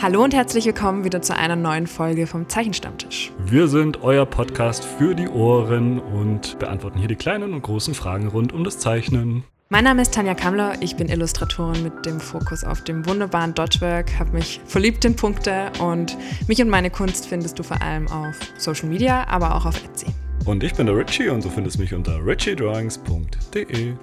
Hallo 0.00 0.24
und 0.24 0.34
herzlich 0.34 0.66
willkommen 0.66 1.04
wieder 1.04 1.22
zu 1.22 1.36
einer 1.36 1.54
neuen 1.54 1.86
Folge 1.86 2.26
vom 2.26 2.48
Zeichenstammtisch. 2.48 3.30
Wir 3.46 3.68
sind 3.68 4.02
euer 4.02 4.26
Podcast 4.26 4.84
für 4.84 5.14
die 5.14 5.28
Ohren 5.28 6.00
und 6.00 6.58
beantworten 6.58 6.98
hier 6.98 7.06
die 7.06 7.14
kleinen 7.14 7.54
und 7.54 7.62
großen 7.62 7.94
Fragen 7.94 8.26
rund 8.26 8.52
um 8.52 8.64
das 8.64 8.78
Zeichnen. 8.78 9.44
Mein 9.68 9.84
Name 9.84 10.02
ist 10.02 10.12
Tanja 10.12 10.34
Kammler, 10.34 10.74
ich 10.80 10.96
bin 10.96 11.08
Illustratorin 11.08 11.82
mit 11.84 12.04
dem 12.04 12.20
Fokus 12.20 12.64
auf 12.64 12.82
dem 12.82 13.06
wunderbaren 13.06 13.54
Dotwork, 13.54 14.18
habe 14.18 14.32
mich 14.32 14.60
verliebt 14.66 15.04
in 15.04 15.14
Punkte 15.14 15.70
und 15.80 16.18
mich 16.48 16.60
und 16.60 16.68
meine 16.68 16.90
Kunst 16.90 17.26
findest 17.26 17.58
du 17.58 17.62
vor 17.62 17.80
allem 17.80 18.08
auf 18.08 18.36
Social 18.58 18.88
Media, 18.88 19.26
aber 19.28 19.54
auch 19.54 19.64
auf 19.64 19.82
Etsy. 19.84 20.06
Und 20.44 20.64
ich 20.64 20.74
bin 20.74 20.86
der 20.86 20.96
Richie 20.96 21.28
und 21.28 21.44
du 21.44 21.48
findest 21.48 21.78
mich 21.78 21.94
unter 21.94 22.18
richiedrawings.de. 22.26 23.94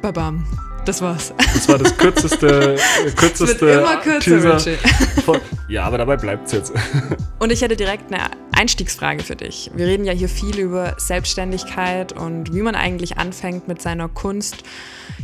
Babam. 0.00 0.44
Das 0.84 1.02
war's. 1.02 1.34
Das 1.36 1.68
war 1.68 1.78
das 1.78 1.96
kürzeste, 1.96 2.76
kürzeste 3.16 3.44
es 3.44 3.60
wird 3.60 3.82
immer 3.82 3.96
kürzer. 3.98 4.58
Von, 5.24 5.40
ja, 5.68 5.84
aber 5.84 5.98
dabei 5.98 6.16
bleibt's 6.16 6.52
jetzt. 6.52 6.72
Und 7.38 7.52
ich 7.52 7.60
hätte 7.60 7.76
direkt 7.76 8.12
eine 8.12 8.30
Einstiegsfrage 8.52 9.22
für 9.22 9.36
dich. 9.36 9.70
Wir 9.74 9.86
reden 9.86 10.04
ja 10.04 10.12
hier 10.12 10.28
viel 10.28 10.58
über 10.58 10.94
Selbstständigkeit 10.98 12.12
und 12.12 12.54
wie 12.54 12.60
man 12.60 12.74
eigentlich 12.74 13.16
anfängt 13.16 13.68
mit 13.68 13.80
seiner 13.80 14.08
Kunst, 14.08 14.64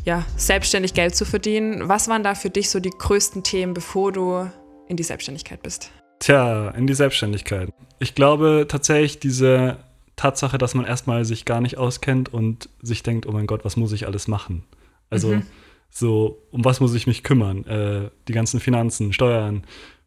ja, 0.04 0.24
selbstständig 0.36 0.94
Geld 0.94 1.16
zu 1.16 1.24
verdienen. 1.24 1.88
Was 1.88 2.08
waren 2.08 2.22
da 2.22 2.34
für 2.34 2.48
dich 2.48 2.70
so 2.70 2.80
die 2.80 2.90
größten 2.90 3.42
Themen, 3.42 3.74
bevor 3.74 4.12
du 4.12 4.50
in 4.88 4.96
die 4.96 5.02
Selbstständigkeit 5.02 5.62
bist? 5.62 5.90
Tja, 6.18 6.70
in 6.70 6.86
die 6.86 6.94
Selbstständigkeit. 6.94 7.70
Ich 7.98 8.14
glaube 8.14 8.66
tatsächlich 8.68 9.18
diese 9.20 9.78
Tatsache, 10.16 10.56
dass 10.58 10.74
man 10.74 10.86
erstmal 10.86 11.24
sich 11.24 11.44
gar 11.44 11.60
nicht 11.60 11.76
auskennt 11.76 12.32
und 12.32 12.70
sich 12.80 13.02
denkt, 13.02 13.26
oh 13.26 13.32
mein 13.32 13.46
Gott, 13.46 13.64
was 13.64 13.76
muss 13.76 13.92
ich 13.92 14.06
alles 14.06 14.28
machen? 14.28 14.64
Also 15.10 15.28
mhm. 15.28 15.42
so, 15.90 16.42
um 16.50 16.64
was 16.64 16.80
muss 16.80 16.94
ich 16.94 17.06
mich 17.06 17.22
kümmern? 17.22 17.64
Äh, 17.66 18.10
die 18.28 18.32
ganzen 18.32 18.60
Finanzen, 18.60 19.12
Steuern, 19.12 19.64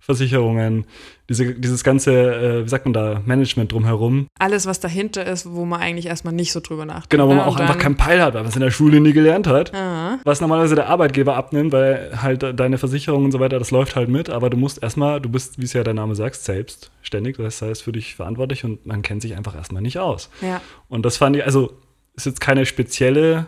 Versicherungen, 0.10 0.86
diese, 1.28 1.54
dieses 1.54 1.84
ganze, 1.84 2.12
äh, 2.14 2.66
wie 2.66 2.70
sagt 2.70 2.86
man 2.86 2.94
da, 2.94 3.22
Management 3.26 3.72
drumherum. 3.72 4.28
Alles, 4.40 4.66
was 4.66 4.80
dahinter 4.80 5.26
ist, 5.26 5.52
wo 5.52 5.66
man 5.66 5.82
eigentlich 5.82 6.08
erstmal 6.08 6.34
nicht 6.34 6.52
so 6.52 6.62
drüber 6.62 6.86
nachdenkt. 6.86 7.12
Genau, 7.12 7.28
wo 7.28 7.34
man 7.34 7.46
auch 7.46 7.58
einfach 7.58 7.78
keinen 7.78 7.96
Peil 7.96 8.22
hat, 8.22 8.34
weil 8.34 8.42
man 8.42 8.50
es 8.50 8.56
in 8.56 8.62
der 8.62 8.72
Schule 8.72 9.02
nie 9.02 9.14
gelernt 9.14 9.46
hat. 9.46 9.72
Aha. 9.72 10.18
Was 10.24 10.42
normalerweise 10.42 10.74
der 10.74 10.88
Arbeitgeber 10.88 11.36
abnimmt, 11.36 11.74
weil 11.74 12.12
halt 12.22 12.60
deine 12.60 12.80
Versicherung 12.80 13.26
und 13.26 13.32
so 13.32 13.40
weiter, 13.40 13.60
das 13.60 13.70
läuft 13.70 13.96
halt 13.96 14.10
mit, 14.10 14.30
aber 14.32 14.50
du 14.50 14.58
musst 14.58 14.82
erstmal, 14.82 15.22
du 15.22 15.30
bist, 15.30 15.60
wie 15.60 15.66
es 15.66 15.74
ja 15.74 15.84
der 15.84 15.94
Name 15.94 16.16
sagt, 16.16 16.38
selbstständig, 16.38 17.38
das 17.38 17.62
heißt 17.62 17.84
für 17.84 17.92
dich 17.92 18.16
verantwortlich 18.16 18.64
und 18.64 18.86
man 18.88 19.04
kennt 19.04 19.22
sich 19.22 19.36
einfach 19.36 19.56
erstmal 19.56 19.84
nicht 19.84 20.00
aus. 20.00 20.32
Ja. 20.42 20.62
Und 20.88 21.06
das 21.06 21.18
fand 21.18 21.36
ich, 21.36 21.46
also 21.46 21.74
ist 22.16 22.26
jetzt 22.26 22.42
keine 22.42 22.66
spezielle 22.66 23.48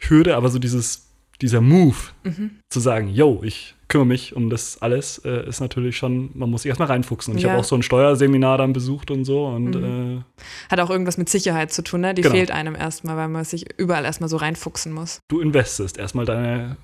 Hürde, 0.00 0.36
aber 0.36 0.48
so 0.48 0.58
dieses, 0.58 1.08
dieser 1.40 1.60
Move, 1.60 1.96
mhm. 2.24 2.50
zu 2.68 2.80
sagen, 2.80 3.08
yo, 3.08 3.40
ich 3.42 3.74
kümmere 3.88 4.06
mich 4.06 4.36
um 4.36 4.50
das 4.50 4.80
alles, 4.80 5.18
äh, 5.24 5.48
ist 5.48 5.60
natürlich 5.60 5.96
schon, 5.96 6.30
man 6.34 6.48
muss 6.48 6.62
sich 6.62 6.68
erstmal 6.68 6.88
reinfuchsen. 6.88 7.32
Und 7.32 7.38
ich 7.38 7.44
habe 7.44 7.58
auch 7.58 7.64
so 7.64 7.74
ein 7.74 7.82
Steuerseminar 7.82 8.56
dann 8.56 8.72
besucht 8.72 9.10
und 9.10 9.24
so. 9.24 9.46
Und, 9.46 9.74
mhm. 9.74 10.18
äh, 10.18 10.70
Hat 10.70 10.80
auch 10.80 10.90
irgendwas 10.90 11.18
mit 11.18 11.28
Sicherheit 11.28 11.72
zu 11.72 11.82
tun, 11.82 12.02
ne? 12.02 12.14
Die 12.14 12.22
genau. 12.22 12.34
fehlt 12.34 12.50
einem 12.50 12.74
erstmal, 12.74 13.16
weil 13.16 13.28
man 13.28 13.44
sich 13.44 13.66
überall 13.78 14.04
erstmal 14.04 14.28
so 14.28 14.36
reinfuchsen 14.36 14.92
muss. 14.92 15.20
Du 15.28 15.40
investest 15.40 15.98
erstmal 15.98 16.24
deine, 16.24 16.76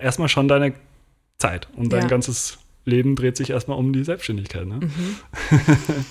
erstmal 0.00 0.28
schon 0.28 0.48
deine 0.48 0.74
Zeit 1.38 1.68
und 1.76 1.92
dein 1.92 2.02
ja. 2.02 2.08
ganzes 2.08 2.58
Leben 2.84 3.16
dreht 3.16 3.36
sich 3.36 3.50
erstmal 3.50 3.78
um 3.78 3.92
die 3.92 4.04
Selbstständigkeit. 4.04 4.66
Ne? 4.66 4.80
Mhm. 4.80 5.16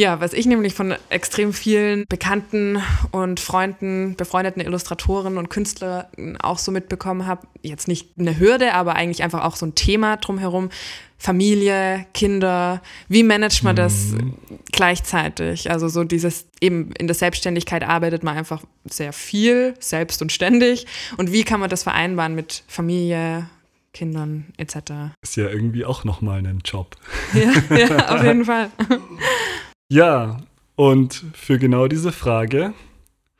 Ja, 0.00 0.18
was 0.18 0.32
ich 0.32 0.46
nämlich 0.46 0.72
von 0.72 0.94
extrem 1.10 1.52
vielen 1.52 2.06
Bekannten 2.08 2.82
und 3.10 3.38
Freunden, 3.38 4.16
befreundeten 4.16 4.62
Illustratoren 4.62 5.36
und 5.36 5.50
Künstlern 5.50 6.38
auch 6.40 6.56
so 6.56 6.72
mitbekommen 6.72 7.26
habe, 7.26 7.46
jetzt 7.60 7.86
nicht 7.86 8.08
eine 8.18 8.38
Hürde, 8.38 8.72
aber 8.72 8.94
eigentlich 8.94 9.22
einfach 9.22 9.44
auch 9.44 9.56
so 9.56 9.66
ein 9.66 9.74
Thema 9.74 10.16
drumherum. 10.16 10.70
Familie, 11.18 12.06
Kinder, 12.14 12.80
wie 13.08 13.22
managt 13.22 13.62
man 13.62 13.76
das 13.76 14.12
mhm. 14.12 14.36
gleichzeitig? 14.72 15.70
Also 15.70 15.88
so 15.88 16.02
dieses, 16.02 16.46
eben 16.62 16.92
in 16.92 17.06
der 17.06 17.14
Selbstständigkeit 17.14 17.82
arbeitet 17.82 18.22
man 18.22 18.38
einfach 18.38 18.62
sehr 18.86 19.12
viel, 19.12 19.74
selbst 19.80 20.22
und 20.22 20.32
ständig. 20.32 20.86
Und 21.18 21.30
wie 21.30 21.44
kann 21.44 21.60
man 21.60 21.68
das 21.68 21.82
vereinbaren 21.82 22.34
mit 22.34 22.62
Familie, 22.68 23.50
Kindern 23.92 24.46
etc.? 24.56 25.12
Ist 25.20 25.36
ja 25.36 25.50
irgendwie 25.50 25.84
auch 25.84 26.04
nochmal 26.04 26.38
ein 26.38 26.62
Job. 26.64 26.96
Ja, 27.34 27.76
ja 27.76 28.08
auf 28.08 28.22
jeden 28.24 28.46
Fall. 28.46 28.70
Ja, 29.90 30.36
und 30.76 31.24
für 31.34 31.58
genau 31.58 31.88
diese 31.88 32.12
Frage 32.12 32.72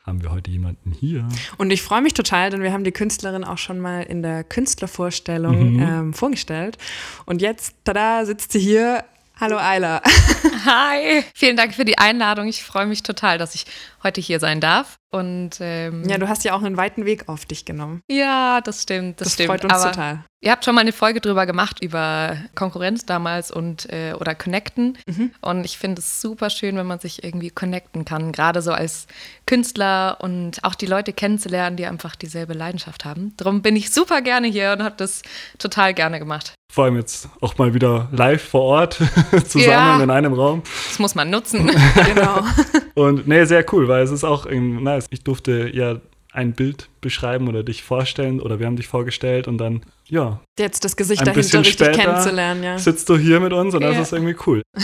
haben 0.05 0.21
wir 0.21 0.33
heute 0.33 0.51
jemanden 0.51 0.91
hier. 0.91 1.29
Und 1.59 1.71
ich 1.71 1.81
freue 1.81 2.03
mich 2.03 2.13
total, 2.13 2.51
denn 2.51 2.61
wir 2.61 2.73
haben 2.73 2.83
die 2.83 2.91
Künstlerin 2.91 3.45
auch 3.45 3.59
schon 3.59 3.79
mal 3.79 4.03
in 4.03 4.21
der 4.21 4.43
Künstlervorstellung 4.43 5.75
mhm. 5.75 5.83
ähm, 5.83 6.13
vorgestellt. 6.13 6.77
Und 7.25 7.41
jetzt, 7.41 7.77
tada, 7.85 8.25
sitzt 8.25 8.51
sie 8.51 8.59
hier. 8.59 9.05
Hallo 9.41 9.57
Ayla. 9.57 10.03
Hi, 10.67 11.25
vielen 11.35 11.57
Dank 11.57 11.75
für 11.75 11.87
die 11.87 11.97
Einladung. 11.97 12.47
Ich 12.47 12.63
freue 12.63 12.85
mich 12.85 13.03
total, 13.03 13.39
dass 13.39 13.55
ich 13.55 13.65
heute 14.03 14.21
hier 14.21 14.39
sein 14.39 14.61
darf. 14.61 14.97
Und 15.11 15.53
ähm, 15.61 16.07
ja, 16.07 16.19
du 16.19 16.29
hast 16.29 16.45
ja 16.45 16.53
auch 16.53 16.63
einen 16.63 16.77
weiten 16.77 17.07
Weg 17.07 17.27
auf 17.27 17.47
dich 17.47 17.65
genommen. 17.65 18.03
Ja, 18.11 18.61
das 18.61 18.83
stimmt. 18.83 19.19
Das, 19.19 19.29
das 19.29 19.35
stimmt. 19.35 19.49
freut 19.49 19.65
uns 19.65 19.73
Aber 19.73 19.93
total. 19.93 20.25
Ihr 20.43 20.51
habt 20.51 20.67
schon 20.67 20.75
mal 20.75 20.83
eine 20.83 20.93
Folge 20.93 21.23
drüber 21.23 21.47
gemacht 21.47 21.83
über 21.83 22.37
Konkurrenz 22.55 23.07
damals 23.07 23.51
und 23.51 23.91
äh, 23.91 24.13
oder 24.13 24.35
Connecten. 24.35 24.99
Mhm. 25.07 25.31
Und 25.41 25.65
ich 25.65 25.79
finde 25.79 26.01
es 26.01 26.21
super 26.21 26.51
schön, 26.51 26.77
wenn 26.77 26.87
man 26.87 27.01
sich 27.01 27.25
irgendwie 27.25 27.49
connecten 27.49 28.05
kann, 28.05 28.33
gerade 28.33 28.61
so 28.61 28.73
als 28.73 29.07
Künstler 29.47 30.19
und 30.21 30.63
auch 30.65 30.75
die 30.75 30.87
Leute 30.87 31.15
kennenzulernen, 31.15 31.79
die 31.79 31.87
einfach 31.87 32.15
dieselbe 32.15 32.53
Leidenschaft 32.53 33.07
haben. 33.07 33.33
Darum 33.39 33.63
bin 33.63 33.75
ich 33.75 33.91
super 33.91 34.21
gerne 34.21 34.49
hier 34.49 34.73
und 34.73 34.83
habe 34.83 34.97
das 34.99 35.23
total 35.59 35.95
gerne 35.95 36.19
gemacht. 36.19 36.53
Vor 36.71 36.85
allem 36.85 36.97
jetzt 36.97 37.29
auch 37.41 37.59
mal 37.59 37.75
wieder 37.75 38.09
live 38.13 38.43
vor 38.43 38.63
Ort 38.63 38.95
zusammen 39.49 39.99
ja, 39.99 40.03
in 40.03 40.11
einem 40.11 40.33
Raum. 40.33 40.63
Das 40.89 41.01
muss 41.01 41.17
man 41.17 41.29
nutzen. 41.29 41.67
genau. 42.07 42.45
Und 42.95 43.27
nee, 43.27 43.45
sehr 43.45 43.65
cool, 43.73 43.89
weil 43.89 44.05
es 44.05 44.13
ist 44.13 44.23
auch 44.23 44.47
nice. 44.49 45.07
Ich 45.11 45.25
durfte 45.25 45.69
ja 45.75 45.97
ein 46.33 46.53
Bild 46.53 46.89
beschreiben 47.01 47.49
oder 47.49 47.65
dich 47.65 47.83
vorstellen 47.83 48.41
oder 48.41 48.61
wir 48.61 48.67
haben 48.67 48.77
dich 48.77 48.87
vorgestellt 48.87 49.49
und 49.49 49.59
dann, 49.59 49.83
ja. 50.07 50.41
Jetzt 50.59 50.85
das 50.85 50.97
Gesicht 50.97 51.27
dahinter 51.27 51.61
richtig 51.61 51.93
kennenzulernen, 51.93 52.63
ja. 52.63 52.79
Sitzt 52.79 53.09
du 53.09 53.19
hier 53.19 53.41
mit 53.41 53.53
uns 53.53 53.75
und 53.75 53.83
ja. 53.83 53.91
das 53.91 53.99
ist 53.99 54.13
irgendwie 54.13 54.37
cool. 54.47 54.63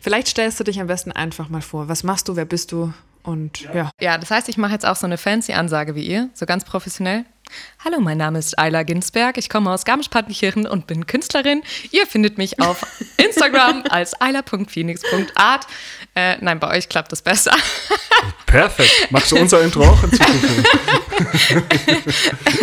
Vielleicht 0.00 0.28
stellst 0.28 0.58
du 0.58 0.64
dich 0.64 0.80
am 0.80 0.88
besten 0.88 1.12
einfach 1.12 1.48
mal 1.48 1.62
vor. 1.62 1.88
Was 1.88 2.02
machst 2.02 2.28
du, 2.28 2.34
wer 2.34 2.44
bist 2.44 2.72
du? 2.72 2.92
Und 3.22 3.60
ja. 3.60 3.74
Ja, 3.74 3.90
ja 4.00 4.18
das 4.18 4.32
heißt, 4.32 4.48
ich 4.48 4.58
mache 4.58 4.72
jetzt 4.72 4.84
auch 4.84 4.96
so 4.96 5.06
eine 5.06 5.16
fancy 5.16 5.52
Ansage 5.52 5.94
wie 5.94 6.04
ihr, 6.04 6.30
so 6.34 6.44
ganz 6.44 6.64
professionell. 6.64 7.24
Hallo, 7.84 8.00
mein 8.00 8.18
Name 8.18 8.38
ist 8.38 8.58
Ayla 8.58 8.82
Ginsberg. 8.82 9.36
Ich 9.36 9.50
komme 9.50 9.70
aus 9.70 9.84
Garmisch-Partenkirchen 9.84 10.66
und 10.66 10.86
bin 10.86 11.06
Künstlerin. 11.06 11.62
Ihr 11.90 12.06
findet 12.06 12.38
mich 12.38 12.60
auf 12.60 12.86
Instagram 13.18 13.84
als 13.90 14.18
ayla.phoenix.art. 14.20 15.66
Äh, 16.14 16.38
nein, 16.40 16.60
bei 16.60 16.76
euch 16.76 16.88
klappt 16.88 17.12
das 17.12 17.22
besser. 17.22 17.54
Perfekt. 18.46 19.10
Machst 19.10 19.32
du 19.32 19.36
unser 19.36 19.62
Intro 19.62 19.82
auch 19.82 20.02
in 20.02 20.12
Zukunft? 20.12 20.68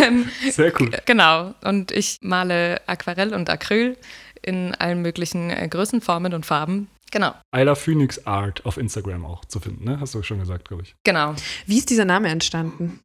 ähm, 0.00 0.28
Sehr 0.50 0.72
cool. 0.80 0.90
Genau. 1.04 1.54
Und 1.62 1.92
ich 1.92 2.18
male 2.22 2.80
Aquarell 2.86 3.34
und 3.34 3.48
Acryl 3.48 3.96
in 4.42 4.74
allen 4.74 5.02
möglichen 5.02 5.50
äh, 5.50 5.68
Größen, 5.68 6.00
Formen 6.00 6.34
und 6.34 6.46
Farben. 6.46 6.88
Genau. 7.12 7.34
Ayla 7.50 7.74
Phoenix 7.74 8.26
Art 8.26 8.64
auf 8.64 8.78
Instagram 8.78 9.26
auch 9.26 9.44
zu 9.44 9.60
finden, 9.60 9.84
ne? 9.84 10.00
Hast 10.00 10.14
du 10.14 10.22
schon 10.22 10.38
gesagt, 10.38 10.68
glaube 10.68 10.82
ich. 10.82 10.94
Genau. 11.04 11.34
Wie 11.66 11.78
ist 11.78 11.90
dieser 11.90 12.06
Name 12.06 12.28
entstanden? 12.28 13.00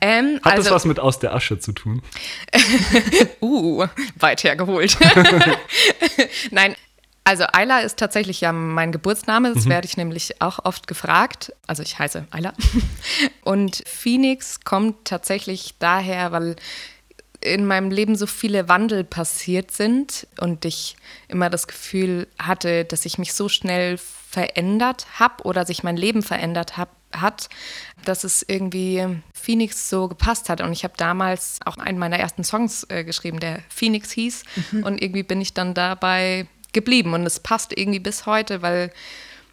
Ähm, 0.00 0.40
Hat 0.42 0.54
also, 0.54 0.64
das 0.64 0.72
was 0.72 0.84
mit 0.84 0.98
aus 0.98 1.18
der 1.18 1.34
Asche 1.34 1.58
zu 1.58 1.72
tun? 1.72 2.02
uh, 3.40 3.86
weit 4.16 4.44
hergeholt. 4.44 4.96
Nein, 6.50 6.74
also 7.26 7.44
Ayla 7.52 7.80
ist 7.80 7.98
tatsächlich 7.98 8.40
ja 8.40 8.52
mein 8.52 8.92
Geburtsname, 8.92 9.52
das 9.52 9.64
mhm. 9.64 9.70
werde 9.70 9.86
ich 9.88 9.96
nämlich 9.96 10.40
auch 10.40 10.64
oft 10.64 10.86
gefragt. 10.86 11.52
Also 11.66 11.82
ich 11.82 11.98
heiße 11.98 12.28
Ayla. 12.30 12.52
Und 13.42 13.82
Phoenix 13.84 14.60
kommt 14.60 15.06
tatsächlich 15.06 15.74
daher, 15.80 16.30
weil 16.30 16.54
in 17.40 17.66
meinem 17.66 17.90
Leben 17.90 18.14
so 18.14 18.26
viele 18.26 18.68
Wandel 18.68 19.02
passiert 19.04 19.70
sind 19.70 20.26
und 20.40 20.64
ich 20.64 20.96
immer 21.28 21.50
das 21.50 21.66
Gefühl 21.68 22.26
hatte, 22.38 22.84
dass 22.84 23.04
ich 23.04 23.18
mich 23.18 23.34
so 23.34 23.48
schnell 23.48 23.98
verändert 23.98 25.06
habe 25.18 25.44
oder 25.44 25.66
sich 25.66 25.82
mein 25.82 25.96
Leben 25.96 26.22
verändert 26.22 26.76
hab, 26.76 26.88
hat, 27.12 27.48
dass 28.04 28.24
es 28.24 28.44
irgendwie 28.46 29.04
Phoenix 29.34 29.88
so 29.88 30.08
gepasst 30.08 30.48
hat. 30.48 30.60
Und 30.60 30.72
ich 30.72 30.84
habe 30.84 30.94
damals 30.96 31.58
auch 31.64 31.78
einen 31.78 31.98
meiner 31.98 32.18
ersten 32.18 32.44
Songs 32.44 32.86
äh, 32.88 33.04
geschrieben, 33.04 33.40
der 33.40 33.60
Phoenix 33.68 34.10
hieß. 34.12 34.44
Mhm. 34.72 34.82
Und 34.84 35.02
irgendwie 35.02 35.22
bin 35.22 35.40
ich 35.40 35.54
dann 35.54 35.74
dabei 35.74 36.46
geblieben. 36.72 37.14
Und 37.14 37.24
es 37.24 37.40
passt 37.40 37.76
irgendwie 37.76 38.00
bis 38.00 38.26
heute, 38.26 38.62
weil 38.62 38.92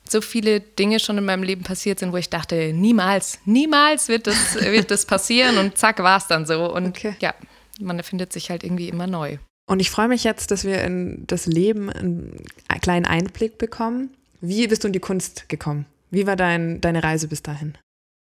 so 0.09 0.21
viele 0.21 0.59
Dinge 0.59 0.99
schon 0.99 1.17
in 1.17 1.25
meinem 1.25 1.43
Leben 1.43 1.63
passiert 1.63 1.99
sind, 1.99 2.11
wo 2.11 2.17
ich 2.17 2.29
dachte, 2.29 2.73
niemals, 2.73 3.39
niemals 3.45 4.09
wird 4.09 4.27
das, 4.27 4.55
wird 4.61 4.91
das 4.91 5.05
passieren. 5.05 5.57
Und 5.57 5.77
zack, 5.77 5.99
war 5.99 6.17
es 6.17 6.27
dann 6.27 6.45
so. 6.45 6.73
Und 6.73 6.89
okay. 6.89 7.15
ja, 7.19 7.33
man 7.79 7.97
erfindet 7.97 8.33
sich 8.33 8.49
halt 8.49 8.63
irgendwie 8.63 8.89
immer 8.89 9.07
neu. 9.07 9.37
Und 9.65 9.79
ich 9.79 9.89
freue 9.89 10.09
mich 10.09 10.23
jetzt, 10.23 10.51
dass 10.51 10.65
wir 10.65 10.83
in 10.83 11.23
das 11.27 11.45
Leben 11.45 11.89
einen 11.89 12.43
kleinen 12.81 13.05
Einblick 13.05 13.57
bekommen. 13.57 14.09
Wie 14.41 14.67
bist 14.67 14.83
du 14.83 14.87
in 14.87 14.93
die 14.93 14.99
Kunst 14.99 15.47
gekommen? 15.47 15.85
Wie 16.13 16.27
war 16.27 16.35
dein, 16.35 16.79
deine 16.79 17.03
Reise 17.03 17.27
bis 17.27 17.41
dahin? 17.41 17.75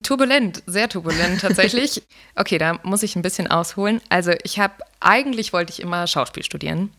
Turbulent, 0.05 0.63
sehr 0.67 0.89
turbulent 0.89 1.41
tatsächlich. 1.41 2.03
Okay, 2.37 2.57
da 2.57 2.79
muss 2.85 3.03
ich 3.03 3.17
ein 3.17 3.23
bisschen 3.23 3.49
ausholen. 3.49 4.01
Also 4.09 4.33
ich 4.45 4.59
habe 4.59 4.75
eigentlich 5.01 5.53
wollte 5.53 5.73
ich 5.73 5.81
immer 5.81 6.07
Schauspiel 6.07 6.45
studieren. 6.45 6.91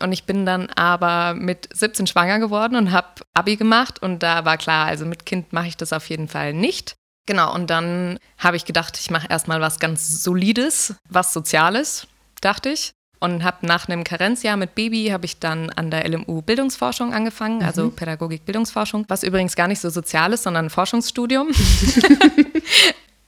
Und 0.00 0.12
ich 0.12 0.24
bin 0.24 0.44
dann 0.44 0.68
aber 0.70 1.34
mit 1.34 1.68
17 1.72 2.06
schwanger 2.08 2.40
geworden 2.40 2.74
und 2.74 2.90
habe 2.90 3.22
Abi 3.32 3.56
gemacht. 3.56 4.02
Und 4.02 4.22
da 4.22 4.44
war 4.44 4.58
klar, 4.58 4.86
also 4.86 5.06
mit 5.06 5.24
Kind 5.24 5.52
mache 5.52 5.68
ich 5.68 5.76
das 5.76 5.92
auf 5.92 6.08
jeden 6.08 6.28
Fall 6.28 6.52
nicht. 6.52 6.94
Genau, 7.26 7.54
und 7.54 7.70
dann 7.70 8.18
habe 8.38 8.56
ich 8.56 8.64
gedacht, 8.64 8.98
ich 8.98 9.10
mache 9.10 9.28
erstmal 9.30 9.60
was 9.60 9.78
ganz 9.78 10.22
Solides, 10.22 10.96
was 11.08 11.32
Soziales, 11.32 12.08
dachte 12.40 12.70
ich. 12.70 12.92
Und 13.20 13.44
habe 13.44 13.66
nach 13.66 13.86
einem 13.86 14.02
Karenzjahr 14.02 14.56
mit 14.56 14.74
Baby, 14.74 15.08
habe 15.08 15.26
ich 15.26 15.38
dann 15.38 15.68
an 15.70 15.90
der 15.90 16.08
LMU 16.08 16.40
Bildungsforschung 16.40 17.12
angefangen, 17.12 17.62
also 17.62 17.90
Pädagogik 17.90 18.46
Bildungsforschung, 18.46 19.04
was 19.08 19.22
übrigens 19.22 19.56
gar 19.56 19.68
nicht 19.68 19.80
so 19.80 19.90
sozial 19.90 20.32
ist, 20.32 20.44
sondern 20.44 20.66
ein 20.66 20.70
Forschungsstudium. 20.70 21.48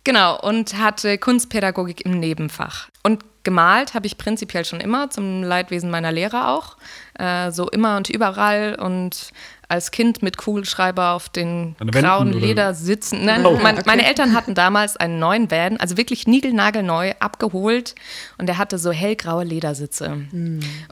Genau, 0.04 0.38
und 0.40 0.78
hatte 0.78 1.16
Kunstpädagogik 1.16 2.04
im 2.04 2.18
Nebenfach. 2.18 2.88
Und 3.04 3.24
gemalt 3.44 3.94
habe 3.94 4.06
ich 4.06 4.18
prinzipiell 4.18 4.64
schon 4.64 4.80
immer, 4.80 5.10
zum 5.10 5.44
Leidwesen 5.44 5.90
meiner 5.90 6.10
Lehrer 6.10 6.48
auch. 6.48 6.76
Äh, 7.18 7.52
so 7.52 7.68
immer 7.70 7.96
und 7.96 8.10
überall 8.10 8.74
und 8.74 9.30
als 9.72 9.90
Kind 9.90 10.22
mit 10.22 10.36
Kugelschreiber 10.36 11.12
auf 11.12 11.28
den 11.28 11.74
grauen? 11.90 12.32
Leder 12.32 12.74
sitzen. 12.74 13.24
Nein, 13.24 13.44
Oh. 13.44 13.58
mein, 13.62 13.82
meine 13.86 14.06
Eltern 14.06 14.34
hatten 14.34 14.54
damals 14.54 14.96
einen 14.96 15.18
neuen 15.18 15.50
Van, 15.50 15.78
also 15.78 15.96
wirklich 15.96 16.26
niegelnagelneu 16.26 17.14
abgeholt 17.18 17.94
und 18.38 18.46
der 18.46 18.58
hatte 18.58 18.78
so 18.78 18.92
hellgraue 18.92 19.44
Ledersitze. 19.44 20.26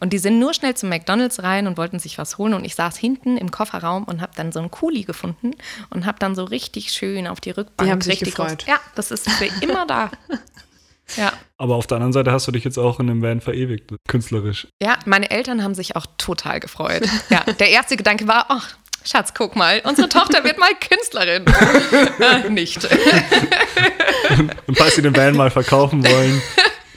Und 0.01 0.13
die 0.13 0.19
sind 0.19 0.39
nur 0.39 0.55
schnell 0.55 0.75
zum 0.75 0.89
McDonalds 0.89 1.43
rein 1.43 1.67
und 1.67 1.77
wollten 1.77 1.99
sich 1.99 2.19
was 2.19 2.39
holen 2.39 2.55
und 2.55 2.65
ich 2.65 2.75
saß 2.75 2.97
hinten 2.97 3.37
im 3.37 3.51
Kofferraum 3.51 4.05
und 4.05 4.21
habe 4.21 4.33
dann 4.35 4.51
so 4.51 4.59
einen 4.61 4.71
Kuli 4.71 5.03
gefunden 5.05 5.53
und 5.91 6.07
habe 6.07 6.19
dann 6.19 6.35
so 6.35 6.45
richtig 6.45 6.91
schön 6.91 7.27
auf 7.27 7.41
die 7.41 7.51
Rückbank 7.51 7.87
Die 7.87 7.93
haben 7.93 8.01
sich 8.01 8.13
richtig 8.15 8.35
gefreut. 8.35 8.59
Groß, 8.65 8.67
ja, 8.69 8.81
das 8.95 9.11
ist 9.11 9.31
für 9.31 9.47
immer 9.63 9.87
da. 9.87 10.11
Ja. 11.17 11.33
Aber 11.59 11.77
auf 11.77 11.87
der 11.87 11.97
anderen 11.97 12.13
Seite 12.13 12.33
hast 12.33 12.47
du 12.47 12.53
dich 12.53 12.65
jetzt 12.65 12.79
auch 12.79 13.01
in 13.01 13.11
einem 13.11 13.23
Van 13.23 13.41
verewigt, 13.41 13.93
künstlerisch. 14.09 14.69
ja, 14.83 14.99
meine 15.07 15.31
Eltern 15.31 15.63
haben 15.63 15.75
sich 15.75 15.97
auch 15.97 16.07
total 16.19 16.61
gefreut. 16.61 17.03
Ja, 17.29 17.45
der 17.45 17.71
erste 17.71 17.97
Gedanke 17.97 18.27
war, 18.29 18.47
ach, 18.49 18.77
Schatz, 19.05 19.33
guck 19.35 19.57
mal, 19.57 19.81
unsere 19.85 20.09
Tochter 20.09 20.45
wird 20.45 20.59
mal 20.59 20.71
Künstlerin. 20.75 21.45
äh, 22.21 22.51
nicht. 22.51 22.85
Und 24.67 24.77
falls 24.77 24.97
sie 24.97 25.03
den 25.03 25.17
Van 25.17 25.37
mal 25.37 25.51
verkaufen 25.51 26.05
wollen, 26.05 26.43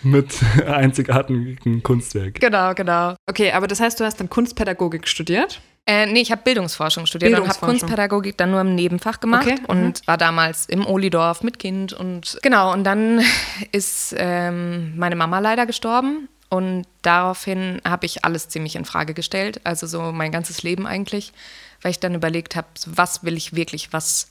mit 0.04 0.36
einzigartigem 0.66 1.82
Kunstwerk. 1.82 2.40
Genau, 2.40 2.74
genau. 2.74 3.16
Okay, 3.30 3.52
aber 3.52 3.68
das 3.68 3.80
heißt, 3.80 4.00
du 4.00 4.04
hast 4.04 4.20
dann 4.20 4.30
Kunstpädagogik 4.30 5.08
studiert? 5.08 5.62
Äh, 5.86 6.06
nee, 6.06 6.22
ich 6.22 6.32
habe 6.32 6.42
Bildungsforschung 6.44 7.06
studiert 7.06 7.38
und 7.38 7.48
habe. 7.48 7.60
Kunstpädagogik 7.60 8.38
dann 8.38 8.52
nur 8.52 8.62
im 8.62 8.74
Nebenfach 8.74 9.20
gemacht 9.20 9.48
Okay, 9.48 9.60
mhm. 9.60 9.66
und 9.66 10.08
war 10.08 10.18
damals 10.18 10.66
im 10.68 10.86
Olidorf 10.86 11.44
mit 11.44 11.60
Kind 11.60 11.92
und 11.92 12.40
genau, 12.42 12.72
und 12.72 12.86
dann 12.86 13.22
ist 13.74 14.16
ähm, 14.18 14.98
meine 14.98 15.18
Mama 15.18 15.40
leider 15.40 15.66
gestorben 15.66 16.30
und 16.50 16.86
daraufhin 17.02 17.82
habe 17.84 18.06
ich 18.06 18.24
alles 18.24 18.48
ziemlich 18.48 18.78
in 18.78 18.86
Frage 18.86 19.14
gestellt, 19.14 19.60
also 19.66 19.86
so 19.86 20.14
mein 20.14 20.32
ganzes 20.32 20.64
Leben 20.64 20.88
eigentlich, 20.88 21.34
weil 21.82 21.92
ich 21.92 22.00
dann 22.00 22.16
überlegt 22.16 22.56
habe, 22.56 22.68
was 22.86 23.26
will 23.26 23.36
ich 23.36 23.54
wirklich, 23.54 23.92
was 23.92 24.30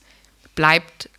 bleibt 0.55 1.11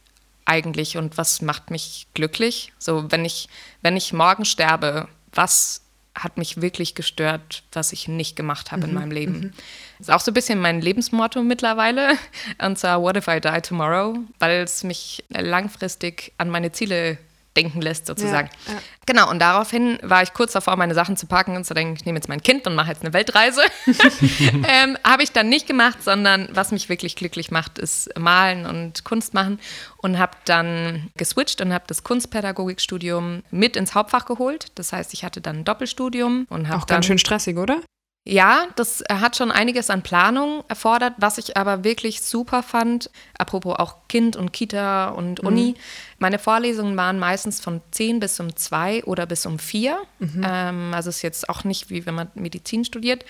eigentlich 0.45 0.97
und 0.97 1.17
was 1.17 1.43
macht 1.43 1.69
mich 1.69 2.07
glücklich? 2.15 2.73
So, 2.79 3.11
wenn 3.11 3.23
ich, 3.23 3.49
wenn 3.83 3.95
ich 3.95 4.13
morgen 4.13 4.45
sterbe, 4.45 5.07
was 5.31 5.82
hat 6.15 6.37
mich 6.37 6.61
wirklich 6.61 6.95
gestört, 6.95 7.63
was 7.71 7.91
ich 7.91 8.07
nicht 8.07 8.35
gemacht 8.35 8.71
habe 8.71 8.83
in 8.83 8.93
meinem 8.93 9.11
Leben? 9.11 9.53
Ist 9.99 10.11
auch 10.11 10.19
so 10.19 10.31
ein 10.31 10.35
bisschen 10.35 10.59
mein 10.59 10.79
Lebensmotto 10.79 11.41
mittlerweile. 11.41 12.17
Und 12.63 12.77
zwar, 12.77 13.01
what 13.01 13.17
if 13.17 13.27
I 13.27 13.39
die 13.39 13.61
tomorrow? 13.61 14.17
Weil 14.39 14.63
es 14.63 14.83
mich 14.83 15.23
langfristig 15.29 16.33
an 16.37 16.49
meine 16.49 16.71
Ziele 16.71 17.17
denken 17.55 17.81
lässt, 17.81 18.07
sozusagen. 18.07 18.49
Ja, 18.67 18.73
ja. 18.73 18.79
Genau, 19.05 19.29
und 19.29 19.39
daraufhin 19.39 19.99
war 20.01 20.23
ich 20.23 20.33
kurz 20.33 20.53
davor, 20.53 20.75
meine 20.77 20.93
Sachen 20.93 21.17
zu 21.17 21.27
packen 21.27 21.55
und 21.55 21.65
zu 21.65 21.73
denken, 21.73 21.95
ich 21.95 22.05
nehme 22.05 22.17
jetzt 22.17 22.29
mein 22.29 22.41
Kind 22.41 22.65
und 22.67 22.75
mache 22.75 22.89
jetzt 22.89 23.01
eine 23.01 23.13
Weltreise. 23.13 23.61
ähm, 24.67 24.97
Habe 25.03 25.23
ich 25.23 25.31
dann 25.31 25.49
nicht 25.49 25.67
gemacht, 25.67 26.03
sondern 26.03 26.47
was 26.51 26.71
mich 26.71 26.89
wirklich 26.89 27.15
glücklich 27.15 27.51
macht, 27.51 27.77
ist 27.77 28.17
malen 28.17 28.65
und 28.65 29.03
Kunst 29.03 29.33
machen. 29.33 29.59
Und 29.97 30.19
habe 30.19 30.33
dann 30.45 31.11
geswitcht 31.15 31.61
und 31.61 31.73
habe 31.73 31.85
das 31.87 32.03
Kunstpädagogikstudium 32.03 33.43
mit 33.51 33.75
ins 33.75 33.95
Hauptfach 33.95 34.25
geholt. 34.25 34.67
Das 34.75 34.91
heißt, 34.91 35.13
ich 35.13 35.23
hatte 35.23 35.41
dann 35.41 35.59
ein 35.59 35.65
Doppelstudium 35.65 36.47
und 36.49 36.67
habe 36.67 36.81
Auch 36.81 36.87
ganz 36.87 37.05
schön 37.05 37.19
stressig, 37.19 37.57
oder? 37.57 37.79
ja, 38.25 38.67
das 38.77 39.03
hat 39.11 39.35
schon 39.35 39.51
einiges 39.51 39.89
an 39.89 40.01
Planung 40.01 40.63
erfordert, 40.69 41.13
was 41.17 41.37
ich 41.37 41.57
aber 41.57 41.83
wirklich 41.83 42.21
super 42.21 42.63
fand. 42.63 43.09
Apropos 43.37 43.75
auch 43.77 44.07
Kind 44.07 44.37
und 44.37 44.53
Kita 44.53 45.09
und 45.09 45.41
Uni. 45.41 45.75
Meine 46.23 46.39
Vorlesungen 46.39 46.95
waren 46.95 47.19
meistens 47.19 47.59
von 47.59 47.81
10 47.91 48.21
bis 48.21 48.39
um 48.39 48.55
2 48.55 49.03
oder 49.03 49.25
bis 49.25 49.45
um 49.45 49.59
4. 49.59 49.97
Ähm, 50.41 50.93
also 50.93 51.09
ist 51.09 51.21
jetzt 51.21 51.49
auch 51.49 51.65
nicht 51.65 51.89
wie 51.89 52.05
wenn 52.05 52.15
man 52.15 52.29
Medizin 52.33 52.85
studiert. 52.85 53.25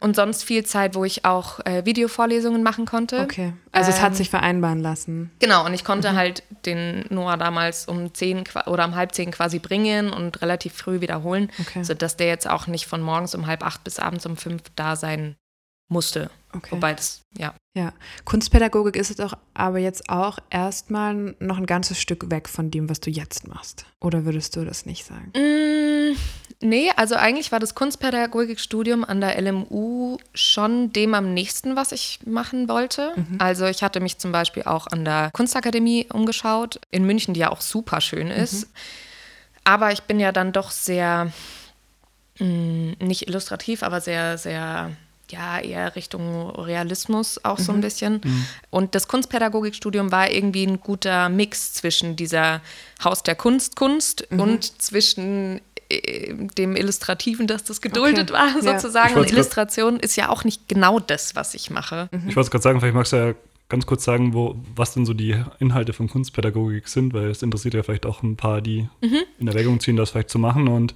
Und 0.00 0.16
sonst 0.16 0.44
viel 0.44 0.64
Zeit, 0.64 0.94
wo 0.94 1.04
ich 1.04 1.26
auch 1.26 1.60
äh, 1.66 1.84
Videovorlesungen 1.84 2.62
machen 2.62 2.86
konnte. 2.86 3.20
Okay. 3.20 3.52
Also 3.70 3.90
es 3.90 4.00
hat 4.00 4.12
Ähm, 4.12 4.16
sich 4.16 4.30
vereinbaren 4.30 4.80
lassen. 4.80 5.30
Genau, 5.40 5.66
und 5.66 5.74
ich 5.74 5.84
konnte 5.84 6.14
halt 6.14 6.42
den 6.64 7.04
Noah 7.10 7.36
damals 7.36 7.86
um 7.86 8.14
10 8.14 8.44
qua- 8.44 8.66
oder 8.66 8.86
um 8.86 8.94
halb 8.94 9.14
10 9.14 9.30
quasi 9.30 9.58
bringen 9.58 10.10
und 10.10 10.40
relativ 10.40 10.72
früh 10.72 11.02
wiederholen, 11.02 11.52
Okay. 11.60 11.84
sodass 11.84 12.16
der 12.16 12.28
jetzt 12.28 12.48
auch 12.48 12.66
nicht 12.66 12.86
von 12.86 13.02
morgens 13.02 13.34
um 13.34 13.46
halb 13.46 13.62
acht 13.62 13.84
bis 13.84 13.98
abends 13.98 14.24
um 14.24 14.38
fünf 14.38 14.62
da 14.74 14.96
sein 14.96 15.36
musste. 15.90 16.30
Okay. 16.52 16.70
Wobei 16.70 16.94
das, 16.94 17.22
ja. 17.36 17.54
Ja, 17.74 17.92
Kunstpädagogik 18.24 18.96
ist 18.96 19.10
es 19.10 19.16
doch 19.16 19.36
aber 19.54 19.78
jetzt 19.78 20.08
auch 20.08 20.38
erstmal 20.50 21.36
noch 21.38 21.58
ein 21.58 21.66
ganzes 21.66 22.00
Stück 22.00 22.30
weg 22.30 22.48
von 22.48 22.70
dem, 22.70 22.88
was 22.88 23.00
du 23.00 23.10
jetzt 23.10 23.46
machst. 23.46 23.84
Oder 24.00 24.24
würdest 24.24 24.56
du 24.56 24.64
das 24.64 24.86
nicht 24.86 25.04
sagen? 25.04 25.30
Mm, 25.36 26.16
nee, 26.66 26.90
also 26.96 27.14
eigentlich 27.14 27.52
war 27.52 27.60
das 27.60 27.74
Kunstpädagogikstudium 27.74 29.04
an 29.04 29.20
der 29.20 29.40
LMU 29.40 30.16
schon 30.34 30.92
dem 30.92 31.14
am 31.14 31.34
nächsten, 31.34 31.76
was 31.76 31.92
ich 31.92 32.20
machen 32.24 32.68
wollte. 32.68 33.12
Also 33.38 33.66
ich 33.66 33.82
hatte 33.82 34.00
mich 34.00 34.18
zum 34.18 34.32
Beispiel 34.32 34.64
auch 34.64 34.86
an 34.88 35.04
der 35.04 35.30
Kunstakademie 35.32 36.08
umgeschaut, 36.12 36.80
in 36.90 37.04
München, 37.04 37.34
die 37.34 37.40
ja 37.40 37.50
auch 37.52 37.60
super 37.60 38.00
schön 38.00 38.28
ist. 38.28 38.68
Aber 39.64 39.92
ich 39.92 40.02
bin 40.04 40.18
ja 40.18 40.32
dann 40.32 40.52
doch 40.52 40.70
sehr, 40.70 41.30
mh, 42.40 42.94
nicht 43.00 43.28
illustrativ, 43.28 43.82
aber 43.82 44.00
sehr, 44.00 44.38
sehr, 44.38 44.92
ja, 45.30 45.58
eher 45.60 45.94
Richtung 45.96 46.50
Realismus 46.50 47.44
auch 47.44 47.58
so 47.58 47.72
ein 47.72 47.80
bisschen. 47.80 48.20
Und 48.70 48.94
das 48.94 49.08
Kunstpädagogikstudium 49.08 50.10
war 50.12 50.30
irgendwie 50.30 50.66
ein 50.66 50.80
guter 50.80 51.28
Mix 51.28 51.74
zwischen 51.74 52.16
dieser 52.16 52.60
Haus 53.02 53.22
der 53.22 53.34
Kunst, 53.34 53.76
Kunst 53.76 54.26
und 54.30 54.80
zwischen 54.82 55.60
äh, 55.90 56.34
dem 56.56 56.76
Illustrativen, 56.76 57.46
dass 57.46 57.64
das 57.64 57.80
geduldet 57.80 58.30
Okay, 58.30 58.38
war, 58.40 58.62
ja. 58.62 58.78
sozusagen. 58.78 59.14
Und 59.14 59.30
Illustration 59.30 60.00
ist 60.00 60.16
ja 60.16 60.28
auch 60.28 60.44
nicht 60.44 60.68
genau 60.68 60.98
das, 60.98 61.34
was 61.34 61.54
ich 61.54 61.70
mache. 61.70 62.08
Ich 62.26 62.36
wollte 62.36 62.50
gerade 62.50 62.62
sagen, 62.62 62.80
vielleicht 62.80 62.94
magst 62.94 63.12
du 63.12 63.16
ja 63.16 63.34
ganz 63.70 63.84
kurz 63.84 64.02
sagen, 64.04 64.32
wo, 64.32 64.56
was 64.74 64.94
denn 64.94 65.04
so 65.04 65.12
die 65.12 65.36
Inhalte 65.58 65.92
von 65.92 66.08
Kunstpädagogik 66.08 66.88
sind, 66.88 67.12
weil 67.12 67.28
es 67.30 67.42
interessiert 67.42 67.74
ja 67.74 67.82
vielleicht 67.82 68.06
auch 68.06 68.22
ein 68.22 68.36
paar, 68.36 68.62
die 68.62 68.88
Mhm. 69.02 69.18
in 69.38 69.46
Erwägung 69.48 69.78
ziehen, 69.80 69.96
das 69.96 70.10
vielleicht 70.10 70.30
zu 70.30 70.38
machen. 70.38 70.68
Und 70.68 70.94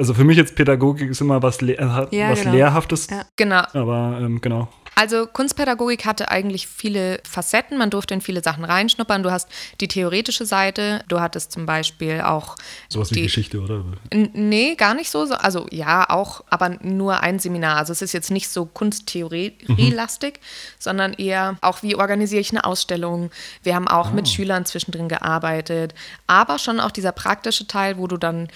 also 0.00 0.14
für 0.14 0.24
mich 0.24 0.36
jetzt 0.36 0.56
Pädagogik 0.56 1.10
ist 1.10 1.20
immer 1.20 1.42
was, 1.42 1.60
Le 1.60 1.74
äh, 1.78 1.82
Ja, 2.10 2.30
was 2.30 2.40
genau. 2.40 2.52
Lehrhaftes, 2.54 3.06
Ja. 3.10 3.24
Genau. 3.36 3.62
aber 3.74 4.18
ähm, 4.20 4.40
genau. 4.40 4.68
Also 4.96 5.26
Kunstpädagogik 5.26 6.04
hatte 6.04 6.30
eigentlich 6.30 6.66
viele 6.66 7.20
Facetten. 7.26 7.78
Man 7.78 7.88
durfte 7.88 8.12
in 8.12 8.20
viele 8.20 8.42
Sachen 8.42 8.64
reinschnuppern. 8.64 9.22
Du 9.22 9.30
hast 9.30 9.48
die 9.80 9.88
theoretische 9.88 10.44
Seite. 10.44 11.02
Du 11.08 11.20
hattest 11.20 11.52
zum 11.52 11.64
Beispiel 11.64 12.20
auch 12.20 12.56
Sowas 12.90 13.10
wie 13.10 13.14
die, 13.14 13.22
Geschichte, 13.22 13.60
oder? 13.60 13.82
Nee, 14.12 14.74
gar 14.74 14.92
nicht 14.94 15.10
so. 15.10 15.24
So- 15.24 15.36
Also 15.36 15.66
ja, 15.70 16.10
auch, 16.10 16.42
aber 16.50 16.70
nur 16.82 17.20
ein 17.20 17.38
Seminar. 17.38 17.76
Also 17.76 17.92
es 17.92 18.02
ist 18.02 18.12
jetzt 18.12 18.30
nicht 18.30 18.48
so 18.50 18.66
Kunsttheorie-lastig, 18.66 20.40
sondern 20.78 21.14
eher 21.14 21.56
auch, 21.62 21.82
wie 21.82 21.94
organisiere 21.96 22.40
ich 22.40 22.50
eine 22.50 22.64
Ausstellung. 22.64 23.30
Wir 23.62 23.74
haben 23.76 23.88
auch 23.88 24.12
mit 24.12 24.28
Schülern 24.28 24.66
zwischendrin 24.66 25.08
gearbeitet, 25.08 25.94
aber 26.26 26.58
schon 26.58 26.80
auch 26.80 26.90
dieser 26.90 27.12
praktische 27.12 27.66
Teil, 27.66 27.96
wo 27.96 28.06
du 28.06 28.16
dann 28.18 28.48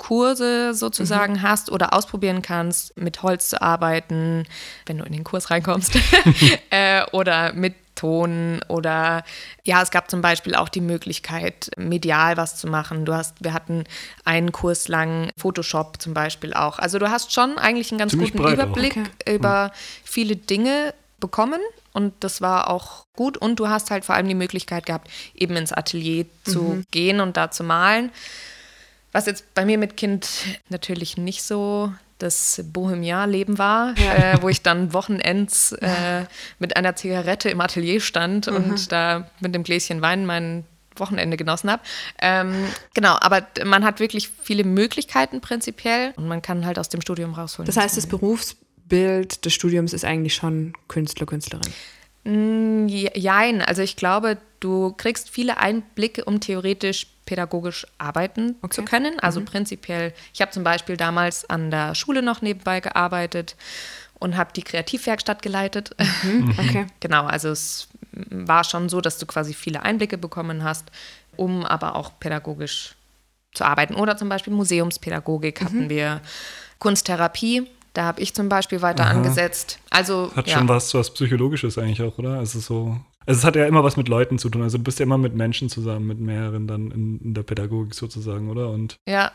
Kunstkurse 0.00 0.74
sozusagen 0.74 1.42
hast 1.42 1.70
oder 1.70 1.92
ausprobieren 1.94 2.42
kannst, 2.42 2.96
mit 2.96 3.22
Holz 3.22 3.50
zu 3.50 3.62
arbeiten, 3.62 4.44
wenn 4.86 4.98
du 4.98 5.04
in 5.04 5.12
den 5.12 5.24
Kurs 5.24 5.50
reinkommst, 5.50 5.92
äh, 6.70 7.02
oder 7.12 7.52
mit 7.52 7.74
Ton 7.94 8.60
oder 8.68 9.24
ja, 9.64 9.82
es 9.82 9.90
gab 9.90 10.10
zum 10.10 10.22
Beispiel 10.22 10.54
auch 10.54 10.70
die 10.70 10.80
Möglichkeit, 10.80 11.70
medial 11.76 12.38
was 12.38 12.56
zu 12.56 12.66
machen. 12.66 13.04
Du 13.04 13.12
hast, 13.12 13.44
wir 13.44 13.52
hatten 13.52 13.84
einen 14.24 14.52
Kurs 14.52 14.88
lang 14.88 15.30
Photoshop 15.36 16.00
zum 16.00 16.14
Beispiel 16.14 16.54
auch. 16.54 16.78
Also 16.78 16.98
du 16.98 17.10
hast 17.10 17.34
schon 17.34 17.58
eigentlich 17.58 17.92
einen 17.92 17.98
ganz 17.98 18.12
Ziemlich 18.12 18.32
guten. 18.32 18.54
Überblick 18.54 18.96
Okay. 18.96 19.34
über 19.34 19.70
viele 20.02 20.36
Dinge 20.36 20.94
bekommen 21.18 21.60
und 21.92 22.14
das 22.20 22.40
war 22.40 22.70
auch 22.70 23.04
gut 23.14 23.36
und 23.36 23.60
du 23.60 23.68
hast 23.68 23.90
halt 23.90 24.06
vor 24.06 24.14
allem 24.14 24.28
die 24.28 24.34
Möglichkeit 24.34 24.86
gehabt, 24.86 25.10
eben 25.34 25.56
ins 25.56 25.72
Atelier 25.72 26.24
zu 26.44 26.82
gehen 26.90 27.20
und 27.20 27.36
da 27.36 27.50
zu 27.50 27.64
malen. 27.64 28.10
Was 29.12 29.26
jetzt 29.26 29.54
bei 29.54 29.64
mir 29.64 29.78
mit 29.78 29.96
Kind 29.96 30.28
natürlich 30.68 31.16
nicht 31.16 31.42
so 31.42 31.92
das 32.18 32.62
Bohemian-Leben 32.72 33.58
war, 33.58 33.94
äh, 33.96 34.36
wo 34.40 34.48
ich 34.48 34.62
dann 34.62 34.92
Wochenends 34.92 35.72
äh, 35.72 36.24
mit 36.58 36.76
einer 36.76 36.94
Zigarette 36.94 37.48
im 37.48 37.60
Atelier 37.60 38.00
stand 38.00 38.46
und 38.46 38.92
da 38.92 39.30
mit 39.40 39.54
dem 39.54 39.62
Gläschen 39.62 40.02
Wein 40.02 40.26
mein 40.26 40.64
Wochenende 40.96 41.36
genossen 41.36 41.70
habe. 41.70 41.82
Ähm, 42.20 42.52
genau, 42.94 43.16
aber 43.20 43.46
man 43.64 43.84
hat 43.84 44.00
wirklich 44.00 44.28
viele 44.28 44.64
Möglichkeiten 44.64 45.40
prinzipiell 45.40 46.12
und 46.16 46.28
man 46.28 46.42
kann 46.42 46.66
halt 46.66 46.78
aus 46.78 46.88
dem 46.88 47.00
Studium 47.00 47.34
rausholen. 47.34 47.66
Das 47.66 47.76
heißt, 47.76 47.96
das 47.96 48.06
Berufsbild 48.06 49.44
des 49.44 49.54
Studiums 49.54 49.92
ist 49.92 50.04
eigentlich 50.04 50.34
schon 50.34 50.74
Künstler, 50.88 51.26
Künstlerin. 51.26 51.72
Mm, 52.24 52.86
jein, 52.88 53.62
also 53.62 53.82
ich 53.82 53.96
glaube, 53.96 54.38
du 54.60 54.92
kriegst 54.92 55.30
viele 55.30 55.56
Einblicke, 55.56 56.24
um 56.24 56.40
theoretisch 56.40 57.06
pädagogisch 57.24 57.86
arbeiten 57.98 58.56
okay. 58.62 58.74
zu 58.74 58.84
können. 58.84 59.18
Also 59.20 59.40
mhm. 59.40 59.44
prinzipiell, 59.46 60.12
ich 60.34 60.40
habe 60.40 60.50
zum 60.50 60.64
Beispiel 60.64 60.96
damals 60.96 61.48
an 61.48 61.70
der 61.70 61.94
Schule 61.94 62.22
noch 62.22 62.42
nebenbei 62.42 62.80
gearbeitet 62.80 63.56
und 64.18 64.36
habe 64.36 64.52
die 64.52 64.62
Kreativwerkstatt 64.62 65.42
geleitet. 65.42 65.96
Mhm. 66.24 66.54
Okay. 66.58 66.86
genau, 67.00 67.26
also 67.26 67.48
es 67.50 67.88
war 68.12 68.64
schon 68.64 68.88
so, 68.88 69.00
dass 69.00 69.18
du 69.18 69.26
quasi 69.26 69.54
viele 69.54 69.82
Einblicke 69.82 70.18
bekommen 70.18 70.62
hast, 70.64 70.90
um 71.36 71.64
aber 71.64 71.96
auch 71.96 72.18
pädagogisch 72.18 72.96
zu 73.54 73.64
arbeiten. 73.64 73.94
Oder 73.94 74.16
zum 74.16 74.28
Beispiel 74.28 74.52
Museumspädagogik 74.52 75.60
mhm. 75.60 75.64
hatten 75.64 75.90
wir, 75.90 76.20
Kunsttherapie 76.78 77.66
da 77.92 78.04
habe 78.04 78.20
ich 78.20 78.34
zum 78.34 78.48
Beispiel 78.48 78.82
weiter 78.82 79.04
Aha. 79.04 79.10
angesetzt. 79.10 79.78
Also 79.90 80.30
hat 80.34 80.46
ja. 80.48 80.58
schon 80.58 80.68
was, 80.68 80.94
was 80.94 81.12
Psychologisches 81.12 81.78
eigentlich 81.78 82.02
auch, 82.02 82.18
oder? 82.18 82.38
Also 82.38 82.60
so. 82.60 82.96
Also 83.26 83.38
es 83.40 83.44
hat 83.44 83.56
ja 83.56 83.66
immer 83.66 83.84
was 83.84 83.96
mit 83.96 84.08
Leuten 84.08 84.38
zu 84.38 84.48
tun. 84.48 84.62
Also 84.62 84.78
du 84.78 84.84
bist 84.84 84.98
ja 84.98 85.04
immer 85.04 85.18
mit 85.18 85.34
Menschen 85.34 85.68
zusammen, 85.68 86.06
mit 86.06 86.20
mehreren 86.20 86.66
dann 86.66 86.90
in, 86.90 87.20
in 87.20 87.34
der 87.34 87.42
Pädagogik 87.42 87.94
sozusagen, 87.94 88.50
oder? 88.50 88.70
Und 88.70 88.96
ja. 89.06 89.32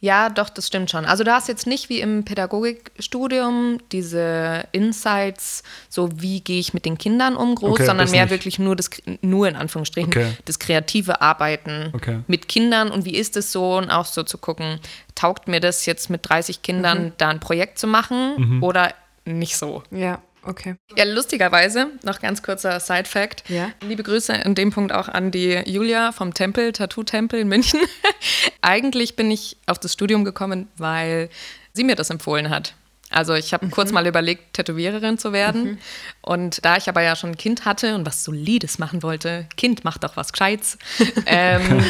Ja, 0.00 0.30
doch, 0.30 0.48
das 0.48 0.68
stimmt 0.68 0.90
schon. 0.90 1.04
Also 1.04 1.24
du 1.24 1.32
hast 1.32 1.48
jetzt 1.48 1.66
nicht 1.66 1.88
wie 1.88 2.00
im 2.00 2.24
Pädagogikstudium 2.24 3.78
diese 3.90 4.64
Insights, 4.70 5.64
so 5.88 6.08
wie 6.20 6.40
gehe 6.40 6.60
ich 6.60 6.72
mit 6.72 6.84
den 6.84 6.98
Kindern 6.98 7.34
um, 7.34 7.56
groß, 7.56 7.72
okay, 7.72 7.86
sondern 7.86 8.08
mehr 8.10 8.24
nicht. 8.24 8.30
wirklich 8.30 8.60
nur 8.60 8.76
das, 8.76 8.90
nur 9.22 9.48
in 9.48 9.56
Anführungsstrichen, 9.56 10.10
okay. 10.10 10.36
das 10.44 10.60
kreative 10.60 11.20
Arbeiten 11.20 11.90
okay. 11.94 12.20
mit 12.28 12.46
Kindern 12.48 12.90
und 12.90 13.06
wie 13.06 13.16
ist 13.16 13.36
es 13.36 13.50
so 13.50 13.76
und 13.76 13.90
auch 13.90 14.06
so 14.06 14.22
zu 14.22 14.38
gucken, 14.38 14.78
taugt 15.16 15.48
mir 15.48 15.58
das 15.58 15.84
jetzt 15.84 16.10
mit 16.10 16.28
30 16.28 16.62
Kindern 16.62 17.06
mhm. 17.06 17.12
da 17.18 17.28
ein 17.30 17.40
Projekt 17.40 17.80
zu 17.80 17.88
machen 17.88 18.34
mhm. 18.36 18.62
oder 18.62 18.94
nicht 19.24 19.56
so. 19.56 19.82
Ja. 19.90 20.22
Okay. 20.42 20.76
Ja, 20.96 21.04
lustigerweise, 21.04 21.88
noch 22.04 22.20
ganz 22.20 22.42
kurzer 22.42 22.80
Side-Fact. 22.80 23.48
Ja. 23.48 23.70
Liebe 23.82 24.02
Grüße 24.02 24.32
in 24.32 24.54
dem 24.54 24.70
Punkt 24.70 24.92
auch 24.92 25.08
an 25.08 25.30
die 25.30 25.62
Julia 25.66 26.12
vom 26.12 26.34
Tempel, 26.34 26.72
Tattoo-Tempel 26.72 27.40
in 27.40 27.48
München. 27.48 27.80
Eigentlich 28.62 29.16
bin 29.16 29.30
ich 29.30 29.56
auf 29.66 29.78
das 29.78 29.92
Studium 29.92 30.24
gekommen, 30.24 30.68
weil 30.76 31.28
sie 31.72 31.84
mir 31.84 31.96
das 31.96 32.10
empfohlen 32.10 32.50
hat. 32.50 32.74
Also 33.10 33.34
ich 33.34 33.52
habe 33.52 33.66
mhm. 33.66 33.70
kurz 33.70 33.92
mal 33.92 34.06
überlegt, 34.06 34.54
Tätowiererin 34.54 35.18
zu 35.18 35.32
werden. 35.32 35.64
Mhm. 35.64 35.78
Und 36.22 36.64
da 36.64 36.76
ich 36.76 36.88
aber 36.88 37.02
ja 37.02 37.16
schon 37.16 37.30
ein 37.30 37.36
Kind 37.36 37.64
hatte 37.64 37.94
und 37.94 38.06
was 38.06 38.24
Solides 38.24 38.78
machen 38.78 39.02
wollte, 39.02 39.46
Kind 39.56 39.84
macht 39.84 40.04
doch 40.04 40.16
was 40.16 40.32
Gescheites, 40.32 40.78
ähm, 41.26 41.82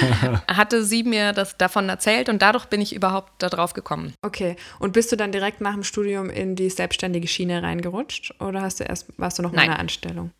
hatte 0.48 0.84
sie 0.84 1.02
mir 1.02 1.32
das 1.32 1.56
davon 1.56 1.88
erzählt 1.88 2.28
und 2.28 2.42
dadurch 2.42 2.66
bin 2.66 2.80
ich 2.80 2.94
überhaupt 2.94 3.42
darauf 3.42 3.72
gekommen. 3.72 4.14
Okay. 4.22 4.56
Und 4.78 4.92
bist 4.92 5.10
du 5.12 5.16
dann 5.16 5.32
direkt 5.32 5.60
nach 5.60 5.74
dem 5.74 5.84
Studium 5.84 6.30
in 6.30 6.56
die 6.56 6.70
selbstständige 6.70 7.28
Schiene 7.28 7.62
reingerutscht 7.62 8.34
oder 8.40 8.62
hast 8.62 8.80
du 8.80 8.84
erst, 8.84 9.06
warst 9.16 9.38
du 9.38 9.42
noch 9.42 9.52
in 9.52 9.58
einer 9.58 9.78
Anstellung? 9.78 10.30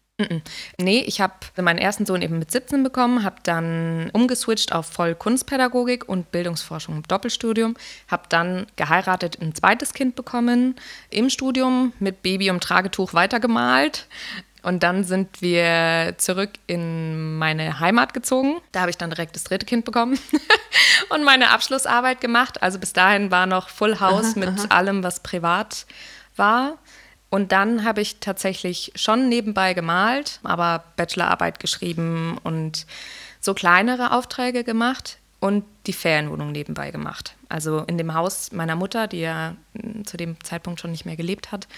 Nee, 0.79 1.05
ich 1.07 1.21
habe 1.21 1.35
meinen 1.57 1.79
ersten 1.79 2.05
Sohn 2.05 2.23
eben 2.23 2.41
mit 2.41 2.51
17 2.51 2.83
bekommen, 2.83 3.23
habe 3.23 3.37
dann 3.45 4.11
umgeswitcht 4.13 4.73
auf 4.73 4.87
voll 4.87 5.15
Kunstpädagogik 5.15 6.09
und 6.09 6.33
Bildungsforschung 6.33 6.97
im 6.97 7.03
Doppelstudium, 7.05 7.77
habe 8.09 8.25
dann 8.29 8.67
geheiratet, 8.75 9.41
ein 9.41 9.55
zweites 9.55 9.95
Kind 9.95 10.17
bekommen, 10.17 10.75
im 11.11 11.31
Studium 11.31 11.93
mit 12.01 12.23
Baby 12.23 12.51
und 12.51 12.63
Tragetuch 12.63 13.15
weitergemalt. 13.15 14.09
Und 14.63 14.83
dann 14.83 15.05
sind 15.05 15.41
wir 15.41 16.15
zurück 16.19 16.51
in 16.67 17.39
meine 17.39 17.79
Heimat 17.79 18.13
gezogen. 18.13 18.57
Da 18.73 18.81
habe 18.81 18.91
ich 18.91 18.99
dann 18.99 19.11
direkt 19.11 19.37
das 19.37 19.45
dritte 19.45 19.67
Kind 19.67 19.85
bekommen 19.85 20.19
und 21.11 21.23
meine 21.23 21.51
Abschlussarbeit 21.51 22.21
gemacht. 22.21 22.61
Also 22.61 22.81
bis 22.81 22.93
dahin 22.93 23.31
war 23.31 23.47
noch 23.47 23.69
Full 23.69 24.01
House 24.01 24.33
aha, 24.33 24.41
mit 24.41 24.49
aha. 24.49 24.67
allem, 24.71 25.05
was 25.05 25.21
privat 25.21 25.87
war. 26.35 26.77
Und 27.31 27.53
dann 27.53 27.85
habe 27.85 28.01
ich 28.01 28.21
tatsächlich 28.21 28.93
schon 28.95 29.29
nebenbei 29.29 29.75
gemalt, 29.75 30.41
aber 30.43 30.85
Bachelorarbeit 30.97 31.61
geschrieben 31.61 32.39
und 32.43 32.87
so 33.41 33.55
kleinere 33.55 34.13
Aufträge 34.13 34.65
gemacht 34.65 35.19
und 35.41 35.65
die 35.87 35.93
Ferienwohnung 35.93 36.53
nebenbei 36.53 36.91
gemacht. 36.91 37.35
Also 37.49 37.81
in 37.81 37.99
dem 37.99 38.15
Haus 38.15 38.51
meiner 38.53 38.77
Mutter, 38.77 39.07
die 39.07 39.21
ja 39.21 39.57
hm, 39.81 40.07
zu 40.07 40.17
dem 40.17 40.43
Zeitpunkt 40.43 40.81
schon 40.81 40.91
nicht 40.91 41.05
mehr 41.05 41.17
gelebt 41.17 41.53
hat, 41.53 41.69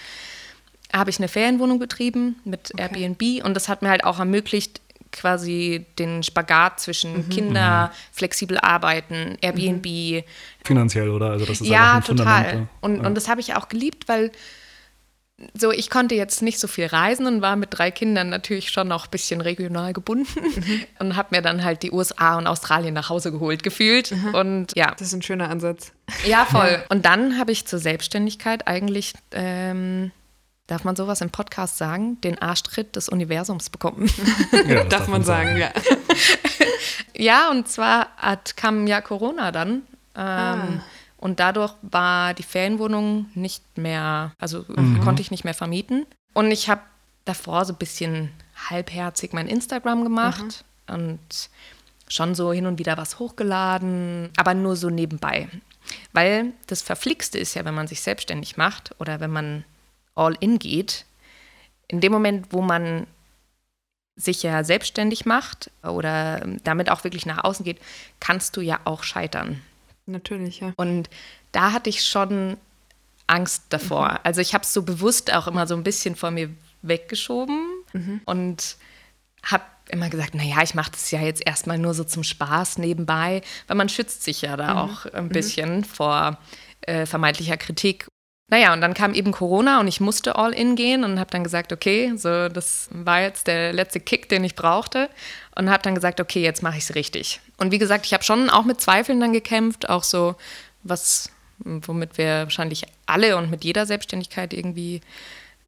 habe 0.93 1.09
ich 1.09 1.19
eine 1.19 1.27
Ferienwohnung 1.27 1.79
betrieben 1.79 2.37
mit 2.43 2.71
okay. 2.73 2.83
Airbnb 2.83 3.45
und 3.45 3.53
das 3.53 3.69
hat 3.69 3.81
mir 3.81 3.89
halt 3.89 4.03
auch 4.03 4.19
ermöglicht, 4.19 4.81
quasi 5.11 5.85
den 5.99 6.23
Spagat 6.23 6.79
zwischen 6.79 7.25
mhm. 7.25 7.29
Kinder, 7.29 7.87
mhm. 7.87 8.15
flexibel 8.15 8.57
arbeiten, 8.57 9.37
Airbnb. 9.41 9.85
Mhm. 9.85 10.23
Finanziell, 10.63 11.09
oder? 11.09 11.31
Also 11.31 11.45
das 11.45 11.61
ist 11.61 11.67
ja, 11.67 11.99
total. 12.01 12.67
Und, 12.79 12.97
ja. 12.97 13.07
und 13.07 13.15
das 13.15 13.27
habe 13.27 13.41
ich 13.41 13.55
auch 13.55 13.67
geliebt, 13.67 14.07
weil 14.07 14.31
so, 15.53 15.71
ich 15.71 15.89
konnte 15.89 16.15
jetzt 16.15 16.41
nicht 16.41 16.59
so 16.59 16.67
viel 16.67 16.85
reisen 16.85 17.25
und 17.25 17.41
war 17.41 17.55
mit 17.55 17.69
drei 17.71 17.91
Kindern 17.91 18.29
natürlich 18.29 18.69
schon 18.69 18.87
noch 18.87 19.05
ein 19.05 19.11
bisschen 19.11 19.41
regional 19.41 19.93
gebunden 19.93 20.41
mhm. 20.41 20.83
und 20.99 21.15
habe 21.15 21.35
mir 21.35 21.41
dann 21.41 21.63
halt 21.63 21.83
die 21.83 21.91
USA 21.91 22.37
und 22.37 22.47
Australien 22.47 22.93
nach 22.93 23.09
Hause 23.09 23.31
geholt 23.31 23.63
gefühlt. 23.63 24.11
Mhm. 24.11 24.35
Und 24.35 24.75
ja. 24.75 24.91
Das 24.91 25.07
ist 25.07 25.13
ein 25.13 25.21
schöner 25.21 25.49
Ansatz. 25.49 25.91
Ja, 26.25 26.45
voll. 26.49 26.71
Ja. 26.71 26.83
Und 26.89 27.05
dann 27.05 27.37
habe 27.37 27.51
ich 27.51 27.65
zur 27.65 27.79
Selbstständigkeit 27.79 28.67
eigentlich, 28.67 29.13
ähm, 29.31 30.11
darf 30.67 30.83
man 30.83 30.95
sowas 30.95 31.21
im 31.21 31.29
Podcast 31.29 31.77
sagen, 31.77 32.19
den 32.21 32.41
Arschtritt 32.41 32.95
des 32.95 33.09
Universums 33.09 33.69
bekommen. 33.69 34.09
Ja, 34.67 34.83
darf, 34.83 34.89
darf, 34.89 35.07
man 35.07 35.23
sagen, 35.23 35.57
sagen. 35.57 35.59
ja. 35.59 35.71
ja, 37.15 37.51
und 37.51 37.67
zwar 37.67 38.09
hat, 38.17 38.55
kam 38.57 38.85
ja 38.87 39.01
Corona 39.01 39.51
dann. 39.51 39.69
Ähm, 39.69 39.83
ah 40.15 40.57
und 41.21 41.39
dadurch 41.39 41.73
war 41.83 42.33
die 42.33 42.43
Ferienwohnung 42.43 43.27
nicht 43.35 43.77
mehr, 43.77 44.33
also 44.39 44.65
mhm. 44.67 44.99
konnte 45.01 45.21
ich 45.21 45.31
nicht 45.31 45.45
mehr 45.45 45.53
vermieten. 45.53 46.05
Und 46.33 46.49
ich 46.51 46.67
habe 46.67 46.81
davor 47.25 47.63
so 47.63 47.73
ein 47.73 47.77
bisschen 47.77 48.31
halbherzig 48.69 49.31
mein 49.31 49.47
Instagram 49.47 50.03
gemacht 50.03 50.65
mhm. 50.87 50.95
und 50.95 51.49
schon 52.07 52.33
so 52.33 52.51
hin 52.51 52.65
und 52.65 52.79
wieder 52.79 52.97
was 52.97 53.19
hochgeladen, 53.19 54.31
aber 54.35 54.55
nur 54.55 54.75
so 54.75 54.89
nebenbei. 54.89 55.47
Weil 56.11 56.53
das 56.65 56.81
Verflixte 56.81 57.37
ist 57.37 57.53
ja, 57.53 57.65
wenn 57.65 57.75
man 57.75 57.87
sich 57.87 58.01
selbstständig 58.01 58.57
macht 58.57 58.95
oder 58.99 59.19
wenn 59.19 59.31
man 59.31 59.63
all 60.15 60.35
in 60.39 60.57
geht, 60.57 61.05
in 61.87 62.01
dem 62.01 62.11
Moment, 62.11 62.47
wo 62.49 62.61
man 62.61 63.05
sich 64.15 64.41
ja 64.41 64.63
selbstständig 64.63 65.25
macht 65.25 65.69
oder 65.83 66.45
damit 66.63 66.89
auch 66.89 67.03
wirklich 67.03 67.27
nach 67.27 67.43
außen 67.43 67.63
geht, 67.63 67.79
kannst 68.19 68.57
du 68.57 68.61
ja 68.61 68.79
auch 68.85 69.03
scheitern. 69.03 69.61
Natürlich, 70.11 70.59
ja. 70.59 70.73
Und 70.77 71.09
da 71.51 71.71
hatte 71.71 71.89
ich 71.89 72.03
schon 72.03 72.57
Angst 73.27 73.65
davor. 73.69 74.09
Mhm. 74.09 74.19
Also 74.23 74.41
ich 74.41 74.53
habe 74.53 74.63
es 74.63 74.73
so 74.73 74.83
bewusst 74.83 75.33
auch 75.33 75.47
immer 75.47 75.67
so 75.67 75.75
ein 75.75 75.83
bisschen 75.83 76.15
vor 76.15 76.31
mir 76.31 76.49
weggeschoben 76.81 77.67
mhm. 77.93 78.21
und 78.25 78.77
habe 79.43 79.63
immer 79.89 80.09
gesagt, 80.09 80.35
naja, 80.35 80.61
ich 80.63 80.75
mache 80.75 80.91
das 80.91 81.11
ja 81.11 81.21
jetzt 81.21 81.45
erstmal 81.45 81.77
nur 81.77 81.93
so 81.93 82.03
zum 82.03 82.23
Spaß 82.23 82.77
nebenbei, 82.77 83.41
weil 83.67 83.77
man 83.77 83.89
schützt 83.89 84.23
sich 84.23 84.41
ja 84.41 84.55
da 84.57 84.73
mhm. 84.73 84.79
auch 84.79 85.05
ein 85.05 85.25
mhm. 85.25 85.29
bisschen 85.29 85.83
vor 85.83 86.37
äh, 86.81 87.05
vermeintlicher 87.05 87.57
Kritik. 87.57 88.07
Naja, 88.51 88.73
und 88.73 88.81
dann 88.81 88.93
kam 88.93 89.13
eben 89.13 89.31
Corona 89.31 89.79
und 89.79 89.87
ich 89.87 90.01
musste 90.01 90.35
all 90.35 90.51
in 90.51 90.75
gehen 90.75 91.05
und 91.05 91.19
habe 91.19 91.31
dann 91.31 91.41
gesagt, 91.41 91.71
okay, 91.71 92.11
so 92.17 92.49
das 92.49 92.89
war 92.91 93.21
jetzt 93.21 93.47
der 93.47 93.71
letzte 93.71 94.01
Kick, 94.01 94.27
den 94.27 94.43
ich 94.43 94.55
brauchte 94.55 95.09
und 95.55 95.69
habe 95.69 95.81
dann 95.83 95.95
gesagt, 95.95 96.19
okay, 96.19 96.41
jetzt 96.41 96.61
mache 96.61 96.77
ich 96.77 96.83
es 96.83 96.93
richtig. 96.93 97.39
Und 97.57 97.71
wie 97.71 97.77
gesagt, 97.77 98.05
ich 98.05 98.13
habe 98.13 98.25
schon 98.25 98.49
auch 98.49 98.65
mit 98.65 98.81
Zweifeln 98.81 99.21
dann 99.21 99.31
gekämpft, 99.31 99.87
auch 99.87 100.03
so 100.03 100.35
was, 100.83 101.29
womit 101.59 102.17
wir 102.17 102.43
wahrscheinlich 102.43 102.83
alle 103.05 103.37
und 103.37 103.51
mit 103.51 103.63
jeder 103.63 103.85
Selbstständigkeit 103.85 104.53
irgendwie 104.53 104.99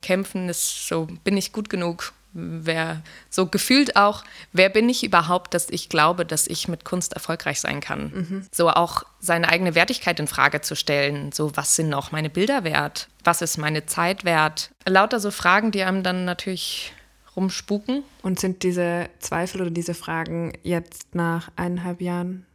kämpfen, 0.01 0.49
ist 0.49 0.85
so, 0.85 1.07
bin 1.23 1.37
ich 1.37 1.53
gut 1.53 1.69
genug? 1.69 2.11
Wer 2.33 3.01
so 3.29 3.47
gefühlt 3.47 3.95
auch, 3.95 4.23
wer 4.51 4.69
bin 4.69 4.89
ich 4.89 5.03
überhaupt, 5.03 5.53
dass 5.53 5.69
ich 5.69 5.89
glaube, 5.89 6.25
dass 6.25 6.47
ich 6.47 6.67
mit 6.67 6.83
Kunst 6.85 7.13
erfolgreich 7.13 7.59
sein 7.59 7.79
kann. 7.79 8.11
Mhm. 8.13 8.47
So 8.51 8.69
auch 8.69 9.03
seine 9.19 9.49
eigene 9.49 9.75
Wertigkeit 9.75 10.19
in 10.19 10.27
Frage 10.27 10.61
zu 10.61 10.75
stellen. 10.75 11.31
So, 11.31 11.55
was 11.55 11.75
sind 11.75 11.93
auch 11.93 12.11
meine 12.11 12.29
Bilder 12.29 12.63
wert? 12.63 13.07
Was 13.23 13.41
ist 13.41 13.57
meine 13.57 13.85
Zeit 13.85 14.25
wert? 14.25 14.71
Lauter 14.85 15.19
so 15.19 15.31
Fragen, 15.31 15.71
die 15.71 15.83
einem 15.83 16.03
dann 16.03 16.25
natürlich 16.25 16.93
rumspuken. 17.35 18.03
Und 18.21 18.39
sind 18.39 18.63
diese 18.63 19.09
Zweifel 19.19 19.61
oder 19.61 19.71
diese 19.71 19.93
Fragen 19.93 20.53
jetzt 20.63 21.15
nach 21.15 21.49
eineinhalb 21.55 22.01
Jahren 22.01 22.45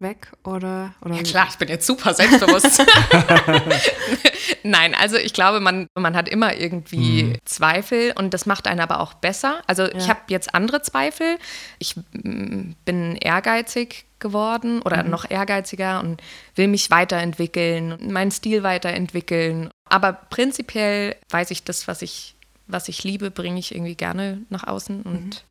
weg 0.00 0.32
oder, 0.44 0.94
oder? 1.04 1.14
Ja 1.14 1.22
klar, 1.22 1.46
ich 1.48 1.56
bin 1.56 1.68
jetzt 1.68 1.86
super 1.86 2.14
selbstbewusst. 2.14 2.84
Nein, 4.62 4.94
also 4.94 5.16
ich 5.16 5.32
glaube, 5.32 5.60
man, 5.60 5.86
man 5.94 6.16
hat 6.16 6.28
immer 6.28 6.56
irgendwie 6.56 7.24
mhm. 7.24 7.38
Zweifel 7.44 8.12
und 8.16 8.34
das 8.34 8.46
macht 8.46 8.66
einen 8.66 8.80
aber 8.80 9.00
auch 9.00 9.14
besser. 9.14 9.62
Also 9.66 9.84
ja. 9.84 9.96
ich 9.96 10.08
habe 10.08 10.20
jetzt 10.28 10.54
andere 10.54 10.82
Zweifel. 10.82 11.38
Ich 11.78 11.96
bin 12.12 13.16
ehrgeizig 13.16 14.06
geworden 14.18 14.82
oder 14.82 15.04
mhm. 15.04 15.10
noch 15.10 15.30
ehrgeiziger 15.30 16.00
und 16.00 16.22
will 16.54 16.68
mich 16.68 16.90
weiterentwickeln, 16.90 17.98
meinen 18.10 18.30
Stil 18.30 18.62
weiterentwickeln. 18.62 19.70
Aber 19.88 20.12
prinzipiell 20.12 21.16
weiß 21.30 21.50
ich 21.50 21.64
das, 21.64 21.86
was 21.88 22.02
ich 22.02 22.33
was 22.66 22.88
ich 22.88 23.04
liebe, 23.04 23.30
bringe 23.30 23.58
ich 23.58 23.74
irgendwie 23.74 23.94
gerne 23.94 24.42
nach 24.48 24.66
außen. 24.66 25.02
Und 25.02 25.44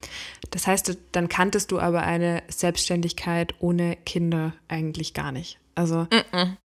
Das 0.52 0.68
heißt, 0.68 0.98
dann 1.12 1.30
kanntest 1.30 1.72
du 1.72 1.80
aber 1.80 2.04
eine 2.04 2.42
Selbstständigkeit 2.48 3.54
ohne 3.60 3.96
Kinder 4.06 4.54
eigentlich 4.68 5.14
gar 5.14 5.32
nicht. 5.32 5.60
Also 5.76 6.08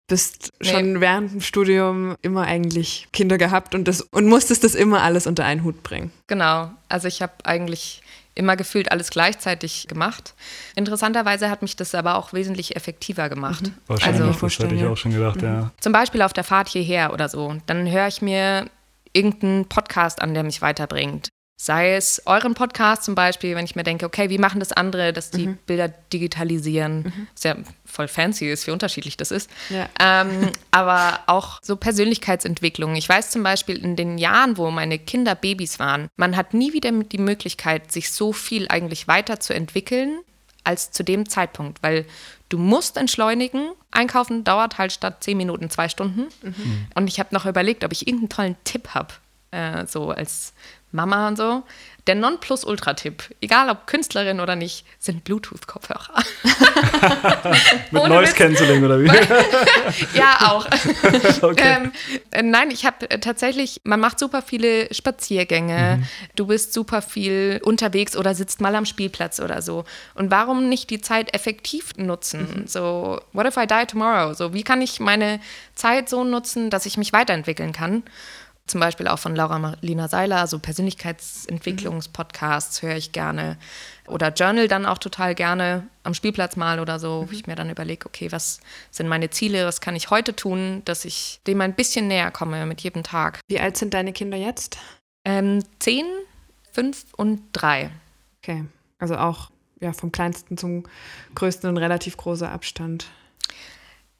bist 0.09 0.53
Nee. 0.63 0.69
schon 0.71 1.01
während 1.01 1.33
dem 1.33 1.41
Studium 1.41 2.17
immer 2.23 2.43
eigentlich 2.43 3.09
Kinder 3.13 3.39
gehabt 3.39 3.75
und, 3.75 3.87
das, 3.89 4.01
und 4.01 4.27
musstest 4.27 4.65
das 4.65 4.75
immer 4.75 5.03
alles 5.03 5.27
unter 5.27 5.45
einen 5.45 5.63
Hut 5.65 5.83
bringen. 5.83 6.11
Genau, 6.27 6.71
also 6.89 7.09
ich 7.09 7.23
habe 7.23 7.33
eigentlich 7.45 8.03
immer 8.35 8.55
gefühlt 8.57 8.93
alles 8.93 9.11
gleichzeitig 9.11 9.87
gemacht. 9.89 10.35
Interessanterweise 10.75 11.49
hat 11.51 11.63
mich 11.63 11.75
das 11.77 11.95
aber 11.95 12.17
auch 12.17 12.33
wesentlich 12.33 12.77
effektiver 12.77 13.29
gemacht. 13.29 13.71
Wahrscheinlich, 13.87 14.23
Also 14.23 14.41
das 14.47 14.59
hätte 14.59 14.75
ich 14.75 14.85
auch 14.85 14.97
schon 14.97 15.13
gedacht, 15.13 15.41
ja. 15.43 15.71
zum 15.81 15.93
Beispiel 15.93 16.21
auf 16.23 16.33
der 16.33 16.45
Fahrt 16.45 16.69
hierher 16.69 17.13
oder 17.13 17.29
so, 17.29 17.57
dann 17.67 17.91
höre 17.91 18.09
ich 18.09 18.21
mir 18.23 18.67
irgendeinen 19.17 19.65
Podcast 19.67 20.21
an, 20.21 20.35
der 20.35 20.43
mich 20.43 20.63
weiterbringt. 20.63 21.29
Sei 21.59 21.95
es 21.95 22.21
euren 22.27 22.53
Podcast 22.53 23.05
zum 23.05 23.15
Beispiel, 23.15 23.57
wenn 23.57 23.65
ich 23.65 23.75
mir 23.75 23.83
denke, 23.83 24.05
okay, 24.05 24.29
wie 24.29 24.37
machen 24.37 24.61
das 24.61 24.73
andere, 24.73 25.15
dass 25.15 25.31
die 25.31 25.47
Bilder 25.67 25.89
digitalisieren. 25.89 27.29
Ist 27.35 27.45
ja 27.45 27.57
voll 27.87 28.09
fancy 28.09 28.51
ist, 28.51 28.67
wie 28.67 28.73
unterschiedlich 28.73 29.17
das 29.17 29.31
ist. 29.31 29.51
Ja. 29.71 29.89
Ähm, 29.99 30.53
aber 30.71 31.21
auch 31.27 31.59
so 31.63 31.77
Persönlichkeitsentwicklung. 31.77 32.95
Ich 32.95 33.09
weiß 33.09 33.31
zum 33.31 33.43
Beispiel 33.43 33.79
in 33.83 33.97
den 33.97 34.19
Jahren, 34.19 34.59
wo 34.59 34.71
meine 34.71 34.99
Kinder 34.99 35.35
Babys 35.35 35.79
waren, 35.79 36.09
man 36.17 36.37
hat 36.37 36.53
nie 36.53 36.75
wieder 36.75 36.93
die 36.93 37.17
Möglichkeit, 37.17 37.91
sich 37.91 38.11
so 38.11 38.35
viel 38.35 38.69
eigentlich 38.69 39.09
weiterzuentwickeln 39.09 40.19
als 40.63 40.91
zu 40.91 41.05
dem 41.05 41.29
Zeitpunkt, 41.29 41.83
weil 41.83 42.05
du 42.49 42.59
musst 42.59 42.97
entschleunigen. 42.97 43.71
Einkaufen 43.91 44.45
dauert 44.45 44.79
halt 44.79 44.93
statt 44.93 45.23
zehn 45.23 45.37
Minuten 45.37 45.71
zwei 45.71 45.89
Stunden. 45.89 46.27
Und 46.95 47.09
ich 47.09 47.19
habe 47.19 47.35
noch 47.35 47.47
überlegt, 47.47 47.85
ob 47.85 47.93
ich 47.93 48.07
irgendeinen 48.07 48.29
tollen 48.29 48.57
Tipp 48.65 48.89
habe, 48.95 49.15
äh, 49.51 49.87
so 49.87 50.11
als 50.11 50.53
Mama 50.93 51.29
und 51.29 51.37
so. 51.37 51.63
Der 52.07 52.15
Nonplusultra-Tipp, 52.15 53.35
egal 53.41 53.69
ob 53.69 53.89
Künstlerin 53.89 54.39
oder 54.39 54.55
nicht, 54.55 54.87
sind 55.01 55.25
Bluetooth-Kopfhörer. 55.25 56.23
Mit 57.91 58.01
Ohne 58.01 58.15
Noise. 58.15 58.33
Cancelling 58.35 58.85
oder 58.85 59.01
wie? 59.01 59.07
ja, 60.17 60.53
auch. 60.53 60.67
okay. 61.43 61.77
Ähm, 61.83 61.93
äh, 62.31 62.43
nein, 62.45 62.71
ich 62.71 62.87
habe 62.87 63.11
äh, 63.11 63.19
tatsächlich, 63.19 63.81
man 63.83 63.99
macht 63.99 64.21
super 64.21 64.41
viele 64.41 64.93
Spaziergänge, 64.95 66.05
du 66.37 66.47
bist 66.47 66.73
super 66.73 67.03
viel 67.03 67.61
unterwegs 67.65 68.17
oder 68.17 68.37
sitzt 68.37 68.61
mal 68.61 68.77
am 68.77 68.87
Spielplatz 68.87 69.41
oder 69.41 69.61
so. 69.61 69.85
Und 70.15 70.31
warum 70.31 70.69
nicht 70.69 70.91
die 70.91 71.01
Zeit 71.01 71.35
effektiv 71.35 71.97
nutzen? 71.97 72.67
So, 72.67 73.21
what 73.33 73.47
if 73.47 73.57
I 73.57 73.67
die 73.67 73.85
tomorrow? 73.85 74.33
So, 74.33 74.55
wie 74.55 74.63
kann 74.63 74.81
ich 74.81 75.01
meine 75.01 75.41
Zeit 75.75 76.09
so 76.09 76.23
nutzen, 76.23 76.71
dass 76.71 76.87
ich 76.87 76.97
mich 76.97 77.13
weiterentwickeln 77.13 77.73
kann? 77.73 78.05
Zum 78.67 78.81
Beispiel 78.81 79.07
auch 79.07 79.21
von 79.21 79.37
Laura 79.37 79.61
Marlina 79.61 80.09
Seiler, 80.09 80.49
so 80.49 80.59
Persönlichkeitsentwicklungspodcasts 80.59 82.83
höre 82.83 82.97
ich 82.97 83.13
gerne. 83.13 83.59
Oder 84.09 84.33
Journal 84.33 84.67
dann 84.67 84.87
auch 84.87 84.99
total 84.99 85.37
gerne 85.37 85.87
am 86.03 86.15
Spielplatz 86.15 86.57
mal 86.57 86.81
oder 86.81 86.99
so, 86.99 87.27
wo 87.29 87.33
ich 87.33 87.47
mir 87.47 87.55
dann 87.55 87.71
überlege, 87.71 88.07
okay, 88.07 88.33
was 88.33 88.59
sind 88.91 89.07
meine 89.09 89.31
Ziele, 89.31 89.67
was 89.67 89.81
kann 89.81 89.95
ich 89.95 90.11
heute 90.11 90.35
tun, 90.35 90.83
dass 90.85 91.05
ich 91.05 91.39
dem 91.47 91.61
ein 91.61 91.75
bisschen 91.75 92.09
näher 92.09 92.33
komme 92.33 92.67
mit 92.67 92.81
jedem 92.81 93.05
Tag. 93.05 93.39
Wie 93.47 93.61
alt 93.61 93.77
sind 93.77 93.95
deine 93.95 94.13
Kinder 94.13 94.37
jetzt? 94.37 94.79
Ähm, 95.25 95.63
zehn, 95.79 96.05
fünf 96.73 97.05
und 97.17 97.43
drei. 97.53 97.91
Okay, 98.43 98.65
also 98.99 99.17
auch 99.17 99.51
ja, 99.81 99.93
vom 99.93 100.11
kleinsten 100.11 100.57
zum 100.57 100.85
größten 101.35 101.71
ein 101.71 101.77
relativ 101.77 102.17
großer 102.17 102.51
Abstand. 102.51 103.07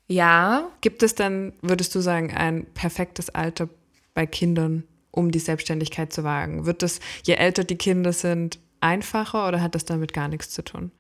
Ja, 0.09 0.71
Gibt 0.83 1.03
es 1.03 1.17
dann, 1.17 1.53
würdest 1.63 1.93
du 1.95 2.01
sagen, 2.01 2.33
ein 2.33 2.65
perfektes 2.75 3.31
Alter 3.31 3.69
bei 4.17 4.27
Kindern, 4.27 4.83
um 5.13 5.31
die 5.31 5.39
Selbstständigkeit 5.39 6.13
zu 6.13 6.25
wagen? 6.25 6.67
Wird 6.67 6.83
das, 6.83 6.99
je 7.23 7.35
älter 7.35 7.63
die 7.63 7.77
Kinder 7.77 8.13
sind, 8.13 8.59
einfacher 8.81 9.47
oder 9.47 9.61
hat 9.61 9.77
das 9.77 9.85
damit 9.85 10.13
gar 10.13 10.27
nichts 10.27 10.51
zu 10.51 10.65
tun? 10.65 10.91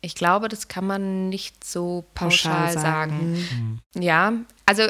ich 0.00 0.14
glaube, 0.14 0.48
das 0.48 0.68
kann 0.68 0.86
man 0.86 1.28
nicht 1.28 1.64
so 1.64 2.04
pauschal, 2.14 2.72
sagen. 2.72 3.32
Mhm. 3.94 4.02
Ja, 4.02 4.32
also 4.64 4.84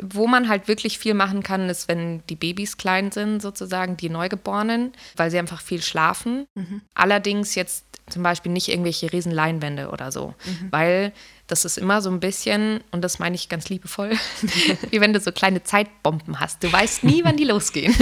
wo 0.00 0.28
man 0.28 0.48
halt 0.48 0.68
wirklich 0.68 0.98
viel 0.98 1.14
machen 1.14 1.42
kann, 1.42 1.68
ist, 1.68 1.88
wenn 1.88 2.22
die 2.28 2.36
Babys 2.36 2.76
klein 2.76 3.10
sind, 3.10 3.42
sozusagen, 3.42 3.96
die 3.96 4.08
Neugeborenen, 4.08 4.92
weil 5.16 5.32
sie 5.32 5.38
einfach 5.38 5.60
viel 5.60 5.82
schlafen. 5.82 6.46
Allerdings 6.94 7.56
jetzt 7.56 7.84
zum 8.08 8.22
Beispiel 8.22 8.52
nicht 8.52 8.68
irgendwelche 8.68 9.12
riesen 9.12 9.32
Leinwände 9.32 9.90
oder 9.90 10.12
so, 10.12 10.34
weil 10.70 11.12
das 11.54 11.64
ist 11.64 11.78
immer 11.78 12.02
so 12.02 12.10
ein 12.10 12.18
bisschen, 12.18 12.80
und 12.90 13.02
das 13.02 13.20
meine 13.20 13.36
ich 13.36 13.48
ganz 13.48 13.68
liebevoll, 13.68 14.10
wie 14.90 15.00
wenn 15.00 15.12
du 15.12 15.20
so 15.20 15.30
kleine 15.30 15.62
Zeitbomben 15.62 16.40
hast. 16.40 16.64
Du 16.64 16.72
weißt 16.72 17.04
nie, 17.04 17.22
wann 17.22 17.36
die 17.36 17.44
losgehen. 17.44 17.94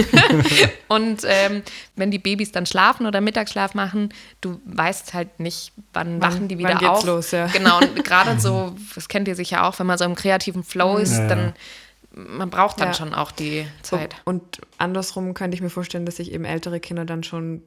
und 0.88 1.21
ähm, 1.27 1.62
wenn 1.95 2.11
die 2.11 2.19
Babys 2.19 2.51
dann 2.51 2.65
schlafen 2.65 3.05
oder 3.07 3.21
Mittagsschlaf 3.21 3.75
machen, 3.75 4.15
du 4.41 4.59
weißt 4.65 5.12
halt 5.12 5.38
nicht, 5.38 5.73
wann, 5.93 6.19
Wann- 6.23 6.33
wachen 6.33 6.49
die 6.49 6.55
wann 6.57 6.71
wieder 6.71 6.79
geht's 6.79 6.91
auf. 6.91 7.05
los, 7.05 7.31
ja. 7.33 7.47
Genau, 7.49 7.79
und 7.79 8.03
gerade 8.07 8.41
so, 8.41 8.75
das 8.95 9.09
kennt 9.09 9.29
ihr 9.29 9.35
sicher 9.37 9.67
auch, 9.67 9.79
wenn 9.79 9.87
man 9.87 9.99
so 9.99 10.07
im 10.07 10.15
kreativen 10.15 10.65
Flow 10.65 10.97
ist, 10.97 11.12
ja. 11.19 11.27
dann 11.29 11.53
man 12.15 12.49
braucht 12.51 12.81
dann 12.81 12.88
Ja. 12.88 12.95
schon 12.95 13.12
auch 13.15 13.33
die 13.33 13.67
Zeit. 13.83 14.15
Und 14.25 14.61
andersrum 14.79 15.35
könnte 15.35 15.55
ich 15.55 15.61
mir 15.62 15.71
vorstellen, 15.71 16.05
dass 16.07 16.17
sich 16.17 16.33
eben 16.33 16.45
ältere 16.45 16.79
Kinder 16.81 17.05
dann 17.07 17.23
schon 17.23 17.62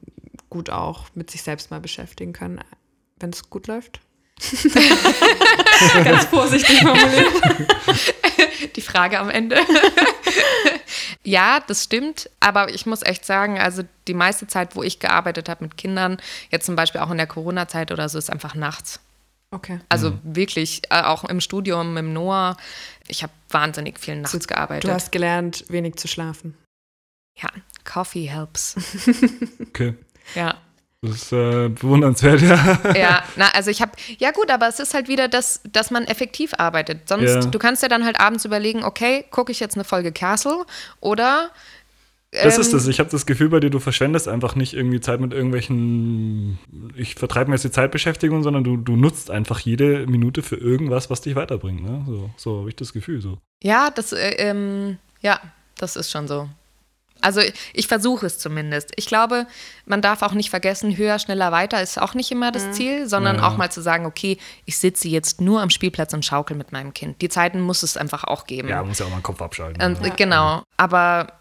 gut 0.50 0.70
auch 0.70 1.06
mit 1.14 1.30
sich 1.32 1.42
selbst 1.42 1.70
mal 1.72 1.80
beschäftigen 1.80 2.32
können, 2.32 2.60
wenn 3.18 3.30
es 3.30 3.50
gut 3.50 3.66
läuft. 3.66 4.00
Ganz 6.04 6.24
vorsichtig 6.26 6.80
formuliert. 6.80 7.32
Die 8.76 8.80
Frage 8.82 9.18
am 9.18 9.30
Ende. 9.30 9.58
ja, 11.24 11.60
das 11.66 11.84
stimmt, 11.84 12.28
aber 12.40 12.68
ich 12.68 12.84
muss 12.86 13.02
echt 13.02 13.24
sagen, 13.24 13.58
also 13.58 13.82
die 14.06 14.14
meiste 14.14 14.46
Zeit, 14.46 14.76
wo 14.76 14.82
ich 14.82 14.98
gearbeitet 14.98 15.48
habe 15.48 15.64
mit 15.64 15.76
Kindern, 15.76 16.18
jetzt 16.50 16.66
zum 16.66 16.76
Beispiel 16.76 17.00
auch 17.00 17.10
in 17.10 17.16
der 17.16 17.26
Corona-Zeit 17.26 17.90
oder 17.90 18.08
so, 18.08 18.18
ist 18.18 18.30
einfach 18.30 18.54
nachts. 18.54 19.00
Okay. 19.50 19.80
Also 19.88 20.18
wirklich, 20.22 20.82
äh, 20.90 21.02
auch 21.02 21.24
im 21.24 21.40
Studium, 21.40 21.96
im 21.96 22.12
Noah, 22.12 22.56
ich 23.08 23.22
habe 23.22 23.32
wahnsinnig 23.48 23.98
viel 23.98 24.16
nachts 24.16 24.46
gearbeitet. 24.46 24.84
Du 24.84 24.92
hast 24.92 25.12
gelernt, 25.12 25.64
wenig 25.68 25.96
zu 25.96 26.08
schlafen. 26.08 26.56
ja, 27.40 27.48
Coffee 27.84 28.26
helps. 28.28 28.76
Okay. 29.68 29.94
Ja. 30.34 30.56
Das 31.06 31.22
ist 31.22 31.32
äh, 31.32 31.68
bewundernswert, 31.68 32.40
ja. 32.42 32.78
Ja, 32.94 33.22
na, 33.36 33.48
also 33.54 33.70
ich 33.70 33.80
habe, 33.80 33.92
ja 34.18 34.30
gut, 34.32 34.50
aber 34.50 34.68
es 34.68 34.78
ist 34.80 34.94
halt 34.94 35.08
wieder 35.08 35.28
das, 35.28 35.60
dass 35.70 35.90
man 35.90 36.04
effektiv 36.04 36.52
arbeitet. 36.58 37.08
Sonst, 37.08 37.30
Ja. 37.30 37.40
du 37.40 37.58
kannst 37.58 37.82
dir 37.82 37.88
dann 37.88 38.04
halt 38.04 38.20
abends 38.20 38.44
überlegen, 38.44 38.84
okay, 38.84 39.24
gucke 39.30 39.52
ich 39.52 39.60
jetzt 39.60 39.74
eine 39.76 39.84
Folge 39.84 40.12
Castle 40.12 40.64
oder 41.00 41.50
Das 42.32 42.56
ähm, 42.56 42.60
ist 42.60 42.72
das. 42.72 42.86
Ich 42.88 42.98
habe 43.00 43.08
das 43.10 43.24
Gefühl 43.26 43.48
bei 43.48 43.60
dir, 43.60 43.70
du 43.70 43.78
verschwendest 43.78 44.28
einfach 44.28 44.54
nicht 44.56 44.74
irgendwie 44.74 45.00
Zeit 45.00 45.20
mit 45.20 45.32
irgendwelchen, 45.32 46.58
ich 46.96 47.14
vertreibe 47.14 47.50
mir 47.50 47.56
jetzt 47.56 47.64
die 47.64 47.70
Zeitbeschäftigung, 47.70 48.42
sondern 48.42 48.64
du, 48.64 48.76
du 48.76 48.96
nutzt 48.96 49.30
einfach 49.30 49.60
jede 49.60 50.06
Minute 50.06 50.42
für 50.42 50.56
irgendwas, 50.56 51.08
was 51.10 51.20
dich 51.20 51.36
weiterbringt. 51.36 51.82
Ne? 51.82 52.04
So, 52.06 52.30
so 52.36 52.58
habe 52.60 52.68
ich 52.68 52.76
das 52.76 52.92
Gefühl. 52.92 53.20
So. 53.22 53.38
Ja, 53.62 53.90
das, 53.90 54.12
äh, 54.12 54.30
ähm, 54.38 54.98
ja, 55.22 55.40
das 55.78 55.96
ist 55.96 56.10
schon 56.10 56.26
so. 56.28 56.48
Also 57.26 57.40
ich 57.72 57.88
versuche 57.88 58.24
es 58.26 58.38
zumindest. 58.38 58.92
Ich 58.94 59.06
glaube, 59.06 59.48
man 59.84 60.00
darf 60.00 60.22
auch 60.22 60.30
nicht 60.30 60.48
vergessen, 60.48 60.96
höher, 60.96 61.18
schneller, 61.18 61.50
weiter 61.50 61.82
ist 61.82 62.00
auch 62.00 62.14
nicht 62.14 62.30
immer 62.30 62.52
das 62.52 62.70
Ziel, 62.70 63.08
sondern 63.08 63.38
Ja. 63.38 63.48
auch 63.48 63.56
mal 63.56 63.68
zu 63.68 63.82
sagen, 63.82 64.06
okay, 64.06 64.38
ich 64.64 64.78
sitze 64.78 65.08
jetzt 65.08 65.40
nur 65.40 65.60
am 65.60 65.70
Spielplatz 65.70 66.12
und 66.12 66.24
schaukel 66.24 66.56
mit 66.56 66.70
meinem 66.70 66.94
Kind. 66.94 67.20
Die 67.22 67.28
Zeiten 67.28 67.60
muss 67.60 67.82
es 67.82 67.96
einfach 67.96 68.22
auch 68.22 68.46
geben. 68.46 68.68
Ja, 68.68 68.84
muss 68.84 69.00
ja 69.00 69.06
auch 69.06 69.10
mal 69.10 69.16
den 69.16 69.22
Kopf 69.24 69.42
abschalten. 69.42 69.82
Und, 69.82 70.06
ja. 70.06 70.14
Genau, 70.14 70.62
aber 70.76 71.32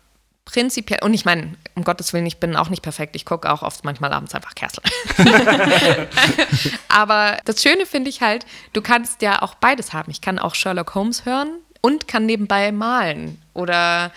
prinzipiell, 0.45 1.02
und 1.04 1.13
ich 1.13 1.24
meine, 1.24 1.54
um 1.76 1.84
Gottes 1.84 2.13
Willen, 2.13 2.26
ich 2.26 2.39
bin 2.39 2.56
auch 2.56 2.69
nicht 2.69 2.82
perfekt. 2.82 3.15
Ich 3.15 3.26
gucke 3.26 3.52
auch 3.52 3.62
oft 3.62 3.86
manchmal 3.86 4.12
abends 4.12 4.34
einfach 4.34 4.56
Castle. 4.56 4.82
aber 6.89 7.38
das 7.45 7.62
Schöne 7.62 7.86
finde 7.86 8.10
ich 8.10 8.21
halt, 8.21 8.45
du 8.74 8.82
kannst 8.82 9.21
ja 9.21 9.43
auch 9.43 9.54
beides 9.56 9.93
haben. 9.93 10.10
Ich 10.10 10.21
kann 10.21 10.39
auch 10.39 10.56
Sherlock 10.56 10.95
Holmes 10.95 11.26
hören 11.26 11.50
und 11.82 12.08
kann 12.08 12.26
nebenbei 12.26 12.71
malen. 12.71 13.39
Oder 13.54 14.12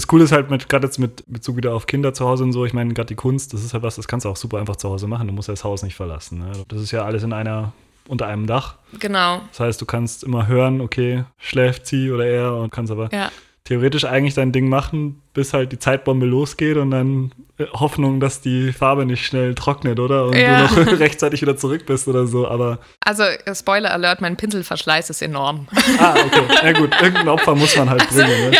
Das 0.00 0.06
Coole 0.06 0.24
ist 0.24 0.32
halt, 0.32 0.48
mit, 0.48 0.70
gerade 0.70 0.86
jetzt 0.86 0.98
mit 0.98 1.24
Bezug 1.26 1.58
wieder 1.58 1.74
auf 1.74 1.86
Kinder 1.86 2.14
zu 2.14 2.26
Hause 2.26 2.42
und 2.44 2.54
so, 2.54 2.64
ich 2.64 2.72
meine, 2.72 2.94
gerade 2.94 3.08
die 3.08 3.16
Kunst, 3.16 3.52
das 3.52 3.62
ist 3.62 3.74
halt 3.74 3.82
was, 3.82 3.96
das 3.96 4.08
kannst 4.08 4.24
du 4.24 4.30
auch 4.30 4.36
super 4.36 4.58
einfach 4.58 4.76
zu 4.76 4.88
Hause 4.88 5.06
machen. 5.06 5.26
Du 5.26 5.34
musst 5.34 5.48
ja 5.48 5.52
das 5.52 5.62
Haus 5.62 5.82
nicht 5.82 5.94
verlassen. 5.94 6.38
Ne? 6.38 6.52
Das 6.68 6.80
ist 6.80 6.90
ja 6.90 7.04
alles 7.04 7.22
in 7.22 7.34
einer, 7.34 7.74
unter 8.08 8.26
einem 8.26 8.46
Dach. 8.46 8.76
genau, 8.98 9.42
Das 9.50 9.60
heißt, 9.60 9.78
du 9.78 9.84
kannst 9.84 10.24
immer 10.24 10.46
hören, 10.46 10.80
okay, 10.80 11.24
schläft 11.36 11.86
sie 11.86 12.10
oder 12.10 12.24
er 12.24 12.54
und 12.54 12.72
kannst 12.72 12.90
aber 12.90 13.10
ja. 13.12 13.30
Theoretisch 13.70 14.04
eigentlich 14.04 14.34
dein 14.34 14.50
Ding 14.50 14.68
machen, 14.68 15.22
bis 15.32 15.52
halt 15.54 15.70
die 15.70 15.78
Zeitbombe 15.78 16.26
losgeht 16.26 16.76
und 16.76 16.90
dann 16.90 17.30
äh, 17.56 17.66
Hoffnung, 17.72 18.18
dass 18.18 18.40
die 18.40 18.72
Farbe 18.72 19.06
nicht 19.06 19.24
schnell 19.24 19.54
trocknet, 19.54 20.00
oder? 20.00 20.24
Und 20.24 20.34
Ja. 20.36 20.66
du 20.66 20.80
noch 20.84 20.86
rechtzeitig 20.98 21.40
wieder 21.40 21.56
zurück 21.56 21.86
bist 21.86 22.08
oder 22.08 22.26
so. 22.26 22.48
Aber, 22.48 22.80
Also, 22.98 23.22
äh, 23.22 23.54
Spoiler 23.54 23.92
Alert, 23.92 24.20
mein 24.22 24.36
Pinselverschleiß 24.36 25.08
ist 25.10 25.22
enorm. 25.22 25.68
ah, 25.98 26.14
okay. 26.26 26.42
Ja 26.64 26.72
gut, 26.72 26.90
irgendein 27.00 27.28
Opfer 27.28 27.54
muss 27.54 27.76
man 27.76 27.88
halt 27.90 28.08
bringen. 28.08 28.50
Ne? 28.50 28.56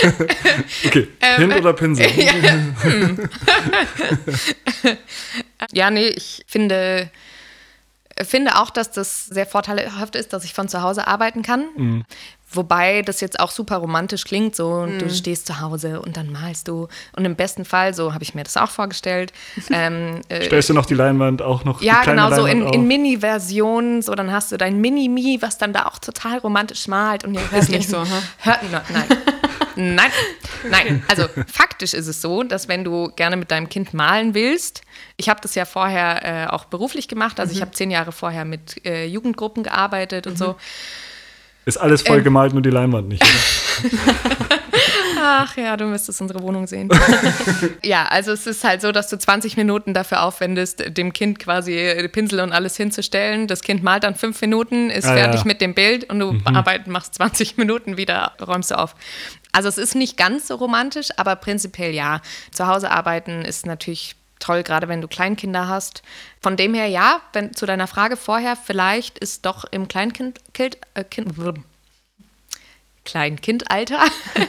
okay, 0.86 1.08
Ähm, 1.20 1.36
Hint 1.50 1.56
oder 1.60 1.72
Pinsel? 1.74 2.06
Ja, 5.72 5.90
nee, 5.90 6.08
ich 6.08 6.44
finde, 6.46 7.10
finde 8.22 8.56
auch, 8.56 8.70
dass 8.70 8.90
das 8.90 9.26
sehr 9.26 9.46
vorteilhaft 9.46 10.16
ist, 10.16 10.32
dass 10.32 10.44
ich 10.44 10.54
von 10.54 10.68
zu 10.68 10.80
Hause 10.82 11.06
arbeiten 11.06 11.42
kann. 11.42 12.04
Wobei 12.52 13.02
das 13.02 13.20
jetzt 13.20 13.38
auch 13.38 13.50
super 13.52 13.76
romantisch 13.76 14.24
klingt, 14.24 14.56
so 14.56 14.68
und 14.72 14.98
du 14.98 15.08
stehst 15.10 15.46
zu 15.46 15.60
Hause 15.60 16.00
und 16.00 16.16
dann 16.16 16.32
malst 16.32 16.66
du. 16.66 16.88
Und 17.16 17.24
im 17.24 17.36
besten 17.36 17.64
Fall, 17.64 17.94
so 17.94 18.12
habe 18.12 18.24
ich 18.24 18.34
mir 18.34 18.42
das 18.42 18.56
auch 18.56 18.70
vorgestellt. 18.70 19.32
ähm, 19.70 20.20
äh, 20.28 20.46
Stellst 20.46 20.68
du 20.68 20.74
noch 20.74 20.86
die 20.86 20.94
Leinwand 20.94 21.42
auch 21.42 21.64
noch? 21.64 21.80
ja, 21.80 22.02
genau, 22.02 22.34
so 22.34 22.46
in, 22.46 22.62
in 22.62 22.66
auf? 22.66 22.76
Mini-Version, 22.76 24.02
so 24.02 24.14
dann 24.14 24.32
hast 24.32 24.50
du 24.52 24.56
dein 24.56 24.80
Mini-Mi, 24.80 25.38
was 25.40 25.58
dann 25.58 25.72
da 25.72 25.86
auch 25.86 25.98
total 25.98 26.38
romantisch 26.38 26.88
malt. 26.88 27.24
Und 27.24 27.34
ihr 27.34 27.50
hört 27.52 27.68
nicht 27.68 27.88
so? 27.88 27.98
Hört, 28.38 28.60
nein. 28.72 29.04
Nein, 29.76 30.10
nein. 30.68 31.02
Also 31.08 31.26
faktisch 31.46 31.94
ist 31.94 32.06
es 32.08 32.20
so, 32.20 32.42
dass 32.42 32.68
wenn 32.68 32.84
du 32.84 33.10
gerne 33.14 33.36
mit 33.36 33.50
deinem 33.50 33.68
Kind 33.68 33.94
malen 33.94 34.34
willst, 34.34 34.82
ich 35.16 35.28
habe 35.28 35.40
das 35.40 35.54
ja 35.54 35.64
vorher 35.64 36.24
äh, 36.24 36.46
auch 36.48 36.64
beruflich 36.66 37.06
gemacht, 37.08 37.38
also 37.40 37.50
Mhm. 37.52 37.56
ich 37.56 37.62
habe 37.62 37.70
zehn 37.70 37.90
Jahre 37.90 38.12
vorher 38.12 38.44
mit 38.44 38.84
äh, 38.84 39.06
Jugendgruppen 39.06 39.62
gearbeitet 39.62 40.26
Mhm. 40.26 40.32
und 40.32 40.36
so. 40.38 40.56
Ist 41.64 41.76
alles 41.78 42.00
Ähm. 42.02 42.06
voll 42.06 42.22
gemalt, 42.22 42.52
nur 42.52 42.62
die 42.62 42.70
Leinwand 42.70 43.08
nicht. 43.08 43.22
Ach 45.22 45.56
ja, 45.56 45.76
du 45.76 45.84
müsstest 45.86 46.20
unsere 46.20 46.40
Wohnung 46.42 46.66
sehen. 46.66 46.88
ja, 47.84 48.06
also 48.06 48.32
es 48.32 48.46
ist 48.46 48.64
halt 48.64 48.80
so, 48.80 48.90
dass 48.90 49.08
du 49.08 49.18
20 49.18 49.56
Minuten 49.56 49.92
dafür 49.94 50.22
aufwendest, 50.22 50.82
dem 50.96 51.12
Kind 51.12 51.38
quasi 51.38 52.08
Pinsel 52.10 52.40
und 52.40 52.52
alles 52.52 52.76
hinzustellen. 52.76 53.46
Das 53.46 53.60
Kind 53.62 53.82
malt 53.82 54.04
dann 54.04 54.14
fünf 54.14 54.40
Minuten, 54.40 54.88
ist 54.90 55.06
Ah, 55.06 55.14
fertig 55.14 55.40
ja. 55.40 55.46
mit 55.46 55.60
dem 55.60 55.74
Bild 55.74 56.10
und 56.10 56.18
du 56.20 56.38
arbeit, 56.44 56.86
machst 56.86 57.14
20 57.16 57.56
Minuten 57.58 57.96
wieder, 57.96 58.32
räumst 58.40 58.70
du 58.70 58.78
auf. 58.78 58.94
Also 59.52 59.68
es 59.68 59.78
ist 59.78 59.94
nicht 59.94 60.16
ganz 60.16 60.46
so 60.48 60.54
romantisch, 60.54 61.08
aber 61.16 61.36
prinzipiell 61.36 61.92
ja. 61.94 62.20
Zu 62.52 62.66
Hause 62.66 62.90
arbeiten 62.90 63.42
ist 63.44 63.66
natürlich 63.66 64.16
toll, 64.40 64.62
gerade 64.62 64.88
wenn 64.88 65.00
du 65.00 65.08
Kleinkinder 65.08 65.68
hast. 65.68 66.02
Von 66.40 66.56
dem 66.56 66.74
her 66.74 66.86
ja, 66.86 67.20
wenn 67.32 67.54
zu 67.54 67.66
deiner 67.66 67.86
Frage 67.86 68.16
vorher, 68.16 68.56
vielleicht 68.56 69.18
ist 69.18 69.46
doch 69.46 69.64
im 69.70 69.86
Kleinkind, 69.88 70.40
kind, 70.52 70.78
äh, 70.94 71.04
kind, 71.04 71.34
Kleinkindalter 73.04 74.04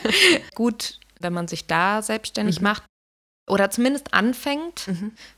gut, 0.55 0.99
wenn 1.19 1.33
man 1.33 1.47
sich 1.47 1.67
da 1.67 2.01
selbstständig 2.01 2.61
macht 2.61 2.83
oder 3.47 3.69
zumindest 3.69 4.13
anfängt, 4.13 4.87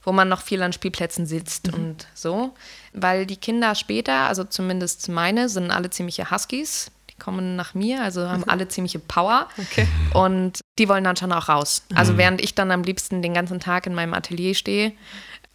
wo 0.03 0.11
man 0.11 0.29
noch 0.29 0.41
viel 0.41 0.61
an 0.61 0.73
Spielplätzen 0.73 1.25
sitzt 1.25 1.73
und 1.73 2.07
so, 2.13 2.53
weil 2.93 3.25
die 3.25 3.37
Kinder 3.37 3.75
später, 3.75 4.27
also 4.27 4.43
zumindest 4.43 5.09
meine, 5.09 5.49
sind 5.49 5.71
alle 5.71 5.89
ziemliche 5.89 6.29
Huskies. 6.29 6.91
Kommen 7.23 7.55
nach 7.55 7.73
mir, 7.73 8.03
also 8.03 8.27
haben 8.27 8.43
alle 8.49 8.67
ziemliche 8.67 8.99
Power. 8.99 9.47
Okay. 9.57 9.87
Und 10.13 10.59
die 10.77 10.89
wollen 10.89 11.05
dann 11.05 11.15
schon 11.15 11.31
auch 11.31 11.47
raus. 11.47 11.83
Also 11.95 12.17
während 12.17 12.41
ich 12.41 12.53
dann 12.53 12.69
am 12.69 12.83
liebsten 12.83 13.21
den 13.21 13.33
ganzen 13.33 13.61
Tag 13.61 13.87
in 13.87 13.95
meinem 13.95 14.13
Atelier 14.13 14.55
stehe, 14.55 14.91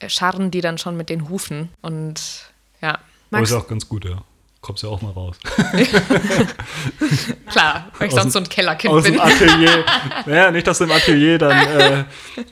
scharren 0.06 0.50
die 0.50 0.62
dann 0.62 0.78
schon 0.78 0.96
mit 0.96 1.10
den 1.10 1.28
Hufen. 1.28 1.68
Und 1.82 2.50
ja, 2.80 2.94
Aber 2.94 3.00
Magst, 3.30 3.52
ist 3.52 3.58
auch 3.58 3.68
ganz 3.68 3.86
gut, 3.86 4.06
ja. 4.06 4.22
Kommst 4.60 4.82
ja 4.82 4.88
auch 4.88 5.00
mal 5.02 5.12
raus. 5.12 5.36
klar, 7.50 7.90
weil 7.98 8.08
ich 8.08 8.14
Aus 8.14 8.20
sonst 8.22 8.32
so 8.32 8.38
ein 8.40 8.48
Kellerkind 8.48 8.92
Aus 8.92 9.04
bin. 9.04 9.12
dem 9.14 9.20
Atelier. 9.20 9.84
naja, 10.26 10.50
nicht, 10.50 10.66
dass 10.66 10.78
du 10.78 10.84
im 10.84 10.90
Atelier 10.90 11.38
dann 11.38 11.66
äh, 11.66 12.04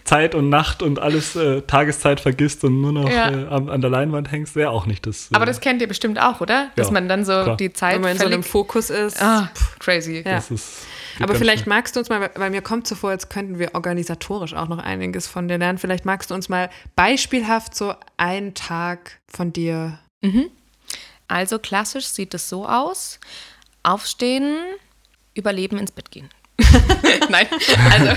Zeit 0.05 0.35
und 0.37 0.49
Nacht 0.49 0.83
und 0.83 0.99
alles 1.01 1.35
äh, 1.37 1.63
Tageszeit 1.63 2.21
vergisst 2.21 2.63
und 2.65 2.81
nur 2.81 2.93
noch 2.93 3.11
Ja. 3.11 3.31
äh, 3.31 3.47
an, 3.49 3.69
an 3.69 3.81
der 3.81 3.91
Leinwand 3.91 4.31
hängst, 4.31 4.55
wäre 4.55 4.71
auch 4.71 4.87
nicht 4.87 5.05
das. 5.07 5.31
Äh, 5.33 5.35
Aber 5.35 5.47
das 5.47 5.61
kennt 5.61 5.83
ihr 5.83 5.89
bestimmt 5.89 6.21
auch, 6.21 6.41
oder? 6.41 6.71
Dass 6.77 6.87
Ja, 6.89 6.93
man 6.93 7.09
dann 7.09 7.25
so 7.25 7.33
klar. 7.43 7.57
die 7.57 7.73
Zeit 7.73 7.95
wenn 7.97 8.03
man 8.03 8.13
in 8.13 8.19
so 8.19 8.27
einem 8.27 8.43
Fokus 8.45 8.91
ist. 8.91 9.21
Ah, 9.21 9.51
crazy. 9.81 10.23
Ja. 10.25 10.37
das 10.37 10.51
ist, 10.53 10.87
Aber 11.21 11.35
vielleicht 11.35 11.65
schnell. 11.65 11.75
magst 11.77 11.97
du 11.97 12.01
uns 12.01 12.09
mal, 12.09 12.31
weil 12.37 12.51
mir 12.51 12.63
kommt 12.63 12.87
so 12.87 12.95
vor, 12.95 13.11
jetzt 13.11 13.31
könnten 13.31 13.59
wir 13.59 13.75
organisatorisch 13.75 14.55
auch 14.55 14.69
noch 14.69 14.79
einiges 14.79 15.27
von 15.27 15.49
dir 15.49 15.59
lernen. 15.59 15.79
Vielleicht 15.79 16.05
magst 16.05 16.31
du 16.31 16.35
uns 16.35 16.49
mal 16.49 16.71
beispielhaft 16.95 17.75
so 17.75 17.95
einen 18.17 18.55
Tag 18.55 19.19
von 19.27 19.53
dir. 19.53 19.99
Also 21.29 21.59
klassisch 21.59 22.07
sieht 22.07 22.35
es 22.35 22.49
so 22.49 22.67
aus: 22.67 23.19
Aufstehen, 23.83 24.59
überleben, 25.35 25.79
ins 25.79 25.93
Bett 25.93 26.11
gehen. 26.11 26.29
Nein, 27.29 27.47
also 27.91 28.13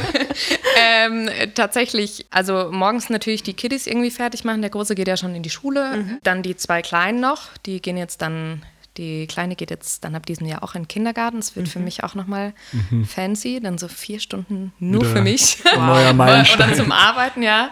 ähm, 0.78 1.30
tatsächlich, 1.56 2.26
also 2.30 2.70
morgens 2.72 3.10
natürlich 3.10 3.44
die 3.44 3.54
Kiddies 3.54 3.86
irgendwie 3.86 4.12
fertig 4.12 4.44
machen. 4.44 4.62
Der 4.62 4.70
Große 4.70 4.96
geht 4.96 5.08
ja 5.08 5.18
schon 5.18 5.36
in 5.36 5.44
die 5.44 5.50
Schule. 5.50 6.20
Dann 6.24 6.42
die 6.42 6.56
zwei 6.56 6.82
Kleinen 6.82 7.20
noch, 7.20 7.50
die 7.66 7.82
gehen 7.82 7.98
jetzt 7.98 8.22
dann, 8.22 8.64
die 8.98 9.28
Kleine 9.28 9.56
geht 9.56 9.72
jetzt 9.72 10.04
dann 10.06 10.16
ab 10.16 10.26
diesem 10.26 10.48
Jahr 10.48 10.64
auch 10.64 10.76
in 10.76 10.84
den 10.84 10.88
Kindergarten. 10.88 11.38
Das 11.38 11.56
wird 11.56 11.68
für 11.68 11.80
mich 11.80 12.04
auch 12.04 12.16
nochmal 12.16 12.54
fancy. 13.06 13.60
Dann 13.62 13.78
so 13.78 13.88
vier 13.90 14.20
Stunden 14.20 14.74
nur 14.80 15.02
Wieder 15.02 15.16
für 15.16 15.22
mich. 15.22 15.58
neuer 15.76 16.14
Meilenstein. 16.14 16.70
Oder 16.70 16.78
zum 16.78 16.92
Arbeiten, 16.92 17.44
ja. 17.44 17.72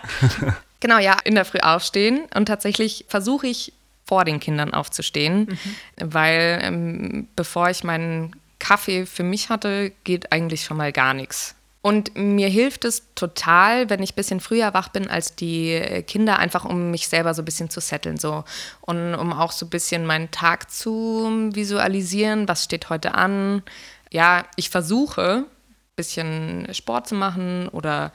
Genau, 0.82 1.00
ja, 1.00 1.17
in 1.23 1.36
der 1.36 1.45
Früh 1.45 1.60
aufstehen. 1.60 2.21
Und 2.36 2.45
tatsächlich 2.45 3.06
versuche 3.08 3.47
ich 3.47 3.73
vor 4.08 4.26
den 4.26 4.39
Kindern 4.39 4.74
aufzustehen, 4.74 5.60
weil 5.98 6.60
ähm, 6.63 7.28
bevor 7.36 7.70
ich 7.70 7.84
meinen 7.84 8.36
Kaffee 8.60 9.06
für 9.06 9.24
mich 9.24 9.50
hatte, 9.50 9.91
geht 10.04 10.32
eigentlich 10.32 10.63
schon 10.63 10.78
mal 10.78 10.91
gar 10.91 11.13
nichts. 11.13 11.56
Und 11.82 12.17
mir 12.17 12.50
hilft 12.50 12.84
es 12.84 13.04
total, 13.15 13.89
wenn 13.89 14.04
ich 14.04 14.12
ein 14.12 14.15
bisschen 14.15 14.39
früher 14.41 14.74
wach 14.74 14.89
bin 14.89 15.10
als 15.10 15.36
die 15.36 16.04
Kinder, 16.06 16.38
einfach 16.38 16.65
um 16.65 16.91
mich 16.91 17.08
selber 17.08 17.34
so 17.34 17.41
ein 17.41 17.46
bisschen 17.46 17.70
zu 17.70 17.80
setteln. 17.80 18.17
So. 18.17 18.43
Und 18.82 19.15
um 19.15 19.32
auch 19.32 19.54
so 19.54 19.65
ein 19.65 19.70
bisschen 19.70 20.06
meinen 20.06 20.30
Tag 20.32 20.70
zu 20.70 21.50
visualisieren, 21.54 22.48
was 22.48 22.65
steht 22.65 22.89
heute 22.89 23.13
an. 23.13 23.63
Ja, 24.12 24.43
ich 24.58 24.70
versuche, 24.70 25.46
ein 25.46 25.96
bisschen 25.96 26.67
Sport 26.74 27.08
zu 27.08 27.15
machen 27.15 27.70
oder 27.70 28.12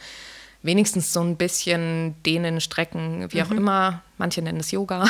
wenigstens 0.62 1.12
so 1.12 1.20
ein 1.20 1.36
bisschen 1.36 2.14
dehnen, 2.24 2.60
strecken, 2.60 3.26
wie 3.32 3.42
auch 3.42 3.50
immer. 3.50 4.02
Manche 4.18 4.42
nennen 4.42 4.60
es 4.60 4.70
Yoga. 4.70 5.08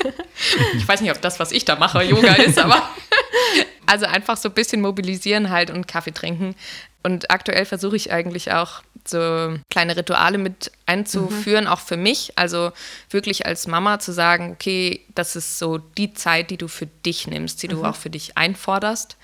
ich 0.76 0.86
weiß 0.86 1.00
nicht, 1.00 1.10
ob 1.10 1.20
das, 1.20 1.40
was 1.40 1.52
ich 1.52 1.64
da 1.64 1.76
mache, 1.76 2.02
Yoga 2.02 2.34
ist, 2.34 2.58
aber 2.58 2.82
also 3.86 4.06
einfach 4.06 4.36
so 4.36 4.48
ein 4.48 4.54
bisschen 4.54 4.80
mobilisieren 4.80 5.50
halt 5.50 5.70
und 5.70 5.88
Kaffee 5.88 6.12
trinken. 6.12 6.54
Und 7.02 7.30
aktuell 7.30 7.64
versuche 7.64 7.96
ich 7.96 8.12
eigentlich 8.12 8.52
auch 8.52 8.82
so 9.06 9.56
kleine 9.70 9.96
Rituale 9.96 10.38
mit 10.38 10.70
einzuführen, 10.86 11.66
auch 11.66 11.80
für 11.80 11.96
mich. 11.96 12.32
Also 12.36 12.72
wirklich 13.10 13.46
als 13.46 13.66
Mama 13.66 13.98
zu 13.98 14.12
sagen, 14.12 14.52
okay, 14.52 15.04
das 15.14 15.34
ist 15.36 15.58
so 15.58 15.78
die 15.78 16.12
Zeit, 16.12 16.50
die 16.50 16.56
du 16.56 16.68
für 16.68 16.86
dich 16.86 17.26
nimmst, 17.26 17.62
die 17.62 17.68
du 17.68 17.84
auch 17.84 17.96
für 17.96 18.10
dich 18.10 18.36
einforderst, 18.36 19.16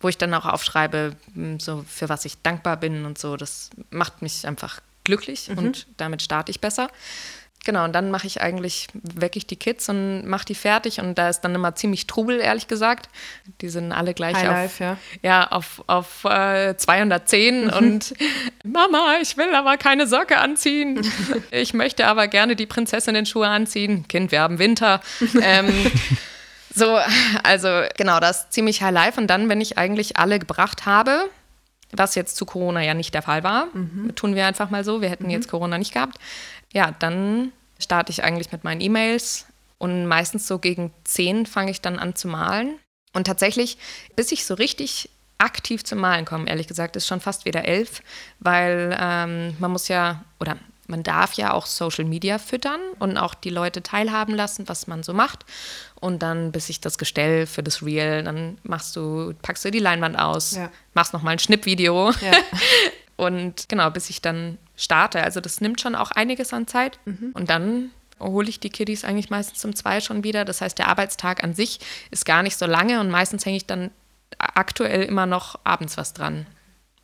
wo 0.00 0.08
ich 0.08 0.18
dann 0.18 0.34
auch 0.34 0.46
aufschreibe, 0.46 1.16
m, 1.34 1.58
so 1.58 1.84
für 1.88 2.08
was 2.08 2.24
ich 2.24 2.40
dankbar 2.42 2.76
bin 2.76 3.04
und 3.04 3.18
so. 3.18 3.36
Das 3.36 3.70
macht 3.90 4.22
mich 4.22 4.46
einfach 4.46 4.80
glücklich 5.04 5.50
und 5.54 5.86
damit 5.96 6.22
starte 6.22 6.50
ich 6.50 6.60
besser. 6.60 6.88
Genau, 7.64 7.84
und 7.84 7.92
dann 7.92 8.10
mache 8.10 8.26
ich 8.26 8.40
eigentlich, 8.40 8.88
wecke 8.92 9.38
ich 9.38 9.46
die 9.46 9.54
Kids 9.56 9.88
und 9.88 10.26
mache 10.26 10.44
die 10.44 10.56
fertig 10.56 10.98
und 10.98 11.16
da 11.16 11.28
ist 11.28 11.42
dann 11.42 11.54
immer 11.54 11.76
ziemlich 11.76 12.08
Trubel, 12.08 12.40
ehrlich 12.40 12.66
gesagt. 12.66 13.08
Die 13.60 13.68
sind 13.68 13.92
alle 13.92 14.14
gleich 14.14 14.34
auf, 14.34 14.42
Highlife, 14.42 14.82
ja. 14.82 14.96
ja, 15.22 15.46
auf, 15.48 15.84
auf 15.86 16.24
äh, 16.24 16.76
210 16.76 17.70
und 17.70 18.14
Mama, 18.64 19.18
ich 19.22 19.36
will 19.36 19.54
aber 19.54 19.76
keine 19.76 20.06
Socke 20.06 20.38
anziehen. 20.38 21.06
Ich 21.50 21.74
möchte 21.74 22.06
aber 22.06 22.28
gerne 22.28 22.56
die 22.56 22.66
Prinzessinnen-Schuhe 22.66 23.46
anziehen. 23.46 24.06
Kind, 24.08 24.32
wir 24.32 24.40
haben 24.40 24.58
Winter. 24.58 25.00
ähm, 25.42 25.70
so, 26.74 26.98
also 27.42 27.82
genau, 27.96 28.20
das 28.20 28.42
ist 28.42 28.52
ziemlich 28.52 28.82
High 28.82 28.92
Life. 28.92 29.20
Und 29.20 29.28
dann, 29.28 29.48
wenn 29.48 29.60
ich 29.60 29.78
eigentlich 29.78 30.16
alle 30.16 30.38
gebracht 30.38 30.86
habe, 30.86 31.28
was 31.92 32.14
jetzt 32.14 32.36
zu 32.36 32.46
Corona 32.46 32.82
ja 32.82 32.94
nicht 32.94 33.14
der 33.14 33.22
Fall 33.22 33.44
war, 33.44 33.68
tun 34.16 34.34
wir 34.34 34.46
einfach 34.46 34.70
mal 34.70 34.84
so, 34.84 35.00
wir 35.00 35.10
hätten 35.10 35.30
jetzt 35.30 35.48
Corona 35.48 35.78
nicht 35.78 35.92
gehabt, 35.92 36.18
ja, 36.72 36.94
dann 36.98 37.52
starte 37.78 38.10
ich 38.10 38.24
eigentlich 38.24 38.50
mit 38.52 38.64
meinen 38.64 38.80
E-Mails 38.80 39.46
und 39.78 40.06
meistens 40.06 40.46
so 40.46 40.58
gegen 40.58 40.92
10 41.04 41.46
fange 41.46 41.70
ich 41.70 41.80
dann 41.80 41.98
an 41.98 42.14
zu 42.14 42.28
malen. 42.28 42.78
Und 43.12 43.26
tatsächlich, 43.26 43.78
bis 44.16 44.32
ich 44.32 44.46
so 44.46 44.54
richtig 44.54 45.10
aktiv 45.38 45.84
zum 45.84 45.98
Malen 45.98 46.24
komme, 46.24 46.48
ehrlich 46.48 46.68
gesagt, 46.68 46.96
ist 46.96 47.06
schon 47.06 47.20
fast 47.20 47.44
wieder 47.44 47.64
elf, 47.64 48.02
weil 48.38 48.96
ähm, 48.98 49.56
man 49.58 49.72
muss 49.72 49.88
ja, 49.88 50.24
oder 50.40 50.56
man 50.86 51.02
darf 51.02 51.34
ja 51.34 51.52
auch 51.52 51.66
Social 51.66 52.04
Media 52.04 52.38
füttern 52.38 52.80
und 52.98 53.16
auch 53.16 53.34
die 53.34 53.50
Leute 53.50 53.82
teilhaben 53.82 54.34
lassen, 54.34 54.68
was 54.68 54.86
man 54.86 55.02
so 55.02 55.12
macht. 55.12 55.44
Und 56.02 56.18
dann, 56.20 56.50
bis 56.50 56.68
ich 56.68 56.80
das 56.80 56.98
Gestell 56.98 57.46
für 57.46 57.62
das 57.62 57.80
Reel, 57.82 58.24
dann 58.24 58.58
machst 58.64 58.96
du, 58.96 59.32
packst 59.40 59.64
du 59.64 59.70
die 59.70 59.78
Leinwand 59.78 60.18
aus, 60.18 60.56
Ja. 60.56 60.68
machst 60.94 61.12
nochmal 61.12 61.34
ein 61.34 61.38
Schnippvideo. 61.38 62.10
Ja. 62.10 62.32
Und 63.16 63.68
genau, 63.68 63.88
bis 63.90 64.10
ich 64.10 64.20
dann 64.20 64.58
starte. 64.74 65.22
Also 65.22 65.40
das 65.40 65.60
nimmt 65.60 65.80
schon 65.80 65.94
auch 65.94 66.10
einiges 66.10 66.52
an 66.52 66.66
Zeit. 66.66 66.98
Und 67.34 67.48
dann 67.50 67.92
hole 68.18 68.48
ich 68.48 68.58
die 68.58 68.70
Kiddies 68.70 69.04
eigentlich 69.04 69.30
meistens 69.30 69.64
um 69.64 69.76
zwei 69.76 70.00
schon 70.00 70.24
wieder. 70.24 70.44
Das 70.44 70.60
heißt, 70.60 70.76
der 70.76 70.88
Arbeitstag 70.88 71.44
an 71.44 71.54
sich 71.54 71.78
ist 72.10 72.24
gar 72.24 72.42
nicht 72.42 72.56
so 72.56 72.66
lange 72.66 72.98
und 72.98 73.08
meistens 73.10 73.46
hänge 73.46 73.58
ich 73.58 73.66
dann 73.66 73.90
aktuell 74.38 75.02
immer 75.04 75.26
noch 75.26 75.60
abends 75.62 75.96
was 75.96 76.14
dran. 76.14 76.46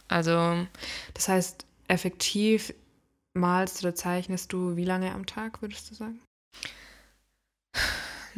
Also 0.09 0.67
Das 1.15 1.29
heißt, 1.29 1.65
effektiv 1.87 2.75
malst 3.35 3.85
oder 3.85 3.95
zeichnest 3.95 4.53
du 4.53 4.75
wie 4.77 4.85
lange 4.85 5.13
am 5.13 5.25
Tag, 5.27 5.63
würdest 5.63 5.89
du 5.91 5.95
sagen? 5.95 6.19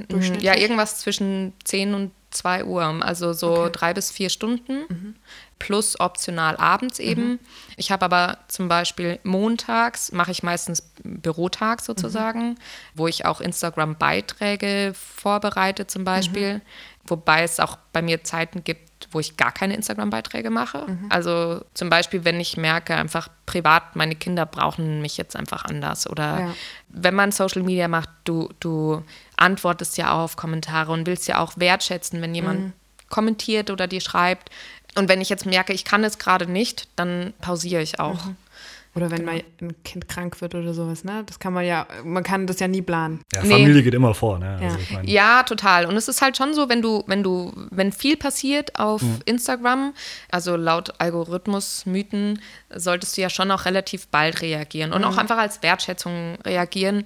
Durchschnittlich? 0.09 0.45
ja, 0.45 0.57
irgendwas 0.57 0.99
zwischen 1.01 1.53
10 1.65 1.95
und 1.95 2.11
2 2.31 2.65
Uhr. 2.65 2.83
Also 3.03 3.33
so 3.33 3.53
Okay. 3.53 3.71
drei 3.73 3.95
bis 3.95 4.11
vier 4.13 4.31
Stunden 4.31 4.85
Mhm. 4.89 5.17
plus 5.59 5.99
optional 5.99 6.57
abends 6.57 6.99
eben. 7.01 7.39
Ich 7.77 7.91
habe 7.91 8.05
aber 8.05 8.39
zum 8.49 8.69
Beispiel 8.69 9.19
montags, 9.25 10.13
mache 10.13 10.31
ich 10.31 10.43
meistens 10.45 10.89
Bürotag 11.03 11.81
sozusagen, 11.83 12.57
wo 12.95 13.09
ich 13.09 13.27
auch 13.27 13.41
Instagram-Beiträge 13.41 14.93
vorbereite 14.95 15.87
zum 15.87 16.05
Beispiel. 16.05 16.61
Wobei 17.05 17.43
es 17.43 17.61
auch 17.61 17.77
bei 17.93 18.01
mir 18.03 18.23
Zeiten 18.25 18.63
gibt, 18.65 18.90
wo 19.11 19.21
ich 19.21 19.37
gar 19.37 19.53
keine 19.53 19.75
Instagram-Beiträge 19.75 20.51
mache. 20.51 20.87
Also 21.09 21.63
zum 21.75 21.89
Beispiel, 21.91 22.25
wenn 22.25 22.39
ich 22.41 22.57
merke, 22.57 22.95
einfach 22.95 23.29
privat, 23.47 23.97
meine 23.97 24.15
Kinder 24.15 24.47
brauchen 24.47 25.01
mich 25.03 25.17
jetzt 25.17 25.37
einfach 25.37 25.65
anders. 25.65 26.09
Oder 26.09 26.41
Ja. 26.41 26.55
wenn 26.89 27.15
man 27.15 27.33
Social 27.33 27.63
Media 27.63 27.89
macht, 27.89 28.09
du, 28.25 28.49
du 28.61 29.03
antwortest 29.37 29.97
ja 29.97 30.13
auch 30.13 30.21
auf 30.25 30.37
Kommentare 30.37 30.93
und 30.93 31.07
willst 31.07 31.27
ja 31.29 31.39
auch 31.39 31.53
wertschätzen, 31.57 32.21
wenn 32.23 32.35
jemand 32.35 32.73
kommentiert 33.09 33.71
oder 33.71 33.87
dir 33.87 34.01
schreibt. 34.01 34.51
Und 34.97 35.09
wenn 35.09 35.21
ich 35.21 35.29
jetzt 35.29 35.47
merke, 35.47 35.73
ich 35.73 35.85
kann 35.85 36.05
es 36.05 36.19
gerade 36.19 36.47
nicht, 36.51 36.89
dann 36.97 37.33
pausiere 37.41 37.83
ich 37.83 38.01
auch. 38.01 38.19
Oder 38.97 39.09
wenn 39.13 39.25
mal 39.25 39.41
ein 39.61 39.83
Kind 39.85 40.09
krank 40.09 40.41
wird 40.41 40.57
oder 40.57 40.75
sowas, 40.75 41.05
ne? 41.05 41.23
Das 41.25 41.39
kann 41.39 41.53
man 41.53 41.65
ja, 41.65 41.87
man 42.03 42.25
kann 42.25 42.49
das 42.49 42.59
ja 42.59 42.67
nie 42.67 42.83
planen. 42.83 43.21
Ja, 43.33 43.43
Nee. 43.45 43.51
Familie 43.51 43.85
geht 43.85 43.95
immer 43.95 44.15
vor, 44.15 44.41
ne? 44.41 44.59
Also 44.61 44.77
Ja. 44.77 44.83
ich 44.83 44.91
meine, 44.91 45.09
Ja, 45.09 45.43
total. 45.45 45.87
Und 45.87 45.97
es 45.97 46.09
ist 46.09 46.21
halt 46.23 46.37
schon 46.37 46.55
so, 46.55 46.69
wenn 46.69 46.83
du, 46.83 47.05
wenn 47.07 47.23
du, 47.23 47.53
wenn 47.71 47.93
viel 47.93 48.17
passiert 48.17 48.81
auf 48.81 49.01
Instagram, 49.27 49.95
also 50.33 50.57
laut 50.57 50.93
Algorithmus, 50.99 51.87
Mythen, 51.87 52.41
solltest 52.75 53.17
du 53.17 53.21
ja 53.23 53.31
schon 53.31 53.53
auch 53.53 53.65
relativ 53.65 54.09
bald 54.09 54.43
reagieren 54.43 54.93
und 54.93 55.05
auch 55.05 55.19
einfach 55.19 55.39
als 55.39 55.63
Wertschätzung 55.63 56.37
reagieren. 56.45 57.05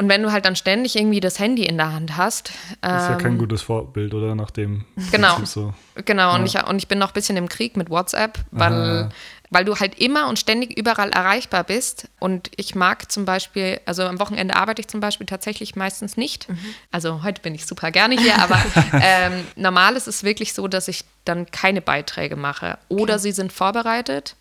Und 0.00 0.08
wenn 0.08 0.22
du 0.22 0.32
halt 0.32 0.46
dann 0.46 0.56
ständig 0.56 0.96
irgendwie 0.96 1.20
das 1.20 1.38
Handy 1.38 1.64
in 1.64 1.76
der 1.76 1.92
Hand 1.92 2.16
hast, 2.16 2.52
das 2.80 3.02
ist 3.02 3.08
ja 3.10 3.14
kein 3.16 3.32
ähm, 3.32 3.38
gutes 3.38 3.60
Vorbild, 3.60 4.14
oder? 4.14 4.34
Nach 4.34 4.50
dem 4.50 4.84
Genau. 5.10 5.44
So. 5.44 5.74
Genau, 6.06 6.34
und, 6.36 6.46
ich, 6.46 6.62
und 6.62 6.78
ich 6.78 6.88
bin 6.88 6.98
noch 6.98 7.08
ein 7.08 7.12
bisschen 7.14 7.36
im 7.36 7.48
Krieg 7.48 7.76
mit 7.76 7.90
WhatsApp, 7.90 8.38
weil, 8.50 8.72
Aha. 8.72 9.08
Weil 9.50 9.64
du 9.64 9.76
halt 9.76 9.98
immer 10.00 10.28
und 10.28 10.38
ständig 10.38 10.78
überall 10.78 11.10
erreichbar 11.10 11.64
bist. 11.64 12.08
Und 12.20 12.50
ich 12.56 12.76
mag 12.76 13.10
zum 13.10 13.24
Beispiel, 13.24 13.80
also 13.84 14.04
am 14.04 14.20
Wochenende 14.20 14.54
arbeite 14.54 14.80
ich 14.80 14.88
zum 14.88 15.00
Beispiel 15.00 15.26
tatsächlich 15.26 15.74
meistens 15.74 16.16
nicht. 16.16 16.46
Also 16.92 17.24
heute 17.24 17.42
bin 17.42 17.54
ich 17.54 17.66
super 17.66 17.90
gerne 17.90 18.16
hier, 18.16 18.38
aber 18.38 18.62
ähm, 19.02 19.44
normal 19.56 19.96
ist 19.96 20.06
es 20.06 20.22
wirklich 20.22 20.54
so, 20.54 20.68
dass 20.68 20.86
ich 20.86 21.04
dann 21.24 21.50
keine 21.50 21.82
Beiträge 21.82 22.36
mache. 22.36 22.78
Oder 22.88 23.18
sie 23.18 23.32
sind 23.32 23.52
vorbereitet. 23.52 24.36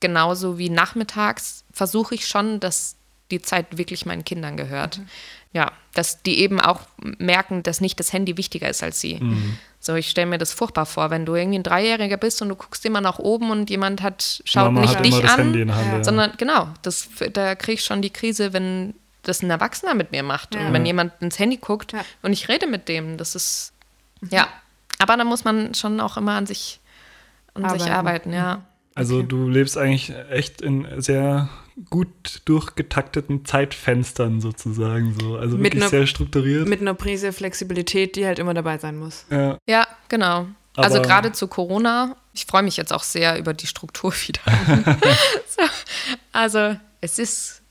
Genauso 0.00 0.58
wie 0.58 0.70
nachmittags 0.70 1.64
versuche 1.72 2.14
ich 2.14 2.28
schon, 2.28 2.60
dass 2.60 2.96
die 3.32 3.42
Zeit 3.42 3.78
wirklich 3.78 4.06
meinen 4.06 4.24
Kindern 4.24 4.56
gehört. 4.56 5.00
Ja, 5.52 5.72
dass 5.92 6.22
die 6.22 6.38
eben 6.38 6.60
auch 6.60 6.80
merken, 7.18 7.62
dass 7.62 7.80
nicht 7.80 7.98
das 7.98 8.12
Handy 8.12 8.36
wichtiger 8.36 8.68
ist 8.68 8.82
als 8.82 9.00
sie. 9.00 9.18
So, 9.84 9.96
ich 9.96 10.08
stelle 10.08 10.28
mir 10.28 10.38
das 10.38 10.52
furchtbar 10.52 10.86
vor, 10.86 11.10
wenn 11.10 11.26
du 11.26 11.34
irgendwie 11.34 11.58
ein 11.58 11.64
Dreijähriger 11.64 12.16
bist 12.16 12.40
und 12.40 12.48
du 12.48 12.54
guckst 12.54 12.86
immer 12.86 13.00
nach 13.00 13.18
oben 13.18 13.50
und 13.50 13.68
jemand 13.68 14.00
hat, 14.00 14.40
schaut 14.44 14.66
Mama 14.66 14.82
nicht 14.82 14.96
hat 14.96 15.04
dich 15.04 15.12
immer 15.12 15.22
das 15.22 15.32
an, 15.32 15.38
Handy 15.40 15.62
in 15.62 15.68
der 15.68 15.76
Hand. 15.76 15.92
ja. 15.92 16.04
sondern 16.04 16.32
genau, 16.38 16.68
das, 16.82 17.08
da 17.32 17.56
kriege 17.56 17.74
ich 17.74 17.84
schon 17.84 18.00
die 18.00 18.10
Krise, 18.10 18.52
wenn 18.52 18.94
das 19.24 19.42
ein 19.42 19.50
Erwachsener 19.50 19.94
mit 19.94 20.12
mir 20.12 20.22
macht. 20.22 20.54
Ja. 20.54 20.60
Und 20.68 20.72
wenn 20.72 20.86
jemand 20.86 21.12
ins 21.20 21.36
Handy 21.40 21.56
guckt 21.56 21.92
Ja. 21.92 22.04
und 22.22 22.32
ich 22.32 22.48
rede 22.48 22.68
mit 22.68 22.88
dem, 22.88 23.16
das 23.16 23.34
ist, 23.34 23.72
ja. 24.30 24.46
Aber 25.00 25.16
da 25.16 25.24
muss 25.24 25.42
man 25.42 25.74
schon 25.74 25.98
auch 25.98 26.16
immer 26.16 26.34
an 26.36 26.46
sich, 26.46 26.78
an 27.54 27.68
sich 27.70 27.82
Arbeiten. 27.82 27.92
arbeiten, 27.92 28.32
ja. 28.32 28.62
Also 28.94 29.18
Okay. 29.18 29.26
du 29.28 29.48
lebst 29.48 29.76
eigentlich 29.78 30.12
echt 30.30 30.60
in 30.60 30.86
sehr 31.00 31.48
gut 31.88 32.42
durchgetakteten 32.44 33.44
Zeitfenstern 33.46 34.40
sozusagen 34.40 35.16
so. 35.18 35.36
Also 35.36 35.56
Mit 35.56 35.64
wirklich 35.72 35.82
einer- 35.84 35.90
sehr 35.90 36.06
strukturiert. 36.06 36.68
Mit 36.68 36.80
einer 36.82 36.94
Prise 36.94 37.32
Flexibilität, 37.32 38.16
die 38.16 38.26
halt 38.26 38.38
immer 38.38 38.52
dabei 38.54 38.78
sein 38.78 38.98
muss. 38.98 39.24
ja. 39.30 39.56
Ja, 39.66 39.86
genau. 40.08 40.46
also 40.76 40.98
Aber- 40.98 41.06
gerade 41.06 41.32
zu 41.32 41.48
Corona, 41.48 42.16
ich 42.34 42.44
freue 42.46 42.62
mich 42.62 42.76
jetzt 42.76 42.92
auch 42.92 43.02
sehr 43.02 43.38
über 43.38 43.54
die 43.54 43.66
Struktur 43.66 44.12
wieder. 44.26 44.40
so, 45.48 45.62
also 46.32 46.76
es 47.00 47.18
ist 47.18 47.62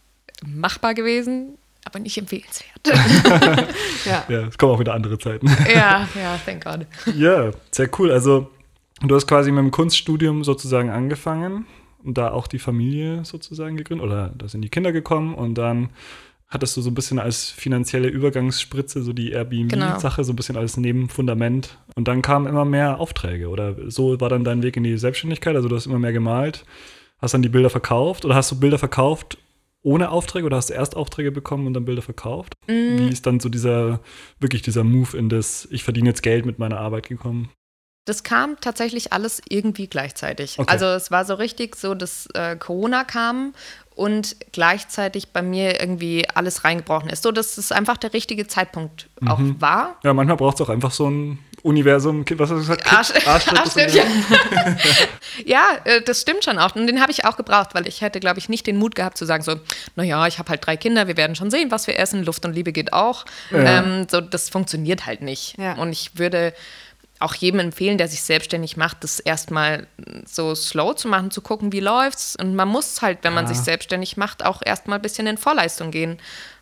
machbar 0.45 0.93
gewesen, 0.95 1.57
aber 1.85 1.99
nicht 1.99 2.17
empfehlenswert. 2.17 2.71
Ja. 4.05 4.25
ja, 4.27 4.47
es 4.47 4.57
kommen 4.57 4.73
auch 4.73 4.79
wieder 4.79 4.95
andere 4.95 5.19
Zeiten. 5.19 5.47
ja, 5.71 6.07
ja, 6.15 6.39
thank 6.43 6.63
God. 6.63 6.87
ja, 7.15 7.51
sehr 7.69 7.87
cool. 7.99 8.11
Also 8.11 8.49
du 9.09 9.15
hast 9.15 9.27
quasi 9.27 9.51
mit 9.51 9.59
dem 9.59 9.71
Kunststudium 9.71 10.43
sozusagen 10.43 10.89
angefangen 10.89 11.65
und 12.03 12.17
da 12.17 12.31
auch 12.31 12.47
die 12.47 12.59
Familie 12.59 13.23
sozusagen 13.25 13.77
gegründet 13.77 14.05
oder 14.05 14.33
da 14.37 14.47
sind 14.47 14.61
die 14.61 14.69
Kinder 14.69 14.91
gekommen 14.91 15.33
und 15.33 15.55
dann 15.55 15.89
hattest 16.51 16.75
du 16.75 16.81
so 16.81 16.89
ein 16.89 16.93
bisschen 16.93 17.17
als 17.17 17.49
finanzielle 17.49 18.09
Übergangsspritze 18.09 19.01
so 19.01 19.13
die 19.13 19.31
Airbnb-Sache, 19.31 20.23
so 20.23 20.33
ein 20.33 20.35
bisschen 20.35 20.57
als 20.57 20.75
Nebenfundament. 20.75 21.77
Und 21.95 22.09
dann 22.09 22.21
kamen 22.21 22.45
immer 22.45 22.65
mehr 22.65 22.99
Aufträge 22.99 23.47
oder 23.47 23.89
so 23.89 24.19
war 24.19 24.27
dann 24.27 24.43
dein 24.43 24.61
Weg 24.61 24.75
in 24.75 24.83
die 24.83 24.97
Selbstständigkeit. 24.97 25.55
Also 25.55 25.69
du 25.69 25.75
hast 25.77 25.85
immer 25.85 25.97
mehr 25.97 26.11
gemalt, 26.11 26.65
hast 27.19 27.33
dann 27.33 27.41
die 27.41 27.49
Bilder 27.49 27.69
verkauft 27.69 28.25
oder 28.25 28.35
hast 28.35 28.51
du 28.51 28.59
Bilder 28.59 28.77
verkauft 28.77 29.37
ohne 29.81 30.11
Aufträge 30.11 30.45
oder 30.45 30.57
hast 30.57 30.69
du 30.69 30.73
erst 30.73 30.95
Aufträge 30.95 31.31
bekommen 31.31 31.67
und 31.67 31.73
dann 31.73 31.85
Bilder 31.85 32.01
verkauft? 32.01 32.53
Wie 32.67 33.07
ist 33.07 33.25
dann 33.25 33.39
so 33.39 33.47
dieser, 33.47 34.01
wirklich 34.39 34.61
dieser 34.61 34.83
Move 34.83 35.17
in 35.17 35.29
das, 35.29 35.67
ich 35.71 35.83
verdiene 35.83 36.09
jetzt 36.09 36.21
Geld 36.21 36.45
mit 36.45 36.59
meiner 36.59 36.79
Arbeit 36.79 37.07
gekommen? 37.07 37.49
Das 38.05 38.23
kam 38.23 38.59
tatsächlich 38.59 39.13
alles 39.13 39.41
irgendwie 39.47 39.87
gleichzeitig. 39.87 40.57
Okay. 40.57 40.71
Also 40.71 40.85
es 40.87 41.11
war 41.11 41.23
so 41.23 41.35
richtig 41.35 41.75
so, 41.75 41.93
dass 41.93 42.27
äh, 42.33 42.55
Corona 42.55 43.03
kam 43.03 43.53
und 43.93 44.35
gleichzeitig 44.51 45.29
bei 45.29 45.43
mir 45.43 45.79
irgendwie 45.79 46.27
alles 46.33 46.63
reingebrochen 46.63 47.09
ist. 47.09 47.21
So, 47.21 47.31
dass 47.31 47.57
es 47.59 47.71
einfach 47.71 47.97
der 47.97 48.13
richtige 48.13 48.47
Zeitpunkt 48.47 49.07
auch 49.27 49.39
war. 49.59 49.97
Ja, 50.03 50.13
manchmal 50.13 50.37
braucht 50.37 50.55
es 50.55 50.61
auch 50.61 50.69
einfach 50.69 50.91
so 50.91 51.09
ein 51.09 51.39
Universum, 51.63 52.25
was 52.27 52.49
hast 52.49 52.51
du 52.51 52.55
gesagt? 52.55 52.91
Arsch, 52.91 53.11
Arschtritt 53.27 53.53
des 53.53 53.77
Arschtritt, 53.77 53.93
ja. 53.93 54.03
ja, 55.45 55.63
äh, 55.83 56.01
das 56.01 56.21
stimmt 56.21 56.43
schon 56.43 56.57
auch. 56.57 56.75
Und 56.75 56.87
den 56.87 57.01
habe 57.01 57.11
ich 57.11 57.25
auch 57.25 57.37
gebraucht, 57.37 57.75
weil 57.75 57.87
ich 57.87 58.01
hätte, 58.01 58.19
glaube 58.19 58.39
ich, 58.39 58.49
nicht 58.49 58.65
den 58.65 58.77
Mut 58.77 58.95
gehabt 58.95 59.17
zu 59.17 59.25
sagen 59.25 59.43
so, 59.43 59.57
naja, 59.95 60.25
ich 60.25 60.39
habe 60.39 60.49
halt 60.49 60.65
drei 60.65 60.77
Kinder, 60.77 61.07
wir 61.07 61.17
werden 61.17 61.35
schon 61.35 61.51
sehen, 61.51 61.69
was 61.69 61.85
wir 61.85 61.99
essen. 61.99 62.23
Luft 62.23 62.45
und 62.45 62.53
Liebe 62.53 62.71
geht 62.71 62.93
auch. 62.93 63.25
Ähm, 63.53 64.07
so, 64.09 64.21
das 64.21 64.49
funktioniert 64.49 65.05
halt 65.05 65.21
nicht. 65.21 65.57
Ja. 65.59 65.73
Und 65.73 65.91
ich 65.91 66.17
würde 66.17 66.53
auch 67.21 67.33
jedem 67.35 67.59
empfehlen, 67.59 67.97
der 67.97 68.07
sich 68.07 68.21
selbstständig 68.23 68.77
macht, 68.77 69.03
das 69.03 69.19
erstmal 69.19 69.87
so 70.25 70.55
slow 70.55 70.95
zu 70.95 71.07
machen, 71.07 71.31
zu 71.31 71.41
gucken, 71.41 71.71
wie 71.71 71.79
läuft's. 71.79 72.35
Und 72.35 72.55
man 72.55 72.67
muss 72.67 73.01
halt, 73.01 73.19
wenn 73.23 73.33
man 73.33 73.47
sich 73.47 73.57
selbstständig 73.57 74.17
macht, 74.17 74.45
auch 74.45 74.61
erstmal 74.65 74.99
ein 74.99 75.01
bisschen 75.01 75.27
in 75.27 75.37
Vorleistung 75.37 75.91
gehen. 75.91 76.19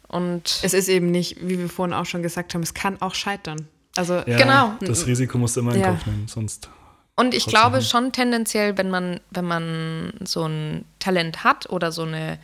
Und 0.08 0.60
Es 0.64 0.74
ist 0.74 0.90
eben 0.90 1.12
nicht, 1.12 1.38
wie 1.42 1.60
wir 1.60 1.70
vorhin 1.70 1.94
auch 1.94 2.06
schon 2.06 2.24
gesagt 2.24 2.54
haben, 2.54 2.64
es 2.64 2.74
kann 2.74 3.02
auch 3.02 3.14
scheitern. 3.16 3.68
Also 3.96 4.16
Ja, 4.26 4.38
Genau. 4.38 4.74
Das 4.82 5.06
Risiko 5.06 5.38
musst 5.38 5.56
du 5.56 5.62
immer 5.62 5.74
in 5.76 5.82
Ja. 5.82 5.92
Kauf 5.92 6.06
nehmen, 6.06 6.28
sonst. 6.28 6.70
Und 7.16 7.34
ich 7.34 7.46
glaube 7.48 7.82
schon 7.82 8.14
tendenziell, 8.14 8.78
wenn 8.78 8.90
man, 8.90 9.20
wenn 9.30 9.44
man 9.44 10.14
so 10.24 10.46
ein 10.48 10.86
Talent 11.00 11.44
hat 11.44 11.70
oder 11.70 11.92
so 11.92 12.04
eine 12.04 12.40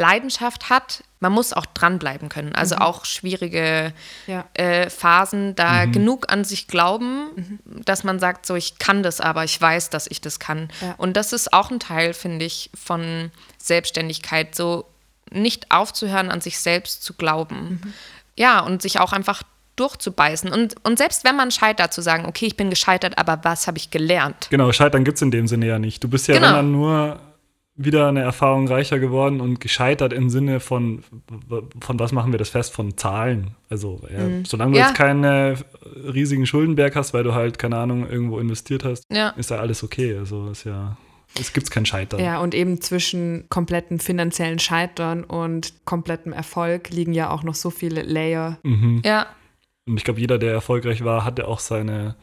Leidenschaft 0.00 0.70
hat, 0.70 1.04
man 1.20 1.32
muss 1.32 1.52
auch 1.52 1.66
dranbleiben 1.66 2.30
können. 2.30 2.54
Also 2.54 2.76
auch 2.76 3.04
schwierige 3.04 3.92
Ja. 4.26 4.46
äh, 4.54 4.88
Phasen, 4.88 5.54
da 5.54 5.84
genug 5.84 6.32
an 6.32 6.44
sich 6.44 6.66
glauben, 6.66 7.58
dass 7.84 8.02
man 8.02 8.18
sagt, 8.18 8.46
so 8.46 8.54
ich 8.56 8.78
kann 8.78 9.02
das, 9.02 9.20
aber 9.20 9.44
ich 9.44 9.60
weiß, 9.60 9.90
dass 9.90 10.06
ich 10.06 10.20
das 10.22 10.40
kann. 10.40 10.70
Ja. 10.80 10.94
Und 10.96 11.16
das 11.18 11.32
ist 11.34 11.52
auch 11.52 11.70
ein 11.70 11.78
Teil, 11.78 12.14
finde 12.14 12.46
ich, 12.46 12.70
von 12.74 13.30
Selbstständigkeit, 13.58 14.54
so 14.54 14.86
nicht 15.30 15.70
aufzuhören, 15.70 16.30
an 16.30 16.40
sich 16.40 16.58
selbst 16.58 17.04
zu 17.04 17.14
glauben. 17.14 17.80
Ja, 18.36 18.60
und 18.60 18.82
sich 18.82 18.98
auch 18.98 19.12
einfach 19.12 19.42
durchzubeißen. 19.76 20.50
Und, 20.50 20.74
und 20.84 20.98
selbst 20.98 21.24
wenn 21.24 21.36
man 21.36 21.50
scheitert, 21.50 21.92
zu 21.94 22.02
sagen, 22.02 22.26
okay, 22.26 22.46
ich 22.46 22.56
bin 22.56 22.68
gescheitert, 22.70 23.16
aber 23.18 23.38
was 23.44 23.66
habe 23.66 23.78
ich 23.78 23.90
gelernt? 23.90 24.48
Genau, 24.50 24.72
Scheitern 24.72 25.04
gibt 25.04 25.16
es 25.16 25.22
in 25.22 25.30
dem 25.30 25.46
Sinne 25.46 25.66
ja 25.66 25.78
nicht. 25.78 26.02
Du 26.02 26.08
bist 26.08 26.26
ja 26.28 26.34
Genau. 26.34 26.48
wenn 26.48 26.54
dann 26.54 26.72
nur 26.72 27.20
wieder 27.82 28.08
eine 28.08 28.20
Erfahrung 28.20 28.68
reicher 28.68 28.98
geworden 28.98 29.40
und 29.40 29.58
gescheitert 29.60 30.12
im 30.12 30.28
Sinne 30.28 30.60
von, 30.60 31.02
von 31.80 31.98
was 31.98 32.12
machen 32.12 32.32
wir 32.32 32.38
das 32.38 32.50
fest? 32.50 32.74
Von 32.74 32.96
Zahlen. 32.98 33.52
Also, 33.70 34.00
ja, 34.12 34.26
solange 34.44 34.72
du 34.72 34.78
Ja. 34.78 34.86
jetzt 34.88 34.96
keinen 34.96 35.56
riesigen 36.12 36.44
Schuldenberg 36.46 36.94
hast, 36.96 37.14
weil 37.14 37.24
du 37.24 37.34
halt, 37.34 37.58
keine 37.58 37.76
Ahnung, 37.78 38.06
irgendwo 38.08 38.38
investiert 38.38 38.84
hast, 38.84 39.04
Ja. 39.10 39.30
ist 39.30 39.50
ja 39.50 39.58
alles 39.58 39.82
okay. 39.82 40.14
Also, 40.16 40.50
ist 40.50 40.64
ja, 40.64 40.96
es 41.40 41.52
gibt 41.52 41.70
kein 41.70 41.86
Scheitern. 41.86 42.20
Ja, 42.20 42.40
und 42.40 42.54
eben 42.54 42.80
zwischen 42.80 43.44
kompletten 43.48 43.98
finanziellen 43.98 44.58
Scheitern 44.58 45.24
und 45.24 45.72
komplettem 45.86 46.32
Erfolg 46.32 46.90
liegen 46.90 47.14
ja 47.14 47.30
auch 47.30 47.44
noch 47.44 47.54
so 47.54 47.70
viele 47.70 48.02
Layer. 48.02 48.58
Mhm. 48.62 49.00
Ja, 49.04 49.26
Und 49.86 49.96
ich 49.96 50.04
glaube, 50.04 50.20
jeder, 50.20 50.38
der 50.38 50.52
erfolgreich 50.52 51.02
war, 51.04 51.24
hatte 51.24 51.48
auch 51.48 51.58
seine 51.60 52.14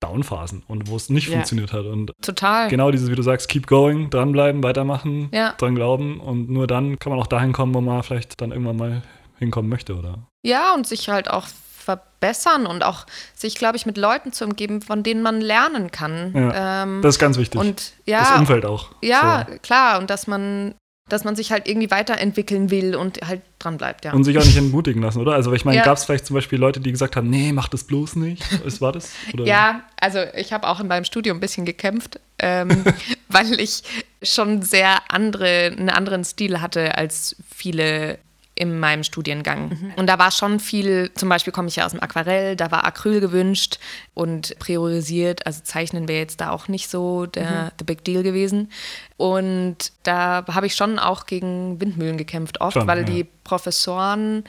Downphasen 0.00 0.62
und 0.68 0.88
wo 0.88 0.96
es 0.96 1.10
nicht 1.10 1.26
Ja. 1.28 1.34
funktioniert 1.34 1.72
hat. 1.72 1.84
Und 1.86 2.12
total. 2.22 2.68
genau 2.68 2.90
dieses, 2.90 3.10
wie 3.10 3.14
du 3.16 3.22
sagst, 3.22 3.48
keep 3.48 3.66
going, 3.66 4.10
dranbleiben, 4.10 4.62
weitermachen, 4.62 5.28
Ja. 5.32 5.54
dran 5.58 5.74
glauben. 5.74 6.20
Und 6.20 6.48
nur 6.50 6.66
dann 6.66 6.98
kann 6.98 7.10
man 7.10 7.20
auch 7.20 7.26
dahin 7.26 7.52
kommen, 7.52 7.74
wo 7.74 7.80
man 7.80 8.02
vielleicht 8.02 8.40
dann 8.40 8.52
irgendwann 8.52 8.76
mal 8.76 9.02
hinkommen 9.38 9.68
möchte, 9.68 9.96
oder? 9.96 10.18
Ja, 10.44 10.74
und 10.74 10.86
sich 10.86 11.08
halt 11.08 11.28
auch 11.30 11.46
verbessern 11.88 12.66
und 12.66 12.84
auch 12.84 13.06
sich, 13.34 13.54
glaube 13.54 13.76
ich, 13.76 13.86
mit 13.86 13.96
Leuten 13.96 14.32
zu 14.32 14.44
umgeben, 14.44 14.82
von 14.82 15.02
denen 15.02 15.22
man 15.22 15.40
lernen 15.40 15.90
kann. 15.90 16.32
Ja, 16.34 16.82
ähm, 16.82 17.00
Das 17.02 17.14
ist 17.14 17.18
ganz 17.18 17.38
wichtig. 17.38 17.58
und 17.60 17.76
das 17.76 17.92
ja, 18.06 18.38
Umfeld 18.38 18.66
auch. 18.66 18.90
ja, 19.02 19.46
So. 19.48 19.58
klar, 19.62 19.98
und 19.98 20.10
dass 20.10 20.26
man, 20.26 20.74
dass 21.08 21.24
man 21.24 21.36
sich 21.36 21.50
halt 21.52 21.68
irgendwie 21.68 21.90
weiterentwickeln 21.90 22.70
will 22.70 22.94
und 22.94 23.20
halt 23.26 23.42
dran 23.58 23.76
bleibt, 23.78 24.04
ja. 24.04 24.12
Und 24.12 24.24
sich 24.24 24.38
auch 24.38 24.44
nicht 24.44 24.56
entmutigen 24.56 25.02
lassen, 25.02 25.20
oder? 25.20 25.32
Also 25.32 25.52
ich 25.52 25.64
meine, 25.64 25.78
Ja. 25.78 25.84
gab 25.84 25.96
es 25.98 26.04
vielleicht 26.04 26.26
zum 26.26 26.34
Beispiel 26.34 26.58
Leute, 26.58 26.80
die 26.80 26.90
gesagt 26.92 27.16
haben, 27.16 27.28
nee, 27.30 27.52
mach 27.52 27.68
das 27.68 27.84
bloß 27.84 28.16
nicht. 28.16 28.42
Was 28.64 28.80
war 28.80 28.92
das? 28.92 29.10
Oder? 29.32 29.44
Ja, 29.44 29.82
also 30.00 30.20
ich 30.36 30.52
habe 30.52 30.66
auch 30.68 30.80
in 30.80 30.86
meinem 30.88 31.04
Studium 31.04 31.38
ein 31.38 31.40
bisschen 31.40 31.64
gekämpft, 31.64 32.20
ähm, 32.38 32.84
weil 33.28 33.58
ich 33.60 33.82
schon 34.22 34.62
sehr 34.62 34.98
andere, 35.08 35.72
einen 35.76 35.90
anderen 35.90 36.24
Stil 36.24 36.60
hatte 36.60 36.96
als 36.96 37.36
viele 37.54 38.18
in 38.58 38.80
meinem 38.80 39.04
Studiengang. 39.04 39.68
Mhm. 39.68 39.92
Und 39.94 40.08
da 40.08 40.18
war 40.18 40.32
schon 40.32 40.58
viel, 40.58 41.12
zum 41.14 41.28
Beispiel 41.28 41.52
komme 41.52 41.68
ich 41.68 41.76
ja 41.76 41.86
aus 41.86 41.92
dem 41.92 42.02
Aquarell, 42.02 42.56
da 42.56 42.72
war 42.72 42.84
Acryl 42.84 43.20
gewünscht 43.20 43.78
und 44.14 44.58
priorisiert. 44.58 45.46
Also 45.46 45.62
Zeichnen 45.62 46.08
wäre 46.08 46.18
jetzt 46.18 46.40
da 46.40 46.50
auch 46.50 46.66
nicht 46.66 46.90
so 46.90 47.26
der 47.26 47.66
mhm. 47.66 47.70
the 47.78 47.84
big 47.84 48.04
deal 48.04 48.24
gewesen. 48.24 48.72
Und 49.16 49.92
da 50.02 50.44
habe 50.48 50.66
ich 50.66 50.74
schon 50.74 50.98
auch 50.98 51.26
gegen 51.26 51.80
Windmühlen 51.80 52.16
gekämpft, 52.16 52.60
oft, 52.60 52.74
schon, 52.74 52.88
weil 52.88 52.98
ja. 52.98 53.04
die 53.04 53.26
Professoren 53.44 54.42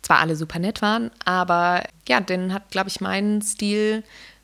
zwar 0.00 0.20
alle 0.20 0.36
super 0.36 0.58
nett 0.58 0.80
waren, 0.80 1.10
aber 1.26 1.84
ja, 2.08 2.20
den 2.20 2.54
hat, 2.54 2.70
glaube 2.70 2.88
ich, 2.88 3.02
meinen 3.02 3.42
Stil 3.42 4.02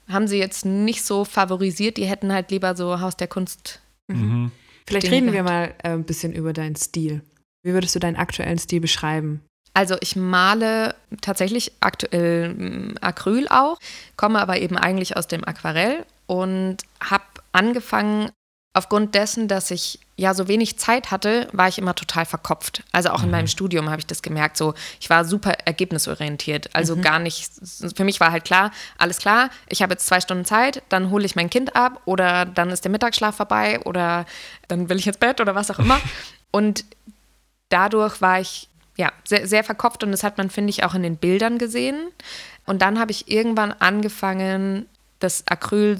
haben 0.08 0.28
sie 0.28 0.38
jetzt 0.38 0.66
nicht 0.66 1.04
so 1.04 1.24
favorisiert. 1.24 1.96
Die 1.96 2.04
hätten 2.04 2.32
halt 2.32 2.50
lieber 2.50 2.76
so 2.76 3.00
Haus 3.00 3.16
der 3.16 3.28
Kunst. 3.28 3.80
Mhm. 4.08 4.52
Vielleicht 4.86 5.10
reden 5.10 5.32
wir 5.32 5.42
mal 5.42 5.74
äh, 5.82 5.88
ein 5.88 6.04
bisschen 6.04 6.32
über 6.32 6.52
deinen 6.52 6.76
Stil. 6.76 7.22
Wie 7.66 7.74
würdest 7.74 7.96
du 7.96 7.98
deinen 7.98 8.14
aktuellen 8.14 8.58
Stil 8.58 8.80
beschreiben? 8.80 9.42
Also 9.74 9.96
ich 10.00 10.14
male 10.14 10.94
tatsächlich 11.20 11.72
aktuell 11.80 12.54
mm, 12.54 12.94
Acryl 13.00 13.48
auch, 13.48 13.80
komme 14.16 14.40
aber 14.40 14.58
eben 14.58 14.78
eigentlich 14.78 15.16
aus 15.16 15.26
dem 15.26 15.42
Aquarell 15.44 16.06
und 16.26 16.76
habe 17.00 17.24
angefangen 17.50 18.30
aufgrund 18.72 19.16
dessen, 19.16 19.48
dass 19.48 19.72
ich 19.72 19.98
ja 20.16 20.32
so 20.32 20.46
wenig 20.46 20.78
Zeit 20.78 21.10
hatte, 21.10 21.48
war 21.50 21.66
ich 21.66 21.78
immer 21.78 21.96
total 21.96 22.24
verkopft. 22.24 22.84
Also 22.92 23.10
auch 23.10 23.24
in 23.24 23.32
meinem 23.32 23.46
mhm. 23.46 23.48
Studium 23.48 23.90
habe 23.90 23.98
ich 23.98 24.06
das 24.06 24.22
gemerkt. 24.22 24.56
So, 24.56 24.74
ich 25.00 25.10
war 25.10 25.24
super 25.24 25.52
ergebnisorientiert. 25.64 26.72
Also 26.72 26.94
mhm. 26.94 27.02
gar 27.02 27.18
nicht. 27.18 27.50
Für 27.96 28.04
mich 28.04 28.20
war 28.20 28.30
halt 28.30 28.44
klar, 28.44 28.70
alles 28.96 29.18
klar. 29.18 29.50
Ich 29.68 29.82
habe 29.82 29.94
jetzt 29.94 30.06
zwei 30.06 30.20
Stunden 30.20 30.44
Zeit, 30.44 30.84
dann 30.88 31.10
hole 31.10 31.26
ich 31.26 31.34
mein 31.34 31.50
Kind 31.50 31.74
ab 31.74 32.00
oder 32.04 32.44
dann 32.44 32.70
ist 32.70 32.84
der 32.84 32.92
Mittagsschlaf 32.92 33.34
vorbei 33.34 33.80
oder 33.80 34.24
dann 34.68 34.88
will 34.88 34.98
ich 34.98 35.08
ins 35.08 35.18
Bett 35.18 35.40
oder 35.40 35.56
was 35.56 35.70
auch 35.72 35.80
immer. 35.80 36.00
Und 36.52 36.84
dadurch 37.68 38.20
war 38.20 38.40
ich 38.40 38.68
ja 38.96 39.12
sehr, 39.24 39.46
sehr 39.46 39.64
verkopft 39.64 40.02
und 40.02 40.12
das 40.12 40.22
hat 40.22 40.38
man 40.38 40.50
finde 40.50 40.70
ich 40.70 40.84
auch 40.84 40.94
in 40.94 41.02
den 41.02 41.16
Bildern 41.16 41.58
gesehen. 41.58 41.98
Und 42.64 42.82
dann 42.82 42.98
habe 42.98 43.12
ich 43.12 43.30
irgendwann 43.30 43.72
angefangen, 43.72 44.86
das 45.18 45.46
Acryl 45.46 45.98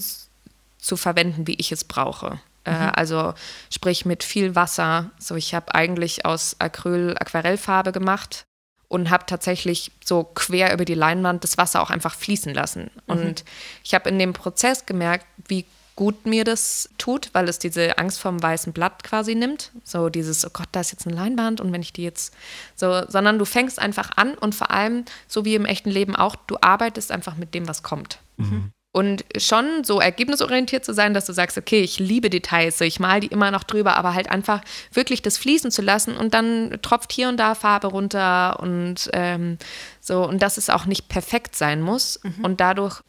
zu 0.78 0.96
verwenden, 0.96 1.46
wie 1.46 1.54
ich 1.54 1.72
es 1.72 1.84
brauche. 1.84 2.40
Äh, 2.64 2.72
mhm. 2.72 2.92
also 2.94 3.34
sprich 3.72 4.04
mit 4.04 4.24
viel 4.24 4.54
Wasser. 4.54 5.10
So, 5.18 5.36
ich 5.36 5.54
habe 5.54 5.74
eigentlich 5.74 6.26
aus 6.26 6.56
Acryl 6.58 7.14
Aquarellfarbe 7.18 7.92
gemacht 7.92 8.44
und 8.88 9.10
habe 9.10 9.26
tatsächlich 9.26 9.92
so 10.04 10.24
quer 10.24 10.72
über 10.72 10.84
die 10.84 10.94
Leinwand 10.94 11.44
das 11.44 11.58
Wasser 11.58 11.80
auch 11.80 11.90
einfach 11.90 12.14
fließen 12.14 12.52
lassen. 12.52 12.90
Mhm. 13.06 13.14
Und 13.14 13.44
ich 13.84 13.94
habe 13.94 14.08
in 14.08 14.18
dem 14.18 14.32
Prozess 14.32 14.86
gemerkt, 14.86 15.26
wie 15.46 15.64
gut 15.96 16.26
mir 16.26 16.44
das 16.44 16.90
tut, 16.98 17.30
weil 17.32 17.48
es 17.48 17.58
diese 17.58 17.98
Angst 17.98 18.20
vom 18.20 18.40
weißen 18.40 18.72
Blatt 18.72 19.02
quasi 19.02 19.34
nimmt. 19.34 19.72
So 19.82 20.10
dieses, 20.10 20.46
oh 20.46 20.50
Gott, 20.52 20.68
da 20.72 20.80
ist 20.80 20.92
jetzt 20.92 21.06
eine 21.06 21.16
Leinwand 21.16 21.60
und 21.60 21.72
wenn 21.72 21.82
ich 21.82 21.92
die 21.92 22.04
jetzt 22.04 22.34
so, 22.76 23.02
sondern 23.08 23.38
du 23.38 23.46
fängst 23.46 23.78
einfach 23.78 24.10
an 24.16 24.34
und 24.34 24.54
vor 24.54 24.70
allem, 24.70 25.06
so 25.26 25.44
wie 25.44 25.54
im 25.54 25.64
echten 25.64 25.90
Leben 25.90 26.14
auch, 26.14 26.36
du 26.36 26.58
arbeitest 26.60 27.10
einfach 27.10 27.36
mit 27.36 27.54
dem, 27.54 27.66
was 27.66 27.82
kommt. 27.82 28.18
Mhm. 28.36 28.70
Und 28.92 29.26
schon 29.36 29.84
so 29.84 30.00
ergebnisorientiert 30.00 30.82
zu 30.82 30.94
sein, 30.94 31.12
dass 31.12 31.26
du 31.26 31.34
sagst, 31.34 31.58
okay, 31.58 31.80
ich 31.80 31.98
liebe 31.98 32.30
Details, 32.30 32.80
ich 32.80 32.98
male 32.98 33.20
die 33.20 33.26
immer 33.26 33.50
noch 33.50 33.64
drüber, 33.64 33.96
aber 33.96 34.14
halt 34.14 34.30
einfach 34.30 34.62
wirklich 34.92 35.20
das 35.20 35.36
fließen 35.36 35.70
zu 35.70 35.82
lassen 35.82 36.16
und 36.16 36.32
dann 36.32 36.78
tropft 36.80 37.12
hier 37.12 37.28
und 37.28 37.36
da 37.36 37.54
Farbe 37.54 37.88
runter 37.88 38.58
und 38.60 39.10
ähm, 39.12 39.58
so 40.00 40.26
und 40.26 40.40
dass 40.40 40.56
es 40.56 40.70
auch 40.70 40.86
nicht 40.86 41.08
perfekt 41.08 41.56
sein 41.56 41.82
muss. 41.82 42.20
Mhm. 42.22 42.44
Und 42.44 42.60
dadurch 42.60 43.02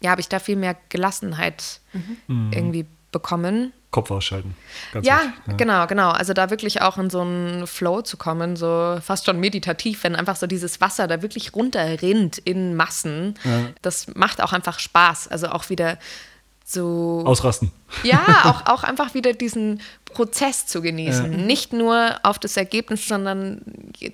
ja, 0.00 0.10
habe 0.10 0.20
ich 0.20 0.28
da 0.28 0.38
viel 0.38 0.56
mehr 0.56 0.76
Gelassenheit 0.88 1.80
mhm. 1.92 2.50
irgendwie 2.52 2.86
bekommen. 3.12 3.72
Kopf 3.90 4.10
ausschalten. 4.10 4.54
Ja, 4.94 5.00
ja, 5.46 5.54
genau, 5.56 5.86
genau. 5.86 6.10
Also 6.10 6.34
da 6.34 6.50
wirklich 6.50 6.82
auch 6.82 6.98
in 6.98 7.08
so 7.08 7.22
einen 7.22 7.66
Flow 7.66 8.02
zu 8.02 8.18
kommen, 8.18 8.54
so 8.54 8.98
fast 9.02 9.24
schon 9.24 9.40
meditativ, 9.40 10.04
wenn 10.04 10.14
einfach 10.14 10.36
so 10.36 10.46
dieses 10.46 10.80
Wasser 10.82 11.06
da 11.06 11.22
wirklich 11.22 11.54
runterrinnt 11.54 12.36
in 12.36 12.76
Massen. 12.76 13.34
Ja. 13.44 13.70
Das 13.80 14.14
macht 14.14 14.42
auch 14.42 14.52
einfach 14.52 14.78
Spaß. 14.78 15.28
Also 15.28 15.48
auch 15.48 15.70
wieder 15.70 15.98
so. 16.66 17.22
Ausrasten. 17.24 17.72
Ja, 18.02 18.42
auch, 18.44 18.70
auch 18.70 18.84
einfach 18.84 19.14
wieder 19.14 19.32
diesen 19.32 19.80
Prozess 20.04 20.66
zu 20.66 20.82
genießen. 20.82 21.32
Ja. 21.32 21.38
Nicht 21.38 21.72
nur 21.72 22.20
auf 22.22 22.38
das 22.38 22.58
Ergebnis, 22.58 23.08
sondern 23.08 23.62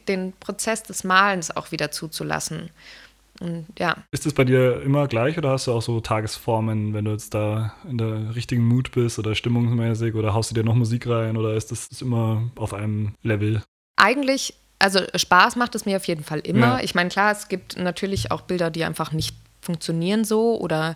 den 0.07 0.35
Prozess 0.39 0.85
des 0.85 1.03
Malens 1.03 1.55
auch 1.57 1.73
wieder 1.73 1.91
zuzulassen. 1.91 2.71
Und 3.41 3.67
ja. 3.79 3.97
Ist 4.13 4.27
das 4.27 4.33
bei 4.33 4.45
dir 4.45 4.83
immer 4.83 5.09
gleich 5.09 5.37
oder 5.39 5.51
hast 5.51 5.67
du 5.67 5.73
auch 5.73 5.83
so 5.83 6.01
Tagesformen, 6.01 6.95
wenn 6.95 7.05
du 7.05 7.11
jetzt 7.11 7.35
da 7.35 7.75
in 7.89 7.99
der 7.99 8.35
richtigen 8.35 8.67
Mut 8.67 8.93
bist 8.93 9.19
oder 9.19 9.35
stimmungsmäßig 9.35 10.15
oder 10.15 10.35
haust 10.35 10.51
du 10.51 10.55
dir 10.55 10.65
noch 10.65 10.75
Musik 10.75 11.07
rein 11.09 11.37
oder 11.37 11.55
ist 11.55 11.71
das 11.71 12.01
immer 12.01 12.51
auf 12.57 12.73
einem 12.73 13.15
Level? 13.23 13.63
Eigentlich, 13.97 14.55
also 14.79 15.01
Spaß 15.15 15.57
macht 15.57 15.75
es 15.75 15.85
mir 15.85 15.97
auf 15.97 16.07
jeden 16.07 16.25
Fall 16.25 16.41
immer. 16.41 16.79
Ja. 16.79 16.81
Ich 16.81 16.95
meine, 16.95 17.11
klar, 17.11 17.33
es 17.33 17.49
gibt 17.49 17.77
natürlich 17.77 18.31
auch 18.31 18.43
Bilder, 18.43 18.71
die 18.71 18.85
einfach 18.85 19.13
nicht 19.13 19.35
funktionieren 19.61 20.25
so 20.25 20.61
oder 20.61 20.95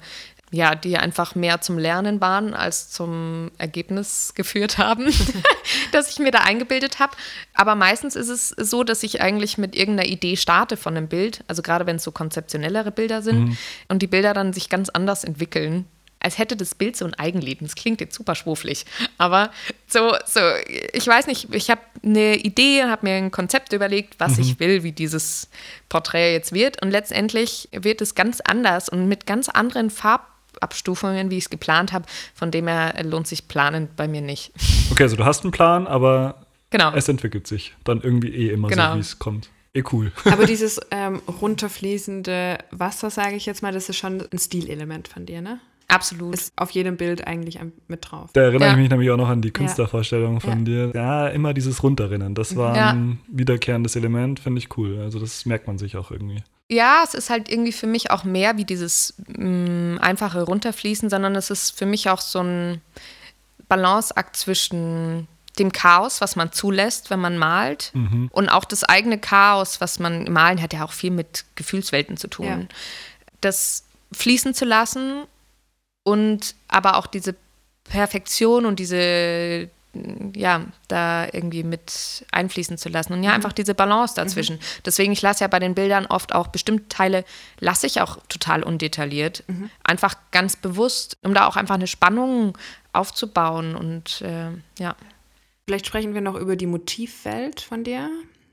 ja, 0.51 0.75
die 0.75 0.97
einfach 0.97 1.35
mehr 1.35 1.61
zum 1.61 1.79
Lernen 1.79 2.21
waren 2.21 2.55
als 2.55 2.91
zum 2.91 3.51
Ergebnis 3.59 4.33
geführt 4.35 4.79
haben, 4.79 5.13
das 5.93 6.11
ich 6.11 6.19
mir 6.19 6.31
da 6.31 6.41
eingebildet 6.41 6.99
habe. 6.99 7.17
Aber 7.55 7.75
meistens 7.75 8.17
ist 8.17 8.29
es 8.29 8.49
so, 8.49 8.85
dass 8.85 9.03
ich 9.03 9.21
eigentlich 9.21 9.59
mit 9.59 9.77
irgendeiner 9.77 10.09
Idee 10.09 10.37
starte 10.37 10.77
von 10.77 10.97
einem 10.97 11.09
Bild, 11.09 11.45
also 11.49 11.63
gerade 11.63 11.87
wenn 11.87 11.97
es 11.97 12.05
so 12.05 12.13
konzeptionellere 12.13 12.93
Bilder 12.93 13.23
sind 13.23 13.49
mhm. 13.49 13.59
und 13.89 14.01
die 14.01 14.07
Bilder 14.07 14.33
dann 14.35 14.53
sich 14.53 14.69
ganz 14.69 14.89
anders 14.89 15.25
entwickeln. 15.25 15.87
Als 16.21 16.37
hätte 16.37 16.57
das 16.57 16.75
Bild 16.75 16.97
so 16.97 17.05
ein 17.05 17.15
Eigenleben. 17.15 17.65
Das 17.65 17.77
klingt 17.77 18.01
jetzt 18.01 18.17
super 18.17 18.35
schwurflich. 18.35 18.87
Aber 19.19 19.53
so, 19.87 20.17
so, 20.27 20.41
ich 20.93 21.07
weiß 21.07 21.29
nicht, 21.29 21.55
ich 21.55 21.71
habe 21.71 21.81
eine 22.03 22.35
Idee, 22.35 22.83
habe 22.83 23.07
mir 23.07 23.15
ein 23.15 23.31
Konzept 23.31 23.73
überlegt, 23.73 24.19
was 24.19 24.37
mhm. 24.37 24.43
ich 24.43 24.59
will, 24.59 24.83
wie 24.83 24.91
dieses 24.91 25.49
Porträt 25.89 26.33
jetzt 26.33 26.53
wird. 26.53 26.83
Und 26.83 26.91
letztendlich 26.91 27.69
wird 27.71 28.01
es 28.01 28.17
ganz 28.17 28.41
anders 28.41 28.89
und 28.89 29.07
mit 29.07 29.27
ganz 29.27 29.49
anderen 29.49 29.91
Farben 29.91 30.25
Abstufungen, 30.61 31.31
wie 31.31 31.39
ich 31.39 31.45
es 31.45 31.51
geplant 31.51 31.93
habe. 31.93 32.07
Von 32.35 32.51
dem 32.51 32.69
her 32.69 32.95
lohnt 33.05 33.27
sich 33.27 33.49
Planen 33.49 33.89
bei 33.97 34.09
mir 34.09 34.21
nicht. 34.21 34.53
Okay, 34.91 35.03
also 35.03 35.17
du 35.17 35.27
hast 35.27 35.45
einen 35.45 35.53
Plan, 35.53 35.87
aber 35.87 36.47
genau. 36.71 36.95
es 36.95 37.09
entwickelt 37.09 37.47
sich 37.47 37.75
dann 37.85 38.01
irgendwie 38.01 38.31
eh 38.31 38.51
immer 38.51 38.69
genau. 38.69 38.93
so, 38.93 38.97
wie 38.97 39.01
es 39.01 39.19
kommt. 39.19 39.51
Eh 39.75 39.85
cool. 39.93 40.13
Aber 40.25 40.47
dieses 40.47 40.81
ähm, 40.91 41.21
runterfließende 41.41 42.59
Wasser, 42.71 43.11
sage 43.11 43.37
ich 43.37 43.45
jetzt 43.45 43.63
mal, 43.63 43.73
das 43.73 43.89
ist 43.89 43.99
schon 43.99 44.27
ein 44.33 44.39
Stilelement 44.39 45.09
von 45.09 45.27
dir, 45.27 45.43
ne? 45.43 45.61
Absolut. 45.89 46.35
Ist 46.35 46.53
auf 46.57 46.71
jedem 46.71 46.99
Bild 46.99 47.27
eigentlich 47.27 47.59
mit 47.89 48.11
drauf. 48.11 48.31
Da 48.35 48.43
erinnere 48.43 48.69
ja. 48.69 48.71
ich 48.73 48.79
mich 48.79 48.91
nämlich 48.91 49.11
auch 49.11 49.17
noch 49.17 49.29
an 49.29 49.41
die 49.41 49.51
Künstlervorstellung 49.51 50.41
von 50.41 50.67
ja. 50.67 50.91
dir. 50.91 50.93
Ja, 50.95 51.29
immer 51.29 51.55
dieses 51.55 51.83
Runterrinnen. 51.83 52.35
Das 52.35 52.57
war 52.57 52.77
ja. 52.77 52.91
ein 52.91 53.21
wiederkehrendes 53.29 53.97
Element, 53.97 54.39
finde 54.39 54.59
ich 54.59 54.77
cool. 54.77 55.01
Also 55.01 55.19
das 55.19 55.47
merkt 55.47 55.67
man 55.67 55.79
sich 55.79 55.97
auch 55.97 56.11
irgendwie. 56.11 56.43
Ja, 56.71 57.01
es 57.03 57.15
ist 57.15 57.31
halt 57.31 57.51
irgendwie 57.51 57.73
für 57.73 57.87
mich 57.87 58.11
auch 58.11 58.25
mehr 58.25 58.59
wie 58.59 58.67
dieses 58.67 59.15
mh, 59.27 59.95
mm, 59.95 59.99
einfache 60.01 60.43
Runterfließen, 60.43 61.09
sondern 61.09 61.35
es 61.35 61.49
ist 61.49 61.71
für 61.71 61.87
mich 61.87 62.11
auch 62.11 62.21
so 62.21 62.41
ein 62.41 62.83
Balanceakt 63.71 64.37
zwischen 64.37 65.27
dem 65.59 65.73
Chaos, 65.73 66.21
was 66.21 66.37
man 66.37 66.53
zulässt, 66.53 67.09
wenn 67.09 67.21
man 67.21 67.39
malt, 67.39 67.91
mhm. 67.95 68.29
und 68.31 68.49
auch 68.49 68.65
das 68.65 68.85
eigene 68.85 69.19
Chaos, 69.19 69.81
was 69.81 69.99
man 69.99 70.31
malen 70.31 70.63
hat 70.63 70.73
ja 70.73 70.85
auch 70.85 70.93
viel 70.93 71.11
mit 71.11 71.47
Gefühlswelten 71.57 72.17
zu 72.17 72.29
tun. 72.29 72.47
Ja. 72.47 72.77
Das 73.41 73.85
fließen 74.13 74.55
zu 74.55 74.65
lassen 74.65 75.25
und 76.09 76.55
aber 76.69 76.97
auch 76.97 77.07
diese 77.07 77.35
Perfektion 77.85 78.65
und 78.65 78.79
diese 78.79 79.69
ja, 80.37 80.67
da 80.87 81.27
irgendwie 81.33 81.65
mit 81.65 82.25
einfließen 82.31 82.79
zu 82.79 82.89
lassen 82.89 83.15
und 83.15 83.23
ja, 83.23 83.31
mhm. 83.31 83.37
einfach 83.37 83.53
diese 83.53 83.75
Balance 83.75 84.15
dazwischen. 84.15 84.57
Mhm. 84.57 84.83
Deswegen, 84.85 85.13
ich 85.13 85.23
lasse 85.23 85.43
ja 85.43 85.49
bei 85.49 85.59
den 85.59 85.75
Bildern 85.75 86.07
oft 86.07 86.35
auch 86.35 86.49
bestimmte 86.49 86.89
Teile, 86.89 87.25
lasse 87.59 87.87
ich 87.87 88.01
auch 88.01 88.19
total 88.29 88.63
undetailliert. 88.63 89.45
Mhm. 89.49 89.71
Einfach 89.83 90.15
ganz 90.31 90.57
bewusst, 90.57 91.17
um 91.25 91.35
da 91.35 91.47
auch 91.47 91.57
einfach 91.57 91.75
eine 91.75 91.87
Spannung 91.87 92.57
aufzubauen 92.93 93.75
und 93.75 94.21
äh, 94.23 94.51
ja. 94.79 94.95
Vielleicht 95.67 95.87
sprechen 95.87 96.15
wir 96.15 96.21
noch 96.21 96.37
über 96.37 96.55
die 96.55 96.67
Motivwelt 96.67 97.61
von 97.61 97.83
dir. 97.83 98.09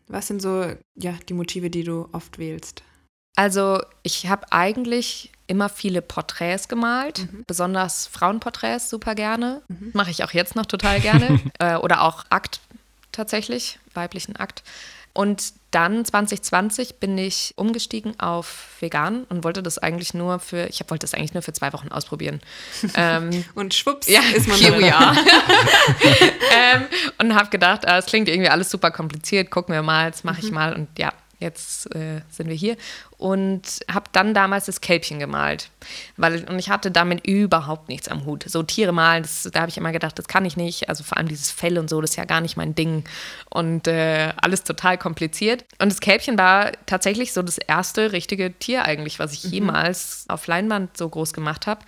Was 0.08 0.28
sind 0.28 0.42
so, 0.42 0.66
ja, 0.96 1.14
die 1.30 1.34
Motive, 1.34 1.70
die 1.70 1.84
du 1.84 2.08
oft 2.12 2.40
wählst? 2.40 2.82
Also, 3.36 3.82
ich 4.04 4.28
habe 4.28 4.52
eigentlich 4.52 5.32
immer 5.48 5.70
viele 5.70 6.02
Porträts 6.02 6.68
gemalt, 6.68 7.32
mhm. 7.32 7.44
besonders 7.46 8.08
Frauenporträts 8.08 8.90
super 8.90 9.16
gerne. 9.16 9.62
Mhm. 9.68 9.92
Mache 9.94 10.12
ich 10.12 10.24
auch 10.24 10.32
jetzt 10.32 10.56
noch 10.56 10.66
total 10.66 11.00
gerne. 11.00 11.40
äh, 11.60 11.76
oder 11.76 12.02
auch 12.02 12.26
Akt 12.30 12.60
tatsächlich, 13.12 13.80
weiblichen 13.94 14.36
Akt. 14.36 14.64
Und 15.14 15.54
dann 15.72 16.04
2020 16.04 16.96
bin 16.96 17.18
ich 17.18 17.54
umgestiegen 17.56 18.20
auf 18.20 18.68
vegan 18.82 19.24
und 19.26 19.46
wollte 19.46 19.64
das 19.64 19.78
eigentlich 19.78 20.14
nur 20.14 20.40
für, 20.40 20.68
ich 20.68 20.82
wollte 20.90 21.06
das 21.06 21.14
eigentlich 21.14 21.34
nur 21.34 21.42
für 21.42 21.54
zwei 21.54 21.72
Wochen 21.72 21.88
ausprobieren. 21.88 22.42
ähm, 22.96 23.46
und 23.56 23.74
schwupps, 23.74 24.08
ja, 24.08 24.20
ist 24.36 24.48
man 24.48 24.62
are. 24.64 25.16
ähm, 26.54 26.86
und 27.18 27.34
habe 27.34 27.50
gedacht, 27.50 27.86
äh, 27.86 27.98
es 27.98 28.08
klingt 28.08 28.28
irgendwie 28.28 28.50
alles 28.50 28.70
super 28.70 28.92
kompliziert, 28.92 29.52
gucken 29.52 29.74
wir 29.74 29.82
mal, 29.82 30.12
das 30.12 30.26
mache 30.26 30.40
ich 30.40 30.48
mhm. 30.48 30.54
mal. 30.54 30.74
Und 30.74 30.90
ja, 31.00 31.14
jetzt 31.40 31.94
äh, 31.96 32.22
sind 32.30 32.48
wir 32.48 32.56
hier 32.56 32.78
und 33.18 33.62
habe 33.92 34.06
dann 34.12 34.34
damals 34.34 34.66
das 34.66 34.82
Kälbchen 34.82 35.20
gemalt, 35.20 35.70
weil 36.18 36.44
und 36.50 36.60
ich 36.60 36.70
hatte 36.70 36.92
damit 36.92 37.26
überhaupt 37.26 37.90
nichts 37.90 38.08
am 38.08 38.26
Hut. 38.26 38.44
So 38.48 38.64
Tiere 38.64 38.92
malen, 38.92 39.24
das, 39.24 39.50
da 39.52 39.62
habe 39.62 39.70
ich 39.70 39.78
immer 39.78 39.92
gedacht, 39.92 40.18
das 40.18 40.28
kann 40.28 40.46
ich 40.46 40.58
nicht. 40.58 40.90
Also 40.90 41.04
vor 41.04 41.18
allem 41.18 41.28
dieses 41.28 41.52
Fell 41.52 41.78
und 41.78 41.90
so, 41.90 42.02
das 42.02 42.12
ist 42.12 42.16
ja 42.18 42.26
gar 42.26 42.42
nicht 42.42 42.58
mein 42.58 42.76
Ding 42.76 43.04
und 43.50 43.88
äh, 43.88 44.34
alles 44.38 44.64
total 44.64 44.98
kompliziert. 44.98 45.66
Und 45.80 45.92
das 45.92 46.00
Kälbchen 46.00 46.38
war 46.38 46.72
tatsächlich 46.86 47.34
so 47.34 47.42
das 47.42 47.58
erste 47.58 48.12
richtige 48.12 48.54
Tier 48.54 48.86
eigentlich, 48.86 49.20
was 49.20 49.34
ich 49.34 49.46
mhm. 49.46 49.52
jemals 49.52 50.26
auf 50.28 50.48
Leinwand 50.48 50.98
so 50.98 51.10
groß 51.10 51.34
gemacht 51.34 51.68
habe. 51.68 51.82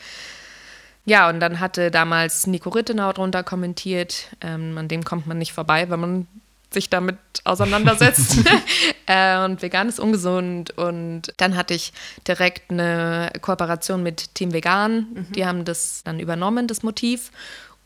Ja, 1.06 1.30
und 1.30 1.40
dann 1.40 1.62
hatte 1.62 1.90
damals 1.90 2.48
Nico 2.48 2.70
Rittenau 2.70 3.14
drunter 3.14 3.42
kommentiert, 3.42 4.28
ähm, 4.42 4.78
an 4.78 4.90
dem 4.90 5.06
kommt 5.06 5.26
man 5.26 5.38
nicht 5.38 5.54
vorbei, 5.54 5.90
wenn 5.90 6.00
man 6.02 6.28
sich 6.72 6.90
damit 6.90 7.18
auseinandersetzt. 7.44 8.38
äh, 9.06 9.44
und 9.44 9.62
vegan 9.62 9.90
ist 9.90 10.00
ungesund. 10.00 10.78
Und 10.78 11.34
dann 11.38 11.56
hatte 11.56 11.74
ich 11.74 11.94
direkt 12.28 12.72
eine 12.72 13.32
Kooperation 13.42 14.04
mit 14.04 14.36
Team 14.36 14.54
Vegan. 14.54 15.08
Mhm. 15.14 15.32
Die 15.34 15.46
haben 15.46 15.66
das 15.66 16.04
dann 16.04 16.20
übernommen, 16.20 16.68
das 16.68 16.84
Motiv. 16.84 17.32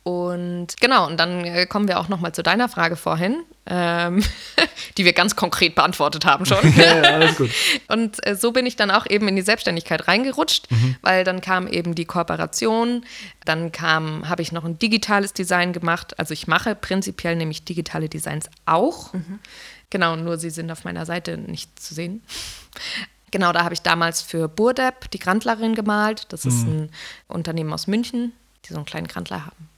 Und 0.03 0.77
genau, 0.79 1.07
und 1.07 1.19
dann 1.19 1.45
äh, 1.45 1.65
kommen 1.67 1.87
wir 1.87 1.99
auch 1.99 2.09
nochmal 2.09 2.33
zu 2.33 2.41
deiner 2.41 2.69
Frage 2.69 2.95
vorhin, 2.95 3.43
ähm, 3.67 4.23
die 4.97 5.05
wir 5.05 5.13
ganz 5.13 5.35
konkret 5.35 5.75
beantwortet 5.75 6.25
haben 6.25 6.45
schon. 6.45 6.73
ja, 6.77 7.01
ja, 7.01 7.01
alles 7.13 7.37
gut. 7.37 7.51
Und 7.87 8.25
äh, 8.25 8.35
so 8.35 8.51
bin 8.51 8.65
ich 8.65 8.75
dann 8.75 8.91
auch 8.91 9.05
eben 9.07 9.27
in 9.27 9.35
die 9.35 9.41
Selbstständigkeit 9.41 10.07
reingerutscht, 10.07 10.69
mhm. 10.71 10.95
weil 11.01 11.23
dann 11.23 11.41
kam 11.41 11.67
eben 11.67 11.95
die 11.95 12.05
Kooperation, 12.05 13.05
dann 13.45 13.71
kam, 13.71 14.27
habe 14.27 14.41
ich 14.41 14.51
noch 14.51 14.65
ein 14.65 14.79
digitales 14.79 15.33
Design 15.33 15.73
gemacht. 15.73 16.17
Also 16.19 16.33
ich 16.33 16.47
mache 16.47 16.75
prinzipiell 16.75 17.35
nämlich 17.35 17.63
digitale 17.63 18.09
Designs 18.09 18.49
auch. 18.65 19.13
Mhm. 19.13 19.39
Genau, 19.89 20.15
nur 20.15 20.37
sie 20.37 20.49
sind 20.49 20.71
auf 20.71 20.83
meiner 20.83 21.05
Seite 21.05 21.37
nicht 21.37 21.79
zu 21.79 21.93
sehen. 21.93 22.23
Genau, 23.31 23.53
da 23.53 23.63
habe 23.63 23.73
ich 23.73 23.81
damals 23.81 24.21
für 24.21 24.47
Burdep 24.47 25.09
die 25.11 25.19
Grandlerin 25.19 25.75
gemalt. 25.75 26.25
Das 26.29 26.45
ist 26.45 26.65
mhm. 26.65 26.73
ein 26.73 26.89
Unternehmen 27.27 27.71
aus 27.71 27.87
München, 27.87 28.33
die 28.65 28.73
so 28.73 28.75
einen 28.75 28.85
kleinen 28.85 29.07
Grandler 29.07 29.45
haben 29.45 29.69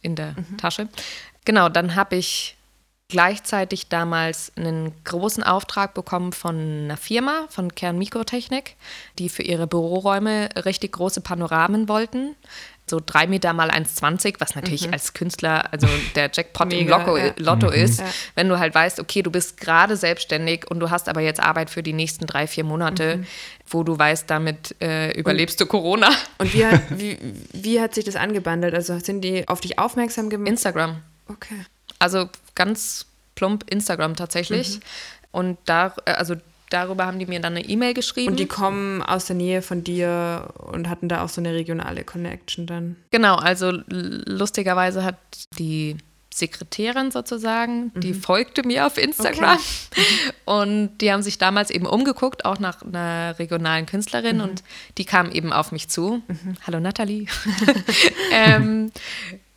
in 0.00 0.16
der 0.16 0.34
mhm. 0.36 0.56
Tasche. 0.58 0.88
Genau, 1.44 1.68
dann 1.68 1.94
habe 1.94 2.16
ich 2.16 2.57
gleichzeitig 3.08 3.88
damals 3.88 4.52
einen 4.56 4.92
großen 5.04 5.42
Auftrag 5.42 5.94
bekommen 5.94 6.32
von 6.32 6.56
einer 6.84 6.98
Firma, 6.98 7.46
von 7.48 7.74
Kern 7.74 7.96
Mikrotechnik, 7.96 8.76
die 9.18 9.30
für 9.30 9.42
ihre 9.42 9.66
Büroräume 9.66 10.50
richtig 10.64 10.92
große 10.92 11.22
Panoramen 11.22 11.88
wollten. 11.88 12.36
So 12.86 13.00
drei 13.04 13.26
Meter 13.26 13.52
mal 13.52 13.70
1,20, 13.70 14.36
was 14.38 14.54
natürlich 14.54 14.86
mhm. 14.86 14.92
als 14.94 15.12
Künstler, 15.12 15.72
also 15.72 15.86
der 16.14 16.30
Jackpot 16.32 16.68
Mega, 16.68 16.80
im 16.80 16.88
Lotto, 16.88 17.16
ja. 17.16 17.32
Lotto 17.36 17.66
mhm. 17.68 17.72
ist, 17.72 18.00
ja. 18.00 18.06
wenn 18.34 18.48
du 18.48 18.58
halt 18.58 18.74
weißt, 18.74 19.00
okay, 19.00 19.22
du 19.22 19.30
bist 19.30 19.58
gerade 19.58 19.96
selbstständig 19.96 20.70
und 20.70 20.80
du 20.80 20.90
hast 20.90 21.08
aber 21.08 21.20
jetzt 21.20 21.40
Arbeit 21.40 21.70
für 21.70 21.82
die 21.82 21.92
nächsten 21.92 22.26
drei, 22.26 22.46
vier 22.46 22.64
Monate, 22.64 23.18
mhm. 23.18 23.26
wo 23.68 23.82
du 23.82 23.98
weißt, 23.98 24.28
damit 24.28 24.74
äh, 24.80 25.12
überlebst 25.18 25.60
und, 25.60 25.66
du 25.66 25.70
Corona. 25.70 26.10
Und 26.38 26.52
wie 26.52 26.64
hat, 26.64 26.82
wie, 26.90 27.18
wie 27.52 27.80
hat 27.80 27.94
sich 27.94 28.04
das 28.04 28.16
angebandelt? 28.16 28.74
Also 28.74 28.98
sind 28.98 29.22
die 29.22 29.48
auf 29.48 29.60
dich 29.60 29.78
aufmerksam 29.78 30.30
gemacht? 30.30 30.48
Instagram. 30.48 31.02
Okay. 31.28 31.64
Also 31.98 32.28
ganz 32.54 33.06
plump 33.34 33.70
Instagram 33.70 34.16
tatsächlich. 34.16 34.76
Mhm. 34.76 34.80
Und 35.30 35.58
da, 35.64 35.94
äh, 36.04 36.12
also 36.12 36.36
darüber 36.70 37.06
haben 37.06 37.18
die 37.18 37.26
mir 37.26 37.40
dann 37.40 37.56
eine 37.56 37.64
E-Mail 37.64 37.94
geschrieben. 37.94 38.32
Und 38.32 38.40
die 38.40 38.46
kommen 38.46 39.02
aus 39.02 39.26
der 39.26 39.36
Nähe 39.36 39.62
von 39.62 39.84
dir 39.84 40.52
und 40.58 40.88
hatten 40.88 41.08
da 41.08 41.22
auch 41.22 41.28
so 41.28 41.40
eine 41.40 41.52
regionale 41.52 42.04
Connection 42.04 42.66
dann. 42.66 42.96
Genau, 43.10 43.36
also 43.36 43.72
lustigerweise 43.88 45.04
hat 45.04 45.16
die 45.58 45.96
Sekretärin 46.38 47.10
sozusagen, 47.10 47.90
mhm. 47.94 48.00
die 48.00 48.14
folgte 48.14 48.66
mir 48.66 48.86
auf 48.86 48.96
Instagram. 48.96 49.58
Okay. 49.58 50.06
Und 50.44 50.98
die 50.98 51.12
haben 51.12 51.22
sich 51.22 51.38
damals 51.38 51.70
eben 51.70 51.86
umgeguckt, 51.86 52.44
auch 52.44 52.58
nach 52.58 52.82
einer 52.82 53.38
regionalen 53.38 53.86
Künstlerin. 53.86 54.36
Mhm. 54.36 54.42
Und 54.42 54.62
die 54.98 55.04
kam 55.04 55.30
eben 55.32 55.52
auf 55.52 55.72
mich 55.72 55.88
zu. 55.88 56.22
Mhm. 56.28 56.54
Hallo 56.66 56.80
Nathalie. 56.80 57.26
ähm, 58.32 58.92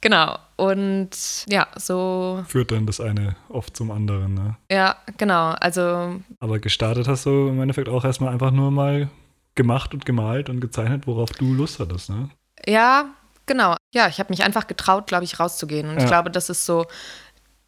Genau. 0.02 0.38
Und 0.56 1.46
ja, 1.48 1.68
so. 1.76 2.44
Führt 2.48 2.72
dann 2.72 2.86
das 2.86 3.00
eine 3.00 3.36
oft 3.50 3.78
zum 3.78 3.92
anderen, 3.92 4.34
ne? 4.34 4.58
Ja, 4.72 4.98
genau. 5.18 5.52
Also. 5.60 6.20
Aber 6.40 6.60
gestartet 6.60 7.08
hast 7.08 7.26
du 7.26 7.48
im 7.48 7.62
Endeffekt 7.62 7.88
auch 7.88 8.04
erstmal 8.04 8.34
einfach 8.34 8.52
nur 8.52 8.72
mal 8.72 9.10
gemacht 9.56 9.94
und 9.94 10.06
gemalt 10.06 10.50
und 10.50 10.60
gezeichnet, 10.60 11.08
worauf 11.08 11.32
du 11.32 11.54
Lust 11.54 11.80
hattest, 11.80 12.10
ne? 12.10 12.30
Ja, 12.66 13.06
genau. 13.46 13.76
Ja, 13.94 14.08
ich 14.08 14.20
habe 14.20 14.32
mich 14.32 14.44
einfach 14.44 14.68
getraut, 14.68 15.08
glaube 15.08 15.24
ich, 15.24 15.40
rauszugehen. 15.40 15.88
Und 15.88 15.98
ja. 15.98 16.04
ich 16.04 16.08
glaube, 16.08 16.32
das 16.32 16.50
ist 16.50 16.66
so 16.66 16.86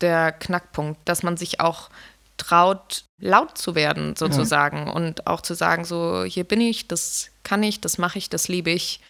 der 0.02 0.32
Knackpunkt, 0.32 1.00
dass 1.06 1.24
man 1.24 1.38
sich 1.38 1.60
auch 1.60 1.90
traut, 2.38 3.06
laut 3.20 3.58
zu 3.58 3.76
werden, 3.76 4.16
sozusagen. 4.16 4.88
Ja. 4.88 4.94
Und 4.94 5.28
auch 5.28 5.42
zu 5.42 5.54
sagen, 5.54 5.86
so, 5.86 6.24
hier 6.24 6.44
bin 6.44 6.62
ich, 6.62 6.88
das 6.88 7.30
kann 7.44 7.64
ich, 7.64 7.80
das 7.80 7.98
mache 7.98 8.18
ich, 8.18 8.30
das 8.30 8.48
liebe 8.48 8.72
ich 8.72 9.02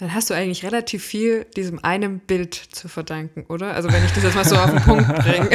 dann 0.00 0.14
hast 0.14 0.30
du 0.30 0.34
eigentlich 0.34 0.64
relativ 0.64 1.04
viel 1.04 1.44
diesem 1.56 1.78
einen 1.84 2.20
Bild 2.20 2.54
zu 2.54 2.88
verdanken, 2.88 3.44
oder? 3.48 3.74
Also 3.74 3.92
wenn 3.92 4.02
ich 4.02 4.12
das 4.12 4.24
jetzt 4.24 4.34
mal 4.34 4.46
so 4.46 4.56
auf 4.56 4.70
den 4.70 4.80
Punkt 4.80 5.06
bringe, 5.06 5.50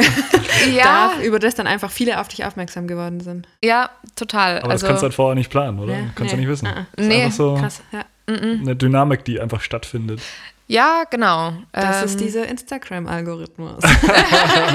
ja. 0.72 0.84
darf, 0.84 1.22
über 1.24 1.40
das 1.40 1.56
dann 1.56 1.66
einfach 1.66 1.90
viele 1.90 2.20
auf 2.20 2.28
dich 2.28 2.44
aufmerksam 2.44 2.86
geworden 2.86 3.18
sind. 3.18 3.48
Ja, 3.64 3.90
total. 4.14 4.60
Aber 4.60 4.70
also, 4.70 4.84
das 4.84 4.88
kannst 4.88 5.02
du 5.02 5.06
halt 5.06 5.14
vorher 5.14 5.34
nicht 5.34 5.50
planen, 5.50 5.80
oder? 5.80 5.94
Ja, 5.94 6.10
kannst 6.14 6.32
du 6.32 6.36
nee. 6.36 6.42
nicht 6.42 6.50
wissen. 6.50 6.66
Uh 6.68 6.70
-uh. 6.70 6.84
Das 6.94 7.04
ist 7.04 7.08
nee, 7.08 7.22
einfach 7.24 7.36
so 7.36 7.54
krass. 7.56 7.82
Ja. 7.90 8.04
eine 8.28 8.76
Dynamik, 8.76 9.24
die 9.24 9.40
einfach 9.40 9.60
stattfindet. 9.60 10.22
Ja, 10.68 11.04
genau. 11.08 11.52
Das 11.72 11.98
ähm, 11.98 12.04
ist 12.06 12.20
dieser 12.20 12.48
Instagram-Algorithmus. 12.48 13.82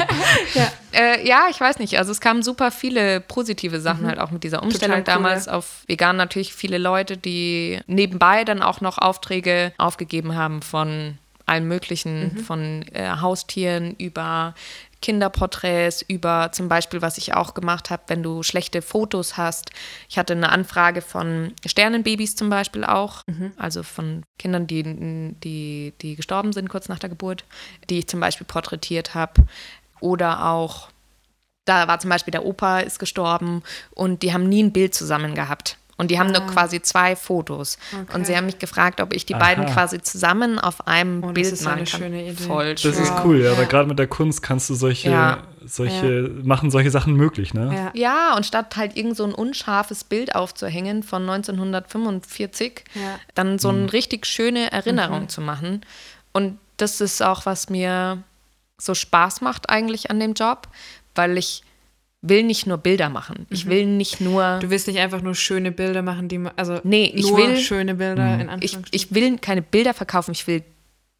ja. 0.53 0.71
Äh, 0.93 1.27
ja, 1.27 1.47
ich 1.49 1.59
weiß 1.59 1.79
nicht. 1.79 1.97
Also 1.97 2.11
es 2.11 2.21
kamen 2.21 2.43
super 2.43 2.71
viele 2.71 3.19
positive 3.19 3.81
Sachen 3.81 4.03
mhm. 4.03 4.07
halt 4.07 4.19
auch 4.19 4.31
mit 4.31 4.43
dieser 4.43 4.63
Umstellung 4.63 4.99
cool, 4.99 5.03
damals 5.03 5.47
ja. 5.47 5.53
auf 5.53 5.83
vegan. 5.87 6.15
Natürlich 6.15 6.53
viele 6.53 6.77
Leute, 6.77 7.17
die 7.17 7.81
nebenbei 7.87 8.45
dann 8.45 8.61
auch 8.61 8.79
noch 8.79 8.97
Aufträge 8.97 9.73
aufgegeben 9.77 10.35
haben 10.35 10.61
von 10.61 11.17
allem 11.45 11.67
Möglichen, 11.67 12.35
mhm. 12.35 12.37
von 12.37 12.85
äh, 12.93 13.09
Haustieren 13.19 13.95
über 13.97 14.55
Kinderporträts, 15.01 16.03
über 16.03 16.51
zum 16.51 16.69
Beispiel, 16.69 17.01
was 17.01 17.17
ich 17.17 17.33
auch 17.33 17.53
gemacht 17.53 17.89
habe, 17.89 18.03
wenn 18.07 18.23
du 18.23 18.43
schlechte 18.43 18.81
Fotos 18.81 19.35
hast. 19.37 19.71
Ich 20.07 20.17
hatte 20.17 20.33
eine 20.33 20.49
Anfrage 20.49 21.01
von 21.01 21.53
Sternenbabys 21.65 22.35
zum 22.35 22.49
Beispiel 22.49 22.85
auch, 22.85 23.21
mhm. 23.27 23.51
also 23.57 23.83
von 23.83 24.23
Kindern, 24.37 24.67
die, 24.67 24.83
die, 25.43 25.93
die 26.01 26.15
gestorben 26.15 26.53
sind 26.53 26.69
kurz 26.69 26.87
nach 26.87 26.99
der 26.99 27.09
Geburt, 27.09 27.43
die 27.89 27.99
ich 27.99 28.07
zum 28.07 28.19
Beispiel 28.19 28.45
porträtiert 28.45 29.15
habe. 29.15 29.43
Oder 29.99 30.47
auch, 30.47 30.89
da 31.65 31.87
war 31.87 31.99
zum 31.99 32.09
Beispiel 32.09 32.31
der 32.31 32.45
Opa 32.45 32.79
ist 32.79 32.99
gestorben 32.99 33.63
und 33.93 34.23
die 34.23 34.33
haben 34.33 34.47
nie 34.47 34.63
ein 34.63 34.73
Bild 34.73 34.93
zusammen 34.93 35.35
gehabt. 35.35 35.77
Und 36.01 36.09
die 36.09 36.17
haben 36.17 36.35
ah. 36.35 36.39
nur 36.39 36.47
quasi 36.47 36.81
zwei 36.81 37.15
Fotos. 37.15 37.77
Okay. 37.93 38.15
Und 38.15 38.25
sie 38.25 38.35
haben 38.35 38.47
mich 38.47 38.57
gefragt, 38.57 38.99
ob 39.01 39.13
ich 39.13 39.27
die 39.27 39.35
Aha. 39.35 39.39
beiden 39.39 39.67
quasi 39.67 40.01
zusammen 40.01 40.57
auf 40.57 40.87
einem 40.87 41.23
oh, 41.23 41.31
Bild 41.31 41.61
machen 41.61 41.85
kann. 41.85 41.85
Schöne 41.85 42.23
Idee. 42.23 42.43
Voll 42.43 42.73
das 42.73 42.85
ist 42.85 43.13
cool, 43.23 43.39
ja, 43.39 43.51
ja. 43.51 43.57
weil 43.59 43.67
gerade 43.67 43.87
mit 43.87 43.99
der 43.99 44.07
Kunst 44.07 44.41
kannst 44.41 44.67
du 44.71 44.73
solche, 44.73 45.11
ja. 45.11 45.43
solche, 45.63 46.21
ja. 46.21 46.29
machen 46.43 46.71
solche 46.71 46.89
Sachen 46.89 47.13
möglich, 47.13 47.53
ne? 47.53 47.91
Ja, 47.93 48.35
und 48.35 48.47
statt 48.47 48.75
halt 48.77 48.97
irgend 48.97 49.15
so 49.15 49.25
ein 49.25 49.33
unscharfes 49.35 50.03
Bild 50.03 50.33
aufzuhängen 50.33 51.03
von 51.03 51.29
1945, 51.29 52.83
dann 53.35 53.59
so 53.59 53.69
eine 53.69 53.81
mhm. 53.81 53.89
richtig 53.89 54.25
schöne 54.25 54.71
Erinnerung 54.71 55.21
mhm. 55.21 55.29
zu 55.29 55.41
machen. 55.41 55.81
Und 56.31 56.57
das 56.77 56.99
ist 56.99 57.21
auch, 57.21 57.45
was 57.45 57.69
mir 57.69 58.23
so 58.79 58.95
Spaß 58.95 59.41
macht 59.41 59.69
eigentlich 59.69 60.09
an 60.09 60.19
dem 60.19 60.33
Job, 60.33 60.67
weil 61.13 61.37
ich 61.37 61.61
will 62.21 62.43
nicht 62.43 62.67
nur 62.67 62.77
Bilder 62.77 63.09
machen. 63.09 63.47
Ich 63.49 63.65
mhm. 63.65 63.69
will 63.69 63.85
nicht 63.85 64.21
nur. 64.21 64.59
Du 64.59 64.69
willst 64.69 64.87
nicht 64.87 64.99
einfach 64.99 65.21
nur 65.21 65.35
schöne 65.35 65.71
Bilder 65.71 66.01
machen, 66.01 66.27
die 66.27 66.39
also 66.55 66.79
nee, 66.83 67.11
ich 67.15 67.25
will 67.35 67.57
schöne 67.57 67.95
Bilder 67.95 68.23
mhm. 68.23 68.41
in 68.41 68.49
Anführungszeichen. 68.49 68.85
Ich, 68.91 69.05
ich 69.05 69.15
will 69.15 69.37
keine 69.39 69.61
Bilder 69.61 69.93
verkaufen, 69.93 70.31
ich 70.31 70.45
will 70.47 70.63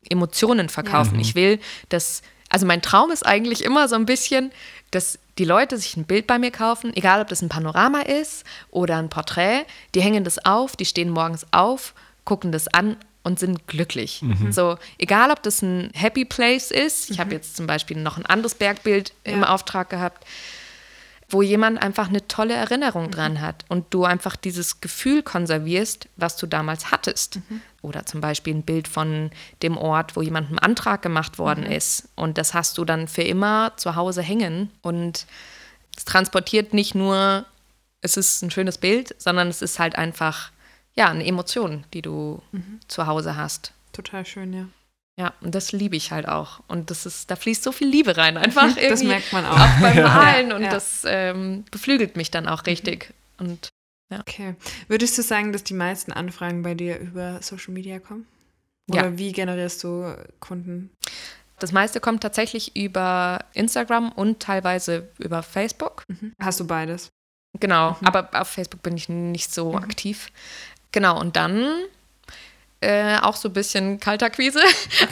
Emotionen 0.10 0.70
verkaufen. 0.70 1.16
Ja. 1.16 1.22
Ich 1.22 1.36
will, 1.36 1.60
dass 1.90 2.22
also 2.50 2.66
mein 2.66 2.82
Traum 2.82 3.12
ist 3.12 3.26
eigentlich 3.26 3.64
immer 3.64 3.88
so 3.88 3.96
ein 3.96 4.06
bisschen, 4.06 4.52
dass 4.92 5.18
die 5.38 5.46
Leute 5.46 5.78
sich 5.78 5.96
ein 5.96 6.04
Bild 6.04 6.28
bei 6.28 6.38
mir 6.38 6.52
kaufen, 6.52 6.96
egal 6.96 7.22
ob 7.22 7.30
das 7.30 7.42
ein 7.42 7.50
Panorama 7.50 8.02
ist 8.02 8.44
oder 8.70 8.98
ein 8.98 9.10
Porträt, 9.10 9.64
die 9.96 10.02
hängen 10.02 10.24
das 10.24 10.46
auf, 10.46 10.76
die 10.76 10.86
stehen 10.86 11.10
morgens 11.10 11.46
auf, 11.52 11.94
gucken 12.26 12.52
das 12.52 12.68
an 12.68 12.98
und 13.24 13.40
sind 13.40 13.68
glücklich. 13.68 14.22
Mhm. 14.22 14.52
So, 14.52 14.78
egal 14.98 15.32
ob 15.32 15.42
das 15.44 15.62
ein 15.62 15.92
Happy 15.94 16.26
Place 16.26 16.72
ist, 16.72 17.10
ich 17.10 17.18
mhm. 17.18 17.22
habe 17.22 17.34
jetzt 17.36 17.56
zum 17.56 17.68
Beispiel 17.68 17.98
noch 17.98 18.18
ein 18.18 18.26
anderes 18.26 18.56
Bergbild 18.56 19.14
ja. 19.26 19.34
im 19.34 19.44
Auftrag 19.46 19.90
gehabt, 19.90 20.26
wo 21.32 21.42
jemand 21.42 21.82
einfach 21.82 22.10
eine 22.10 22.28
tolle 22.28 22.54
Erinnerung 22.54 23.08
mhm. 23.08 23.12
dran 23.12 23.42
hat 23.42 23.66
und 23.70 23.94
du 23.94 24.04
einfach 24.06 24.36
dieses 24.36 24.82
Gefühl 24.82 25.24
konservierst, 25.24 26.08
was 26.18 26.36
du 26.38 26.48
damals 26.48 26.92
hattest. 26.92 27.38
Mhm. 27.38 27.62
Oder 27.82 28.06
zum 28.06 28.22
Beispiel 28.22 28.54
ein 28.54 28.64
Bild 28.64 28.88
von 28.88 29.32
dem 29.64 29.78
Ort, 29.78 30.16
wo 30.16 30.22
jemandem 30.22 30.60
Antrag 30.60 31.02
gemacht 31.02 31.40
worden 31.40 31.66
mhm. 31.66 31.72
ist. 31.72 32.10
Und 32.16 32.38
das 32.38 32.54
hast 32.54 32.78
du 32.78 32.86
dann 32.86 33.08
für 33.08 33.24
immer 33.24 33.74
zu 33.78 33.96
Hause 33.96 34.22
hängen. 34.22 34.70
Und 34.82 35.26
es 35.98 36.06
transportiert 36.06 36.74
nicht 36.74 36.96
nur, 36.96 37.46
es 38.02 38.18
ist 38.18 38.42
ein 38.42 38.52
schönes 38.52 38.78
Bild, 38.78 39.16
sondern 39.18 39.48
es 39.48 39.62
ist 39.62 39.80
halt 39.80 39.96
einfach, 39.96 40.52
ja, 40.96 41.10
eine 41.10 41.26
Emotion, 41.26 41.86
die 41.94 42.02
du 42.02 42.42
mhm. 42.52 42.80
zu 42.88 43.08
Hause 43.08 43.36
hast. 43.36 43.74
Total 43.94 44.26
schön, 44.26 44.54
ja. 44.54 44.66
Ja, 45.22 45.34
und 45.42 45.54
das 45.54 45.72
liebe 45.72 45.96
ich 45.96 46.12
halt 46.12 46.28
auch. 46.28 46.62
Und 46.68 46.90
das 46.90 47.06
ist, 47.06 47.30
da 47.30 47.36
fließt 47.36 47.62
so 47.62 47.72
viel 47.72 47.88
Liebe 47.88 48.18
rein. 48.18 48.38
Einfach 48.38 48.64
irgendwie. 48.76 48.88
Das 48.90 49.04
merkt 49.04 49.32
man 49.34 49.46
auch. 49.46 49.60
Auch 49.60 49.80
beim 49.80 49.98
Ja. 49.98 50.08
Malen. 50.08 50.52
Und 50.52 50.64
Ja. 50.64 50.72
das 50.72 51.04
ähm, 51.06 51.64
beflügelt 51.70 52.16
mich 52.18 52.32
dann 52.32 52.48
auch 52.48 52.66
richtig. 52.66 53.14
Und 53.38 53.70
Okay. 54.14 54.56
Würdest 54.90 55.18
du 55.18 55.22
sagen, 55.22 55.54
dass 55.54 55.64
die 55.64 55.74
meisten 55.74 56.12
Anfragen 56.12 56.64
bei 56.64 56.74
dir 56.74 56.98
über 57.00 57.42
Social 57.42 57.74
Media 57.74 58.00
kommen? 58.00 58.26
Oder 58.92 59.06
Ja. 59.06 59.18
wie 59.18 59.32
generierst 59.32 59.84
du 59.84 60.16
Kunden? 60.40 60.90
das 61.60 61.72
meiste 61.72 62.00
kommt 62.00 62.22
tatsächlich 62.24 62.76
über 62.76 63.46
Instagram 63.54 64.12
und 64.14 64.40
teilweise 64.42 65.08
über 65.20 65.44
Facebook. 65.44 66.04
Hast 66.42 66.60
du 66.60 66.66
beides? 66.66 67.10
Genau, 67.60 67.92
Mhm. 68.02 68.08
aber 68.08 68.30
auf 68.34 68.48
Facebook 68.48 68.82
bin 68.82 68.98
ich 68.98 69.08
nicht 69.10 69.54
so 69.54 69.76
aktiv. 69.76 70.30
Genau, 70.92 71.20
und 71.20 71.36
dann 71.36 71.68
äh, 72.82 73.18
auch 73.22 73.36
so 73.36 73.50
ein 73.50 73.54
bisschen 73.54 74.00
Kaltakquise. 74.00 74.60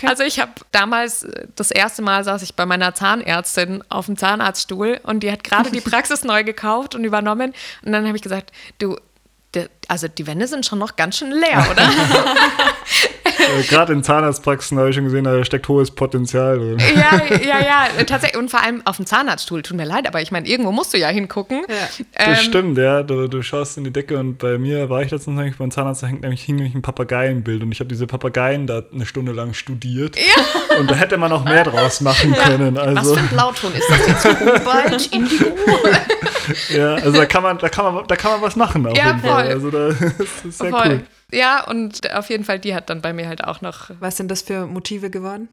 Also 0.03 0.23
ich 0.23 0.39
habe 0.39 0.51
damals, 0.71 1.23
äh, 1.23 1.47
das 1.55 1.71
erste 1.71 2.01
Mal 2.01 2.23
saß 2.23 2.41
ich 2.41 2.55
bei 2.55 2.65
meiner 2.65 2.95
Zahnärztin 2.95 3.83
auf 3.89 4.07
dem 4.07 4.17
Zahnarztstuhl 4.17 4.99
und 5.03 5.21
die 5.21 5.31
hat 5.31 5.43
gerade 5.43 5.71
die 5.71 5.81
Praxis 5.89 6.23
neu 6.23 6.43
gekauft 6.43 6.95
und 6.95 7.03
übernommen. 7.03 7.53
Und 7.83 7.91
dann 7.91 8.05
habe 8.07 8.17
ich 8.17 8.23
gesagt, 8.23 8.51
du, 8.79 8.97
also 9.87 10.07
die 10.07 10.27
Wände 10.27 10.47
sind 10.47 10.65
schon 10.65 10.79
noch 10.79 10.95
ganz 10.95 11.17
schön 11.17 11.31
leer, 11.31 11.65
oder? 11.69 11.89
Äh, 13.39 13.63
Gerade 13.63 13.93
in 13.93 14.03
Zahnarztpraxen 14.03 14.77
habe 14.77 14.89
ich 14.89 14.95
schon 14.95 15.05
gesehen, 15.05 15.23
da 15.23 15.43
steckt 15.45 15.67
hohes 15.67 15.91
Potenzial 15.91 16.57
drin. 16.59 16.77
ja, 16.95 17.21
ja, 17.37 17.59
ja, 17.97 18.03
tatsächlich. 18.05 18.37
Und 18.39 18.51
vor 18.51 18.61
allem 18.61 18.81
auf 18.85 18.97
dem 18.97 19.05
Zahnarztstuhl. 19.05 19.61
Tut 19.61 19.77
mir 19.77 19.85
leid, 19.85 20.07
aber 20.07 20.21
ich 20.21 20.31
meine, 20.31 20.47
irgendwo 20.47 20.71
musst 20.71 20.93
du 20.93 20.97
ja 20.97 21.07
hingucken. 21.07 21.61
Ja. 21.67 21.75
Das 22.15 22.27
Ähm, 22.27 22.35
stimmt, 22.35 22.77
ja. 22.77 23.03
Du, 23.03 23.27
du 23.27 23.41
schaust 23.41 23.77
in 23.77 23.83
die 23.85 23.91
Decke 23.91 24.17
und 24.17 24.37
bei 24.37 24.57
mir 24.57 24.89
war 24.89 25.01
ich 25.01 25.11
letztens 25.11 25.37
nämlich 25.37 25.57
beim 25.57 25.71
Zahnarzt, 25.71 26.03
da 26.03 26.07
hängt 26.07 26.21
nämlich, 26.21 26.41
hing 26.43 26.55
nämlich 26.57 26.75
ein 26.75 26.81
Papageienbild 26.81 27.63
und 27.63 27.71
ich 27.71 27.79
habe 27.79 27.87
diese 27.87 28.07
Papageien 28.07 28.67
da 28.67 28.83
eine 28.93 29.05
Stunde 29.05 29.31
lang 29.31 29.53
studiert. 29.53 30.17
Und 30.79 30.89
da 30.91 30.95
hätte 30.95 31.17
man 31.17 31.29
noch 31.29 31.45
mehr 31.45 31.63
draus 31.63 32.01
machen 32.01 32.33
können. 32.33 32.75
Was 32.75 32.87
Also, 32.97 33.15
für 33.15 33.19
ein 33.21 33.27
Blauton 33.29 33.71
ist 33.73 33.89
das 33.89 34.07
jetzt? 34.23 34.39
Kobalt, 34.39 35.07
Indigo? 35.13 35.45
ja, 36.75 36.95
also 36.95 37.11
da 37.13 37.25
kann 37.25 37.43
man, 37.43 37.57
da 37.57 37.69
kann 37.69 37.93
man, 37.93 38.07
da 38.07 38.15
kann 38.15 38.31
man 38.31 38.41
was 38.41 38.55
machen 38.55 38.85
auf 38.85 38.97
Ja, 38.97 39.07
jeden 39.07 39.19
Fall. 39.21 39.43
voll. 39.45 39.53
Also 39.53 39.71
da, 39.71 39.87
das 40.17 40.45
ist 40.45 40.57
sehr 40.57 40.69
Voll. 40.69 40.81
cool. 40.85 41.01
Ja, 41.31 41.63
und 41.65 42.11
auf 42.13 42.29
jeden 42.29 42.43
Fall, 42.43 42.59
die 42.59 42.73
hat 42.75 42.89
dann 42.89 43.01
bei 43.01 43.13
mir 43.13 43.27
halt 43.27 43.43
auch 43.43 43.61
noch. 43.61 43.89
Was 43.99 44.17
sind 44.17 44.29
das 44.29 44.41
für 44.41 44.65
Motive 44.65 45.09
geworden? 45.09 45.49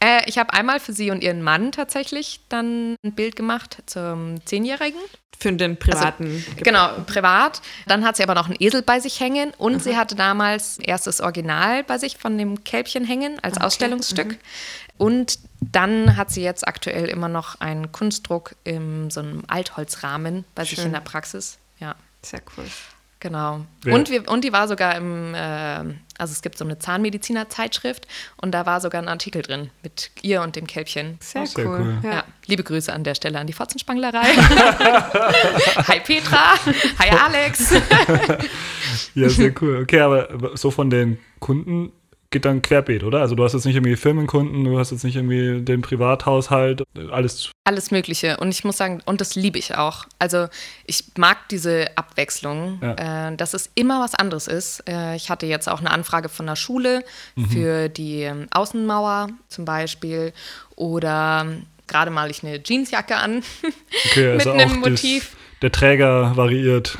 Äh, 0.00 0.28
ich 0.28 0.38
habe 0.38 0.52
einmal 0.52 0.80
für 0.80 0.92
sie 0.92 1.10
und 1.10 1.22
ihren 1.22 1.42
Mann 1.42 1.72
tatsächlich 1.72 2.40
dann 2.48 2.96
ein 3.04 3.12
Bild 3.12 3.36
gemacht 3.36 3.78
zum 3.86 4.44
Zehnjährigen. 4.44 5.00
Für 5.38 5.52
den 5.52 5.78
privaten. 5.78 6.44
Gebrauch. 6.56 6.62
Genau, 6.62 6.88
privat. 7.06 7.60
Dann 7.86 8.04
hat 8.04 8.16
sie 8.16 8.22
aber 8.22 8.34
noch 8.34 8.46
einen 8.46 8.56
Esel 8.58 8.82
bei 8.82 9.00
sich 9.00 9.20
hängen 9.20 9.52
und 9.58 9.82
sie 9.82 9.96
hatte 9.96 10.14
damals 10.14 10.78
erst 10.78 11.06
das 11.06 11.20
Original 11.20 11.84
bei 11.84 11.98
sich 11.98 12.16
von 12.16 12.38
dem 12.38 12.64
Kälbchen 12.64 13.04
hängen 13.04 13.38
als 13.42 13.60
Ausstellungsstück. 13.60 14.38
Und 14.98 15.38
dann 15.60 16.16
hat 16.16 16.30
sie 16.30 16.42
jetzt 16.42 16.66
aktuell 16.66 17.06
immer 17.06 17.28
noch 17.28 17.60
einen 17.60 17.92
Kunstdruck 17.92 18.54
in 18.64 19.10
so 19.10 19.20
einem 19.20 19.42
Altholzrahmen 19.46 20.44
bei 20.54 20.64
sich 20.64 20.76
Schön. 20.76 20.86
in 20.86 20.92
der 20.92 21.00
Praxis. 21.00 21.58
Ja. 21.78 21.96
Sehr 22.22 22.40
cool. 22.56 22.64
Genau. 23.20 23.64
Wer- 23.82 23.94
Und, 23.94 24.10
wir, 24.10 24.28
und 24.28 24.44
die 24.44 24.52
war 24.52 24.68
sogar 24.68 24.94
im, 24.94 25.34
äh, 25.34 25.38
also 25.38 26.32
es 26.32 26.42
gibt 26.42 26.58
so 26.58 26.64
eine 26.64 26.78
Zahnmediziner-Zeitschrift 26.78 28.06
und 28.36 28.52
da 28.52 28.66
war 28.66 28.80
sogar 28.80 29.00
ein 29.00 29.08
Artikel 29.08 29.40
drin 29.42 29.70
mit 29.82 30.10
ihr 30.22 30.42
und 30.42 30.54
dem 30.54 30.66
Kälbchen. 30.66 31.16
Sehr, 31.20 31.46
Sehr 31.46 31.66
cool. 31.66 31.78
cool. 31.80 31.98
Ja. 32.02 32.10
Ja. 32.16 32.24
liebe 32.46 32.62
Grüße 32.62 32.92
an 32.92 33.04
der 33.04 33.14
Stelle 33.14 33.38
an 33.38 33.46
die 33.46 33.52
Fotzenspanglerei. 33.54 34.22
Hi 35.88 36.00
Petra, 36.00 36.54
hi 36.98 37.10
Alex. 37.10 37.74
Ja, 39.14 39.28
sehr 39.28 39.52
cool. 39.60 39.80
Okay, 39.82 40.00
aber 40.00 40.56
so 40.56 40.70
von 40.70 40.88
den 40.90 41.18
Kunden 41.40 41.92
geht 42.30 42.44
dann 42.44 42.60
querbeet, 42.62 43.02
oder? 43.04 43.20
Also 43.20 43.34
du 43.34 43.44
hast 43.44 43.52
jetzt 43.52 43.64
nicht 43.66 43.76
irgendwie 43.76 43.96
Firmenkunden, 43.96 44.64
du 44.64 44.78
hast 44.78 44.90
jetzt 44.90 45.04
nicht 45.04 45.16
irgendwie 45.16 45.62
den 45.62 45.82
Privathaushalt, 45.82 46.82
alles. 47.10 47.50
Alles 47.64 47.90
Mögliche. 47.90 48.36
Und 48.38 48.48
ich 48.50 48.64
muss 48.64 48.76
sagen, 48.76 49.00
und 49.06 49.20
das 49.20 49.34
liebe 49.34 49.58
ich 49.58 49.76
auch. 49.76 50.04
Also 50.18 50.46
ich 50.86 51.04
mag 51.16 51.48
diese 51.50 51.86
Abwechslung, 51.96 52.78
Ja. 52.82 53.28
äh, 53.30 53.36
dass 53.36 53.54
es 53.54 53.70
immer 53.74 54.00
was 54.00 54.14
anderes 54.14 54.46
ist. 54.48 54.82
Äh, 54.88 55.16
ich 55.16 55.30
hatte 55.30 55.46
jetzt 55.46 55.68
auch 55.68 55.80
eine 55.80 55.90
Anfrage 55.90 56.28
von 56.28 56.46
der 56.46 56.56
Schule 56.56 57.04
für 57.50 57.88
die 57.88 58.22
ähm, 58.22 58.46
Außenmauer 58.50 59.28
zum 59.48 59.64
Beispiel. 59.64 60.32
Oder 60.76 61.44
ähm, 61.46 61.62
gerade 61.86 62.10
mal 62.10 62.30
ich 62.30 62.42
eine 62.44 62.60
Jeansjacke 62.62 63.16
an. 63.16 63.42
Okay, 64.10 64.32
Mit 64.36 64.46
also 64.46 64.50
einem 64.52 64.60
auch 64.70 64.82
das- 64.82 64.90
Motiv. 64.90 65.36
der 65.62 65.72
Träger 65.72 66.36
variiert. 66.36 66.96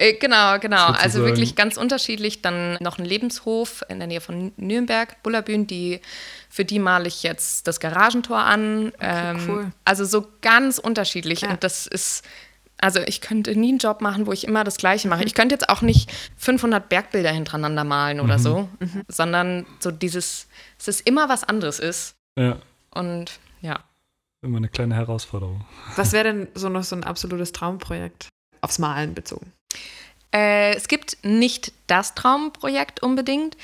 Äh, 0.00 0.14
genau, 0.14 0.58
genau. 0.58 0.86
Also 0.86 1.18
Sozusagen. 1.18 1.26
wirklich 1.26 1.56
ganz 1.56 1.76
unterschiedlich. 1.76 2.40
Dann 2.40 2.78
noch 2.80 2.98
ein 2.98 3.04
Lebenshof 3.04 3.84
in 3.90 3.98
der 3.98 4.08
Nähe 4.08 4.22
von 4.22 4.52
Nürnberg, 4.56 5.22
Bullerbühn, 5.22 5.66
die, 5.66 6.00
für 6.48 6.64
die 6.64 6.78
male 6.78 7.06
ich 7.06 7.22
jetzt 7.22 7.66
das 7.66 7.80
Garagentor 7.80 8.38
an. 8.38 8.92
ähm, 9.00 9.46
cool. 9.46 9.72
Also 9.84 10.06
so 10.06 10.26
ganz 10.40 10.78
unterschiedlich. 10.78 11.42
Ja. 11.42 11.50
Und 11.50 11.62
das 11.64 11.86
ist, 11.86 12.24
also 12.78 13.00
ich 13.00 13.20
könnte 13.20 13.54
nie 13.54 13.68
einen 13.68 13.78
Job 13.78 14.00
machen, 14.00 14.26
wo 14.26 14.32
ich 14.32 14.44
immer 14.46 14.64
das 14.64 14.78
Gleiche 14.78 15.06
mache. 15.06 15.22
Ich 15.24 15.34
könnte 15.34 15.54
jetzt 15.54 15.68
auch 15.68 15.82
nicht 15.82 16.10
500 16.38 16.88
Bergbilder 16.88 17.30
hintereinander 17.30 17.84
malen 17.84 18.20
oder 18.20 18.38
so, 18.38 18.70
sondern 19.08 19.66
so 19.80 19.90
dieses, 19.90 20.48
dass 20.78 20.88
es 20.88 21.00
immer 21.02 21.28
was 21.28 21.44
anderes 21.44 21.78
ist. 21.78 22.14
Ja, 22.38 22.56
Und 22.94 23.32
ja. 23.60 23.80
immer 24.40 24.56
eine 24.56 24.70
kleine 24.70 24.94
Herausforderung. 24.94 25.66
Was 25.96 26.12
wäre 26.12 26.24
denn 26.24 26.48
so 26.54 26.70
noch 26.70 26.84
so 26.84 26.96
ein 26.96 27.04
absolutes 27.04 27.52
Traumprojekt? 27.52 28.28
Aufs 28.62 28.78
Malen 28.78 29.12
bezogen. 29.14 29.52
Äh, 30.32 30.74
es 30.74 30.88
gibt 30.88 31.18
nicht 31.22 31.72
das 31.86 32.14
Traumprojekt 32.14 33.02
unbedingt, 33.02 33.56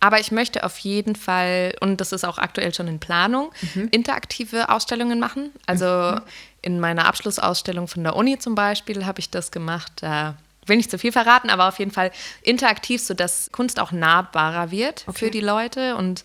aber 0.00 0.20
ich 0.20 0.30
möchte 0.32 0.64
auf 0.64 0.78
jeden 0.78 1.16
Fall, 1.16 1.74
und 1.80 2.00
das 2.00 2.12
ist 2.12 2.24
auch 2.24 2.38
aktuell 2.38 2.74
schon 2.74 2.88
in 2.88 2.98
Planung, 2.98 3.52
interaktive 3.90 4.68
Ausstellungen 4.68 5.18
machen. 5.18 5.50
Also 5.66 6.20
in 6.60 6.78
meiner 6.78 7.06
Abschlussausstellung 7.06 7.88
von 7.88 8.04
der 8.04 8.14
Uni 8.16 8.38
zum 8.38 8.54
Beispiel 8.54 9.06
habe 9.06 9.20
ich 9.20 9.30
das 9.30 9.50
gemacht. 9.50 9.92
Da 10.02 10.36
will 10.66 10.76
nicht 10.76 10.90
zu 10.90 10.98
viel 10.98 11.12
verraten, 11.12 11.48
aber 11.50 11.68
auf 11.68 11.78
jeden 11.78 11.90
Fall 11.90 12.10
interaktiv, 12.42 13.02
sodass 13.02 13.50
Kunst 13.52 13.80
auch 13.80 13.92
nahbarer 13.92 14.70
wird 14.70 15.04
Okay. 15.06 15.26
für 15.26 15.30
die 15.30 15.40
Leute. 15.40 15.96
Und 15.96 16.24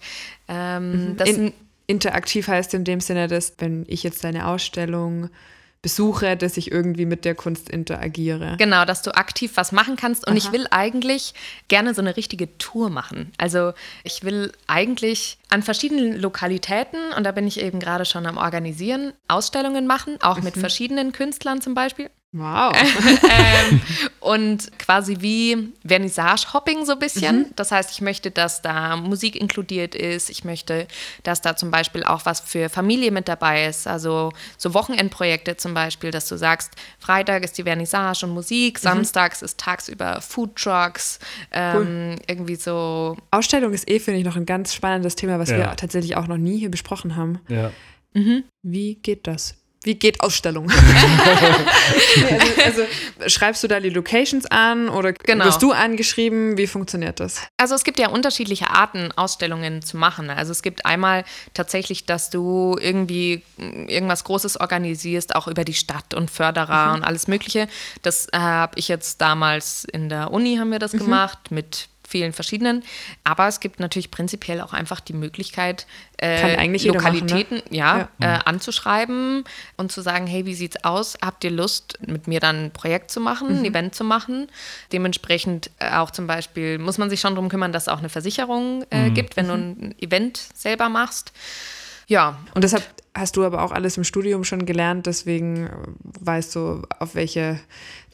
ähm, 0.49 1.15
das 1.17 1.29
In, 1.29 1.53
interaktiv 1.87 2.47
heißt 2.47 2.73
in 2.73 2.83
dem 2.83 2.99
Sinne, 3.01 3.27
dass 3.27 3.53
wenn 3.59 3.85
ich 3.87 4.03
jetzt 4.03 4.23
deine 4.23 4.47
Ausstellung 4.47 5.29
besuche, 5.81 6.35
dass 6.35 6.57
ich 6.57 6.71
irgendwie 6.71 7.05
mit 7.05 7.23
der 7.23 7.35
Kunst 7.35 7.69
interagiere. 7.69 8.55
Genau, 8.57 8.83
dass 8.85 9.01
du 9.01 9.15
aktiv 9.15 9.51
was 9.55 9.71
machen 9.71 9.95
kannst. 9.95 10.27
Und 10.27 10.35
ich 10.35 10.47
Aha. 10.47 10.53
will 10.53 10.67
eigentlich 10.71 11.33
gerne 11.69 11.93
so 11.93 12.01
eine 12.01 12.17
richtige 12.17 12.57
Tour 12.57 12.89
machen. 12.89 13.31
Also 13.37 13.73
ich 14.03 14.23
will 14.23 14.51
eigentlich 14.67 15.37
an 15.49 15.63
verschiedenen 15.63 16.19
Lokalitäten, 16.19 16.99
und 17.15 17.23
da 17.23 17.31
bin 17.31 17.47
ich 17.47 17.59
eben 17.59 17.79
gerade 17.79 18.05
schon 18.05 18.25
am 18.25 18.37
Organisieren, 18.37 19.13
Ausstellungen 19.27 19.87
machen, 19.87 20.17
auch 20.21 20.41
mit 20.41 20.57
verschiedenen 20.57 21.11
Künstlern 21.11 21.61
zum 21.61 21.73
Beispiel. 21.73 22.09
Wow. 22.31 22.73
ähm, 23.23 23.81
und 24.19 24.77
quasi 24.77 25.17
wie 25.19 25.73
Vernissage-Hopping 25.83 26.85
so 26.85 26.91
ein 26.93 26.99
bisschen. 26.99 27.47
Das 27.55 27.71
heißt, 27.71 27.89
ich 27.91 28.01
möchte, 28.01 28.29
dass 28.29 28.61
da 28.61 28.97
Musik 28.97 29.35
inkludiert 29.35 29.95
ist. 29.95 30.29
Ich 30.29 30.43
möchte, 30.43 30.87
dass 31.23 31.41
da 31.41 31.55
zum 31.55 31.71
Beispiel 31.71 32.03
auch 32.03 32.25
was 32.27 32.39
für 32.39 32.69
Familie 32.69 33.09
mit 33.09 33.27
dabei 33.27 33.65
ist. 33.65 33.87
Also 33.87 34.31
so 34.57 34.75
Wochenendprojekte 34.75 35.57
zum 35.57 35.73
Beispiel, 35.73 36.11
dass 36.11 36.27
du 36.27 36.37
sagst, 36.37 36.73
Freitag 36.99 37.43
ist 37.43 37.57
die 37.57 37.63
Vernissage 37.63 38.23
und 38.27 38.33
Musik, 38.33 38.77
samstags 38.77 39.41
ist 39.41 39.59
tagsüber 39.59 40.21
Foodtrucks, 40.21 41.17
ähm, 41.51 42.15
irgendwie 42.27 42.55
so. 42.57 43.17
Ausstellung 43.31 43.73
ist 43.73 43.89
eh, 43.89 43.99
finde 43.99 44.19
ich, 44.19 44.25
noch 44.25 44.35
ein 44.35 44.45
ganz 44.45 44.75
spannendes 44.75 45.15
Thema, 45.15 45.39
was 45.39 45.49
Ja. 45.49 45.57
wir 45.57 45.75
tatsächlich 45.75 46.15
auch 46.15 46.27
noch 46.27 46.37
nie 46.37 46.59
hier 46.59 46.69
besprochen 46.69 47.15
haben. 47.15 47.39
Ja. 47.47 47.71
Wie 48.61 48.95
geht 48.95 49.25
das? 49.27 49.55
Wie 49.83 49.95
geht 49.95 50.21
Ausstellung? 50.21 50.69
Also, 52.65 52.81
also 52.83 53.29
schreibst 53.29 53.63
du 53.63 53.67
da 53.67 53.79
die 53.79 53.89
Locations 53.89 54.45
an 54.47 54.89
oder 54.89 55.13
Genau. 55.13 55.45
wirst 55.45 55.61
du 55.61 55.71
angeschrieben? 55.71 56.57
Wie 56.57 56.67
funktioniert 56.67 57.19
das? 57.19 57.41
Also 57.57 57.75
es 57.75 57.83
gibt 57.83 57.99
ja 57.99 58.09
unterschiedliche 58.09 58.69
Arten, 58.69 59.11
Ausstellungen 59.15 59.81
zu 59.81 59.97
machen. 59.97 60.29
Also 60.29 60.51
es 60.51 60.61
gibt 60.61 60.85
einmal 60.85 61.23
tatsächlich, 61.53 62.05
dass 62.05 62.29
du 62.29 62.77
irgendwie 62.79 63.41
mm, 63.57 63.87
irgendwas 63.87 64.23
Großes 64.23 64.59
organisierst, 64.59 65.35
auch 65.35 65.47
über 65.47 65.63
die 65.63 65.73
Stadt 65.73 66.13
und 66.13 66.29
Förderer 66.29 66.93
und 66.93 67.03
alles 67.03 67.27
Mögliche. 67.27 67.67
Das 68.01 68.27
äh, 68.31 68.37
habe 68.37 68.77
ich 68.77 68.87
jetzt 68.87 69.21
damals 69.21 69.85
in 69.85 70.09
der 70.09 70.31
Uni 70.31 70.57
haben 70.57 70.71
wir 70.71 70.79
das 70.79 70.91
gemacht 70.91 71.51
mit 71.51 71.87
vielen 72.09 72.33
verschiedenen. 72.33 72.83
Aber 73.23 73.47
es 73.47 73.59
gibt 73.59 73.79
natürlich 73.79 74.11
prinzipiell 74.11 74.61
auch 74.61 74.73
einfach 74.73 74.99
die 74.99 75.13
Möglichkeit, 75.13 75.85
äh, 76.21 76.35
jeder 76.51 76.57
machen, 76.57 76.71
ne? 76.73 76.87
Lokalitäten 76.87 77.61
ja, 77.69 78.09
Äh, 78.19 78.39
anzuschreiben 78.45 79.43
und 79.77 79.91
zu 79.91 80.01
sagen, 80.01 80.27
hey, 80.27 80.45
wie 80.45 80.55
sieht's 80.55 80.83
aus? 80.83 81.17
Habt 81.23 81.43
ihr 81.43 81.51
Lust, 81.51 81.97
mit 82.05 82.27
mir 82.27 82.39
dann 82.39 82.65
ein 82.65 82.71
Projekt 82.71 83.11
zu 83.11 83.19
machen, 83.19 83.49
Mhm. 83.49 83.57
ein 83.59 83.65
Event 83.65 83.95
zu 83.95 84.03
machen? 84.03 84.47
Dementsprechend 84.91 85.69
äh, 85.79 85.91
auch 85.91 86.11
zum 86.11 86.27
Beispiel 86.27 86.77
muss 86.79 86.97
man 86.97 87.09
sich 87.09 87.21
schon 87.21 87.35
darum 87.35 87.49
kümmern, 87.49 87.71
dass 87.71 87.83
es 87.83 87.87
auch 87.89 87.99
eine 87.99 88.09
Versicherung 88.09 88.83
äh, 88.89 89.11
gibt, 89.11 89.37
wenn 89.37 89.47
du 89.47 89.53
ein 89.53 89.95
Event 89.99 90.37
selber 90.55 90.89
machst. 90.89 91.31
Ja, 92.07 92.39
Und 92.55 92.63
deshalb 92.63 92.83
hast 93.13 93.35
du 93.37 93.45
aber 93.45 93.61
auch 93.63 93.71
alles 93.71 93.95
im 93.97 94.03
Studium 94.03 94.43
schon 94.43 94.65
gelernt, 94.65 95.05
deswegen 95.05 95.69
weißt 96.21 96.55
du, 96.55 96.81
auf 96.99 97.13
welche 97.15 97.59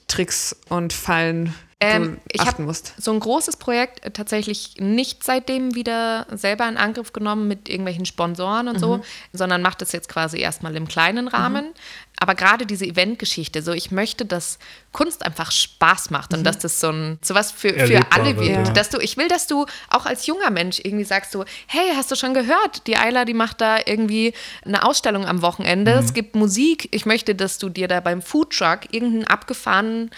Tricks 0.07 0.55
und 0.69 0.91
Fallen 0.93 1.55
ähm, 1.81 2.19
ich 2.31 2.39
achten 2.39 2.63
musst. 2.63 2.93
So 2.97 3.11
ein 3.11 3.19
großes 3.19 3.57
Projekt 3.57 4.13
tatsächlich 4.15 4.75
nicht 4.79 5.25
seitdem 5.25 5.75
wieder 5.75 6.25
selber 6.31 6.67
in 6.69 6.77
Angriff 6.77 7.11
genommen 7.11 7.49
mit 7.49 7.67
irgendwelchen 7.67 8.05
Sponsoren 8.05 8.69
und 8.69 8.75
mhm. 8.75 8.79
so, 8.79 9.01
sondern 9.33 9.61
macht 9.61 9.81
es 9.81 9.91
jetzt 9.91 10.07
quasi 10.07 10.39
erstmal 10.39 10.73
im 10.77 10.87
kleinen 10.87 11.27
Rahmen. 11.27 11.65
Mhm. 11.65 11.73
Aber 12.17 12.33
gerade 12.33 12.65
diese 12.65 12.85
Eventgeschichte, 12.85 13.61
so 13.61 13.73
ich 13.73 13.91
möchte, 13.91 14.25
dass 14.25 14.57
Kunst 14.93 15.25
einfach 15.25 15.51
Spaß 15.51 16.11
macht 16.11 16.33
und 16.33 16.39
mhm. 16.39 16.43
dass 16.45 16.59
das 16.59 16.79
so 16.79 16.89
ein 16.89 17.19
sowas 17.21 17.51
für, 17.51 17.73
für 17.73 18.01
alle 18.09 18.37
wird. 18.37 18.67
Ja. 18.67 18.73
Dass 18.73 18.89
du, 18.89 18.99
ich 18.99 19.17
will, 19.17 19.27
dass 19.27 19.47
du 19.47 19.65
auch 19.89 20.05
als 20.05 20.25
junger 20.25 20.51
Mensch 20.51 20.79
irgendwie 20.81 21.03
sagst 21.03 21.33
so, 21.33 21.43
hey, 21.67 21.91
hast 21.93 22.09
du 22.09 22.15
schon 22.15 22.33
gehört, 22.33 22.87
die 22.87 22.95
Ayla, 22.95 23.25
die 23.25 23.33
macht 23.33 23.59
da 23.59 23.79
irgendwie 23.85 24.33
eine 24.63 24.83
Ausstellung 24.83 25.25
am 25.25 25.41
Wochenende. 25.41 25.95
Mhm. 25.95 26.05
Es 26.05 26.13
gibt 26.13 26.35
Musik. 26.35 26.87
Ich 26.91 27.05
möchte, 27.05 27.35
dass 27.35 27.57
du 27.57 27.67
dir 27.67 27.89
da 27.89 27.99
beim 27.99 28.21
Foodtruck 28.21 28.93
irgendeinen 28.93 29.27
abgefahrenen 29.27 30.11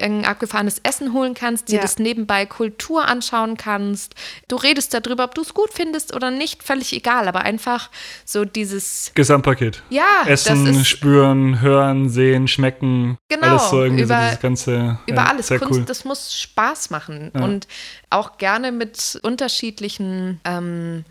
ein 0.00 0.24
abgefahrenes 0.24 0.80
Essen 0.82 1.12
holen 1.12 1.34
kannst, 1.34 1.68
dir 1.68 1.76
ja. 1.76 1.82
das 1.82 1.98
nebenbei 1.98 2.46
Kultur 2.46 3.06
anschauen 3.06 3.56
kannst. 3.56 4.14
Du 4.48 4.56
redest 4.56 4.94
darüber, 4.94 5.24
ob 5.24 5.34
du 5.34 5.42
es 5.42 5.54
gut 5.54 5.70
findest 5.72 6.14
oder 6.14 6.30
nicht, 6.30 6.62
völlig 6.62 6.92
egal, 6.92 7.28
aber 7.28 7.42
einfach 7.42 7.90
so 8.24 8.44
dieses 8.44 9.12
Gesamtpaket. 9.14 9.82
Ja, 9.90 10.24
Essen, 10.26 10.84
spüren, 10.84 11.60
hören, 11.60 12.08
sehen, 12.08 12.48
schmecken. 12.48 13.18
Genau, 13.28 13.48
alles 13.48 13.70
so 13.70 13.82
irgendwie 13.82 14.02
über, 14.02 14.16
so 14.16 14.24
dieses 14.24 14.40
ganze. 14.40 14.98
Über 15.06 15.22
ja, 15.22 15.24
alles. 15.26 15.48
Kunst, 15.48 15.70
cool. 15.70 15.84
das 15.84 16.04
muss 16.04 16.34
Spaß 16.34 16.90
machen 16.90 17.30
ja. 17.34 17.44
und 17.44 17.68
auch 18.10 18.38
gerne 18.38 18.72
mit 18.72 19.18
unterschiedlichen. 19.22 20.40
Ähm, 20.44 21.04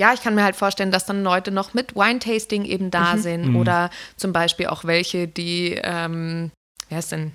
ja, 0.00 0.14
ich 0.14 0.22
kann 0.22 0.34
mir 0.34 0.44
halt 0.44 0.56
vorstellen, 0.56 0.90
dass 0.90 1.04
dann 1.04 1.22
Leute 1.22 1.50
noch 1.50 1.74
mit 1.74 1.94
Wine-Tasting 1.94 2.64
eben 2.64 2.90
da 2.90 3.16
mhm. 3.16 3.20
sind 3.20 3.48
mhm. 3.48 3.56
oder 3.56 3.90
zum 4.16 4.32
Beispiel 4.32 4.68
auch 4.68 4.86
welche, 4.86 5.28
die, 5.28 5.78
ähm, 5.82 6.50
wer 6.88 7.00
ist 7.00 7.12
denn, 7.12 7.32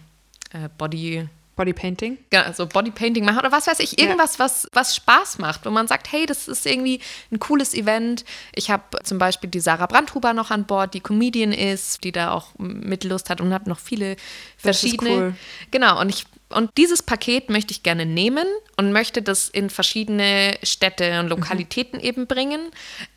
äh, 0.56 0.70
Body. 0.78 1.28
Bodypainting? 1.56 2.18
Ja, 2.34 2.44
also 2.44 2.68
Bodypainting 2.68 3.24
machen 3.24 3.40
oder 3.40 3.52
was 3.52 3.68
weiß 3.68 3.80
ich, 3.80 4.00
irgendwas, 4.00 4.38
ja. 4.38 4.46
was, 4.46 4.68
was 4.74 4.96
Spaß 4.96 5.38
macht, 5.40 5.66
wo 5.66 5.70
man 5.70 5.88
sagt, 5.88 6.12
hey, 6.12 6.26
das 6.26 6.48
ist 6.48 6.66
irgendwie 6.66 7.00
ein 7.32 7.40
cooles 7.40 7.74
Event. 7.74 8.26
Ich 8.54 8.70
habe 8.70 8.84
zum 9.04 9.18
Beispiel 9.18 9.50
die 9.50 9.60
Sarah 9.60 9.86
Brandhuber 9.86 10.34
noch 10.34 10.52
an 10.52 10.66
Bord, 10.66 10.94
die 10.94 11.02
Comedian 11.02 11.54
ist, 11.54 12.04
die 12.04 12.12
da 12.12 12.32
auch 12.32 12.50
mit 12.58 13.04
Lust 13.04 13.30
hat 13.30 13.42
und 13.42 13.54
habe 13.54 13.70
noch 13.70 13.80
viele 13.80 14.18
verschiedene. 14.58 15.10
Das 15.10 15.18
ist 15.18 15.22
cool. 15.22 15.36
Genau, 15.72 16.00
und 16.00 16.10
ich 16.10 16.26
und 16.50 16.70
dieses 16.78 17.02
Paket 17.02 17.50
möchte 17.50 17.72
ich 17.72 17.82
gerne 17.82 18.06
nehmen 18.06 18.46
und 18.78 18.92
möchte 18.92 19.22
das 19.22 19.50
in 19.50 19.70
verschiedene 19.70 20.58
Städte 20.64 21.20
und 21.20 21.30
Lokalitäten 21.30 22.00
mhm. 22.00 22.06
eben 22.06 22.28
bringen. 22.28 22.70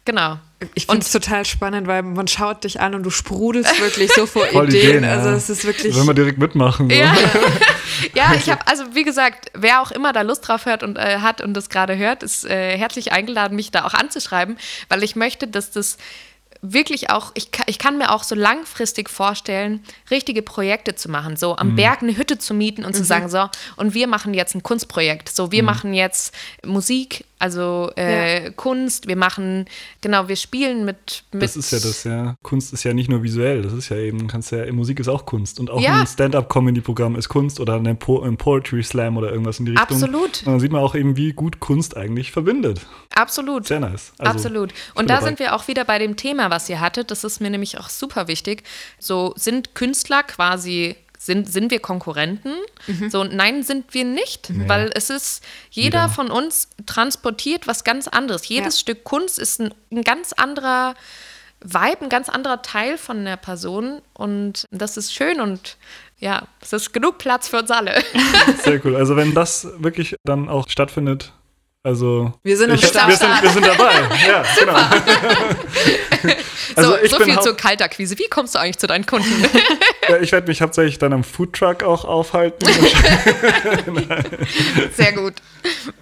Genau. 0.05 0.39
Ich 0.74 0.86
finde 0.86 1.03
es 1.03 1.12
total 1.12 1.45
spannend, 1.45 1.86
weil 1.86 2.03
man 2.03 2.26
schaut 2.26 2.64
dich 2.64 2.80
an 2.80 2.95
und 2.95 3.03
du 3.03 3.11
sprudelst 3.11 3.80
wirklich 3.80 4.11
so 4.12 4.26
vor 4.26 4.49
Ideen. 4.49 4.66
Ideen. 4.68 5.05
Also 5.05 5.28
es 5.30 5.51
ist 5.51 5.64
wirklich. 5.64 5.95
Wenn 5.95 6.07
wir 6.07 6.14
direkt 6.14 6.39
mitmachen. 6.39 6.89
So. 6.89 6.97
Ja. 6.97 7.14
ja, 8.14 8.34
ich 8.34 8.51
habe, 8.51 8.66
also 8.66 8.95
wie 8.95 9.05
gesagt, 9.05 9.51
wer 9.55 9.82
auch 9.82 9.91
immer 9.91 10.12
da 10.12 10.22
Lust 10.22 10.47
drauf 10.47 10.66
hört 10.66 10.82
und 10.82 10.97
äh, 10.97 11.18
hat 11.20 11.41
und 11.41 11.55
das 11.55 11.68
gerade 11.68 11.97
hört, 11.97 12.22
ist 12.22 12.45
äh, 12.45 12.76
herzlich 12.76 13.12
eingeladen, 13.12 13.57
mich 13.57 13.70
da 13.70 13.84
auch 13.84 13.95
anzuschreiben, 13.95 14.59
weil 14.89 15.03
ich 15.03 15.16
möchte, 15.16 15.47
dass 15.47 15.70
das 15.70 15.99
wirklich 16.61 17.11
auch, 17.11 17.32
ich, 17.34 17.51
ich 17.66 17.78
kann 17.78 17.99
mir 17.99 18.11
auch 18.11 18.24
so 18.24 18.34
langfristig 18.34 19.09
vorstellen, 19.11 19.84
richtige 20.11 20.43
Projekte 20.43 20.95
zu 20.95 21.09
machen, 21.09 21.36
so 21.36 21.57
am 21.57 21.70
mhm. 21.70 21.76
Berg 21.76 22.03
eine 22.03 22.16
Hütte 22.16 22.39
zu 22.39 22.55
mieten 22.55 22.84
und 22.84 22.95
mhm. 22.95 22.99
zu 22.99 23.05
sagen, 23.05 23.28
so, 23.28 23.49
und 23.76 23.95
wir 23.95 24.09
machen 24.09 24.34
jetzt 24.34 24.55
ein 24.55 24.62
Kunstprojekt, 24.62 25.28
so, 25.28 25.53
wir 25.53 25.62
mhm. 25.62 25.66
machen 25.66 25.95
jetzt 25.95 26.34
Musik 26.64 27.24
also 27.39 27.91
äh, 27.97 28.45
ja. 28.45 28.51
Kunst, 28.51 29.07
wir 29.07 29.16
machen, 29.16 29.66
genau, 30.01 30.28
wir 30.28 30.36
spielen 30.36 30.84
mit, 30.84 31.24
mit. 31.32 31.43
Das 31.43 31.57
ist 31.57 31.70
ja 31.70 31.78
das, 31.78 32.05
ja. 32.05 32.36
Kunst 32.43 32.72
ist 32.72 32.84
ja 32.84 32.93
nicht 32.93 33.09
nur 33.09 33.22
visuell, 33.22 33.62
das 33.62 33.72
ist 33.72 33.89
ja 33.91 33.97
eben, 33.97 34.26
kannst 34.26 34.51
ja, 34.51 34.70
Musik 34.72 34.99
ist 34.99 35.09
auch 35.09 35.24
Kunst. 35.24 35.61
Und 35.61 35.70
auch 35.70 35.80
ja. 35.80 36.01
ein 36.01 36.07
Stand-up-Comedy-Programm 36.07 37.16
ist 37.16 37.28
Kunst 37.28 37.61
oder 37.61 37.74
ein, 37.74 37.99
po 37.99 38.20
ein 38.22 38.36
Poetry 38.36 38.82
Slam 38.82 39.16
oder 39.16 39.30
irgendwas 39.30 39.61
in 39.61 39.66
die 39.66 39.72
Richtung. 39.72 39.97
Absolut. 39.97 40.39
Und 40.41 40.47
dann 40.47 40.61
sieht 40.61 40.72
man 40.72 40.82
auch 40.82 40.95
eben, 40.95 41.16
wie 41.16 41.32
gut 41.32 41.61
Kunst 41.61 41.97
eigentlich 41.97 42.32
verbindet. 42.32 42.86
Absolut. 43.14 43.66
Sehr 43.66 43.80
nice. 43.80 44.12
Also, 44.18 44.32
Absolut. 44.32 44.72
Und 44.95 45.09
da 45.09 45.14
dabei. 45.14 45.26
sind 45.26 45.39
wir 45.39 45.55
auch 45.55 45.68
wieder 45.68 45.84
bei 45.84 45.99
dem 45.99 46.16
Thema, 46.16 46.51
was 46.51 46.68
ihr 46.68 46.80
hattet. 46.80 47.11
Das 47.11 47.24
ist 47.24 47.41
mir 47.41 47.51
nämlich 47.51 47.78
auch 47.78 47.89
super 47.89 48.28
wichtig. 48.28 48.64
So 48.99 49.32
sind 49.36 49.74
Künstler 49.74 50.22
quasi 50.24 50.97
sind, 51.18 51.52
sind 51.52 51.70
wir 51.70 51.80
Konkurrenten? 51.80 52.54
Mhm. 52.86 53.10
So, 53.10 53.24
nein, 53.24 53.62
sind 53.62 53.92
wir 53.92 54.04
nicht, 54.04 54.50
mhm. 54.50 54.68
weil 54.68 54.90
es 54.94 55.10
ist, 55.10 55.44
jeder 55.70 56.04
Wieder. 56.04 56.08
von 56.08 56.30
uns 56.30 56.68
transportiert 56.86 57.66
was 57.66 57.84
ganz 57.84 58.08
anderes. 58.08 58.48
Jedes 58.48 58.76
ja. 58.76 58.80
Stück 58.80 59.04
Kunst 59.04 59.38
ist 59.38 59.60
ein, 59.60 59.74
ein 59.90 60.02
ganz 60.02 60.32
anderer 60.32 60.94
Vibe, 61.60 62.02
ein 62.02 62.08
ganz 62.08 62.28
anderer 62.28 62.62
Teil 62.62 62.96
von 62.96 63.24
der 63.24 63.36
Person 63.36 64.00
und 64.14 64.64
das 64.70 64.96
ist 64.96 65.12
schön 65.12 65.40
und 65.40 65.76
ja, 66.20 66.46
es 66.60 66.72
ist 66.72 66.92
genug 66.92 67.18
Platz 67.18 67.48
für 67.48 67.58
uns 67.58 67.70
alle. 67.70 68.02
Sehr 68.62 68.84
cool. 68.84 68.96
Also 68.96 69.16
wenn 69.16 69.34
das 69.34 69.66
wirklich 69.78 70.16
dann 70.24 70.48
auch 70.48 70.68
stattfindet, 70.68 71.32
also 71.89 72.34
wir 72.43 72.55
sind, 72.55 72.74
ich, 72.74 72.82
wir 72.82 73.16
sind, 73.16 73.43
wir 73.43 73.51
sind 73.51 73.66
dabei. 73.66 73.95
Ja, 74.28 74.45
genau. 74.59 76.34
Also 76.76 76.97
so, 77.07 77.16
so 77.16 77.24
viel 77.24 77.41
zur 77.41 77.57
Kaltakquise. 77.57 78.18
Wie 78.18 78.28
kommst 78.28 78.55
du 78.55 78.59
eigentlich 78.59 78.78
zu 78.78 78.86
deinen 78.86 79.07
Kunden? 79.07 79.32
ja, 80.09 80.18
ich 80.18 80.30
werde 80.30 80.47
mich 80.47 80.61
hauptsächlich 80.61 80.99
dann 80.99 81.12
am 81.12 81.24
Foodtruck 81.24 81.82
auch 81.82 82.05
aufhalten. 82.05 82.68
Sehr 84.95 85.12
gut. 85.14 85.34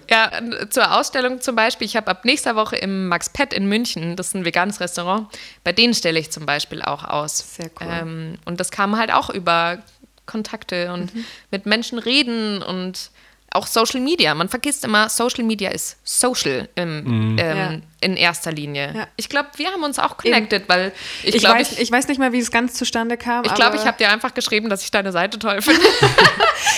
Ja, 0.09 0.31
zur 0.69 0.93
Ausstellung 0.93 1.39
zum 1.39 1.55
Beispiel. 1.55 1.85
Ich 1.87 1.95
habe 1.95 2.11
ab 2.11 2.25
nächster 2.25 2.55
Woche 2.55 2.75
im 2.75 3.07
Max 3.07 3.29
Pet 3.29 3.53
in 3.53 3.67
München, 3.67 4.17
das 4.17 4.27
ist 4.27 4.35
ein 4.35 4.45
veganes 4.45 4.79
Restaurant, 4.81 5.27
bei 5.63 5.71
denen 5.71 5.93
stelle 5.93 6.19
ich 6.19 6.31
zum 6.31 6.45
Beispiel 6.45 6.81
auch 6.81 7.05
aus. 7.05 7.55
Sehr 7.55 7.71
cool. 7.79 7.87
Ähm, 7.89 8.37
und 8.45 8.59
das 8.59 8.69
kam 8.69 8.97
halt 8.97 9.11
auch 9.11 9.29
über 9.29 9.79
Kontakte 10.25 10.91
und 10.93 11.15
mhm. 11.15 11.25
mit 11.49 11.65
Menschen 11.65 11.97
reden 11.97 12.61
und 12.61 13.09
auch 13.51 13.65
Social 13.65 14.01
Media. 14.01 14.33
Man 14.35 14.49
vergisst 14.49 14.83
immer, 14.83 15.09
Social 15.09 15.43
Media 15.43 15.69
ist 15.69 15.97
social 16.03 16.69
im, 16.75 17.03
mhm. 17.03 17.37
ähm, 17.39 17.57
ja. 17.57 17.79
in 18.01 18.17
erster 18.17 18.51
Linie. 18.51 18.93
Ja. 18.95 19.07
Ich 19.15 19.29
glaube, 19.29 19.49
wir 19.55 19.71
haben 19.71 19.83
uns 19.83 19.99
auch 19.99 20.17
connected, 20.17 20.63
Eben. 20.63 20.69
weil 20.69 20.91
ich, 21.23 21.35
ich, 21.35 21.41
glaub, 21.41 21.55
weiß, 21.55 21.73
ich, 21.73 21.79
ich, 21.79 21.91
weiß 21.91 22.07
nicht 22.07 22.19
mehr, 22.19 22.33
wie 22.33 22.39
es 22.39 22.51
ganz 22.51 22.73
zustande 22.73 23.17
kam. 23.17 23.45
Ich 23.45 23.53
glaube, 23.53 23.77
ich 23.77 23.85
habe 23.85 23.97
dir 23.97 24.09
einfach 24.09 24.33
geschrieben, 24.33 24.69
dass 24.69 24.83
ich 24.83 24.91
deine 24.91 25.11
Seite 25.11 25.39
toll 25.39 25.61
finde. 25.61 25.81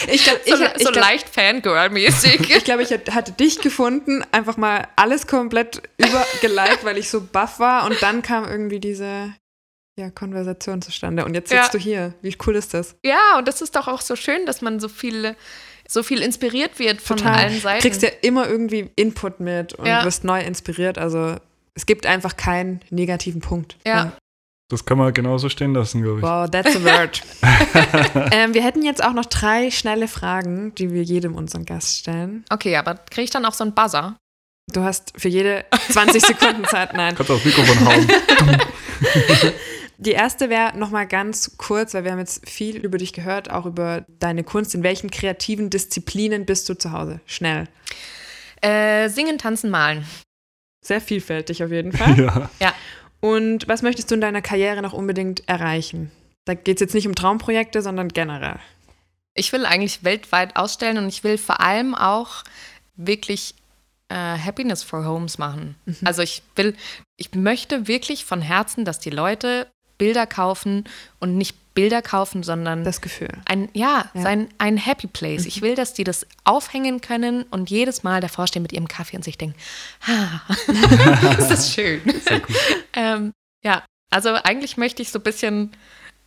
ich 0.08 0.24
glaub, 0.24 0.40
so, 0.46 0.54
ich, 0.54 0.84
so 0.84 0.92
glaub, 0.92 0.96
leicht 0.96 1.28
Fangirl-mäßig. 1.28 2.50
ich 2.58 2.64
glaube, 2.64 2.84
ich 2.84 2.92
hatte 2.92 3.32
dich 3.32 3.60
gefunden, 3.60 4.24
einfach 4.32 4.58
mal 4.58 4.88
alles 4.96 5.28
komplett 5.28 5.82
übergeliked, 5.98 6.84
weil 6.84 6.98
ich 6.98 7.10
so 7.10 7.22
baff 7.22 7.60
war 7.60 7.86
und 7.86 8.02
dann 8.02 8.22
kam 8.22 8.46
irgendwie 8.46 8.80
diese 8.80 9.34
ja, 10.00 10.10
Konversation 10.10 10.82
zustande. 10.82 11.26
Und 11.26 11.34
jetzt 11.34 11.50
sitzt 11.50 11.62
ja. 11.62 11.70
du 11.72 11.78
hier. 11.78 12.14
Wie 12.22 12.36
cool 12.46 12.56
ist 12.56 12.74
das? 12.74 12.96
Ja, 13.04 13.38
und 13.38 13.48
das 13.48 13.62
ist 13.62 13.76
doch 13.76 13.88
auch 13.88 14.02
so 14.02 14.16
schön, 14.16 14.46
dass 14.46 14.62
man 14.62 14.80
so 14.80 14.88
viele 14.88 15.36
so 15.90 16.04
viel 16.04 16.22
inspiriert 16.22 16.78
wird 16.80 17.02
von 17.02 17.18
Total. 17.18 17.36
allen 17.36 17.60
Seiten. 17.60 17.82
Du 17.82 17.90
kriegst 17.90 18.04
ja 18.04 18.10
immer 18.22 18.48
irgendwie 18.48 18.92
Input 18.96 19.40
mit 19.40 19.74
und 19.74 19.88
ja. 19.88 20.06
wirst 20.06 20.24
neu 20.24 20.40
inspiriert. 20.42 20.98
Also 20.98 21.36
es 21.74 21.86
gibt 21.86 22.06
einfach 22.06 22.38
keinen 22.38 22.82
negativen 22.92 23.42
Punkt. 23.42 23.76
Ja. 23.86 23.96
ja. 23.96 24.12
Das 24.70 24.86
kann 24.86 25.00
man 25.00 25.12
genauso 25.14 25.50
stehen 25.50 25.74
lassen, 25.74 26.04
glaube 26.04 26.20
ich. 26.20 26.24
Wow, 26.24 26.48
that's 26.48 26.76
a 26.76 26.84
word. 26.84 27.24
ähm, 28.32 28.54
wir 28.54 28.64
hätten 28.64 28.84
jetzt 28.84 29.04
auch 29.04 29.14
noch 29.14 29.26
drei 29.26 29.72
schnelle 29.72 30.08
Fragen, 30.08 30.76
die 30.76 30.94
wir 30.94 31.02
jedem 31.02 31.34
unseren 31.34 31.66
Gast 31.66 31.98
stellen. 31.98 32.46
Okay, 32.52 32.76
aber 32.76 32.94
kriege 32.94 33.24
ich 33.24 33.32
dann 33.32 33.46
auch 33.46 33.54
so 33.54 33.64
einen 33.64 33.74
Buzzer? 33.74 34.16
Du 34.72 34.84
hast 34.84 35.14
für 35.18 35.30
jede 35.30 35.66
20 35.90 36.24
Sekunden 36.24 36.66
Zeit, 36.66 36.94
nein. 36.94 37.16
Kannst 37.16 37.32
aufs 37.32 37.44
Mikrofon 37.44 37.88
hauen. 37.88 38.08
Die 40.02 40.12
erste 40.12 40.50
wäre 40.50 40.78
nochmal 40.78 41.08
ganz 41.08 41.58
kurz, 41.58 41.94
weil 41.94 42.06
wir 42.06 42.12
haben 42.12 42.20
jetzt 42.20 42.50
viel 42.50 42.78
über 42.78 42.98
dich 42.98 43.12
gehört, 43.12 43.52
auch 43.52 43.66
über 43.66 44.06
deine 44.08 44.46
Kunst. 44.46 44.74
In 44.74 44.82
welchen 44.82 45.12
kreativen 45.12 45.70
Disziplinen 45.70 46.46
bist 46.46 46.70
du 46.70 46.74
zu 46.74 46.94
Hause? 46.94 47.20
Schnell. 47.26 47.68
Äh, 48.62 49.10
singen, 49.10 49.38
tanzen, 49.38 49.70
malen. 49.70 50.06
Sehr 50.82 51.02
vielfältig 51.02 51.62
auf 51.66 51.72
jeden 51.72 51.92
Fall. 51.92 52.18
ja. 52.18 52.50
ja. 52.62 52.74
Und 53.20 53.68
was 53.68 53.82
möchtest 53.82 54.10
du 54.10 54.16
in 54.16 54.22
deiner 54.22 54.42
Karriere 54.42 54.82
noch 54.82 54.94
unbedingt 54.94 55.48
erreichen? 55.50 56.12
Da 56.46 56.54
geht 56.54 56.78
es 56.78 56.82
jetzt 56.82 56.94
nicht 56.94 57.06
um 57.06 57.14
Traumprojekte, 57.14 57.82
sondern 57.82 58.08
generell. 58.08 58.60
Ich 59.34 59.52
will 59.52 59.66
eigentlich 59.66 60.06
weltweit 60.06 60.56
ausstellen 60.56 60.98
und 60.98 61.10
ich 61.10 61.26
will 61.26 61.38
vor 61.38 61.60
allem 61.60 61.94
auch 61.94 62.46
wirklich 62.96 63.54
äh, 64.08 64.16
Happiness 64.16 64.82
for 64.82 65.06
Homes 65.06 65.38
machen. 65.38 65.76
Mhm. 65.84 65.98
Also 66.06 66.22
ich 66.22 66.42
will, 66.56 66.74
ich 67.18 67.34
möchte 67.36 67.90
wirklich 67.90 68.24
von 68.24 68.42
Herzen, 68.42 68.86
dass 68.86 69.00
die 69.00 69.10
Leute 69.10 69.68
Bilder 70.00 70.26
kaufen 70.26 70.86
und 71.20 71.38
nicht 71.38 71.56
Bilder 71.76 72.02
kaufen, 72.02 72.42
sondern 72.42 72.84
das 72.84 73.00
Gefühl. 73.00 73.30
Ein, 73.46 73.70
ja, 73.74 74.10
ja. 74.14 74.22
Sein, 74.22 74.50
ein 74.58 74.76
Happy 74.76 75.08
Place. 75.08 75.44
Mhm. 75.44 75.48
Ich 75.48 75.62
will, 75.62 75.76
dass 75.76 75.94
die 75.94 76.04
das 76.04 76.26
aufhängen 76.44 77.00
können 77.00 77.44
und 77.52 77.70
jedes 77.70 78.02
Mal 78.02 78.20
davor 78.22 78.48
stehen 78.48 78.64
mit 78.64 78.74
ihrem 78.74 78.88
Kaffee 78.88 79.16
und 79.16 79.24
sich 79.24 79.38
denken, 79.38 79.56
ha, 80.08 80.42
das 81.38 81.52
ist 81.52 81.74
schön. 81.76 82.02
Sehr 82.26 82.40
cool. 82.40 82.56
ähm, 82.94 83.34
ja, 83.64 83.84
also 84.10 84.30
eigentlich 84.32 84.78
möchte 84.78 85.02
ich 85.02 85.12
so 85.12 85.20
ein 85.20 85.24
bisschen 85.24 85.72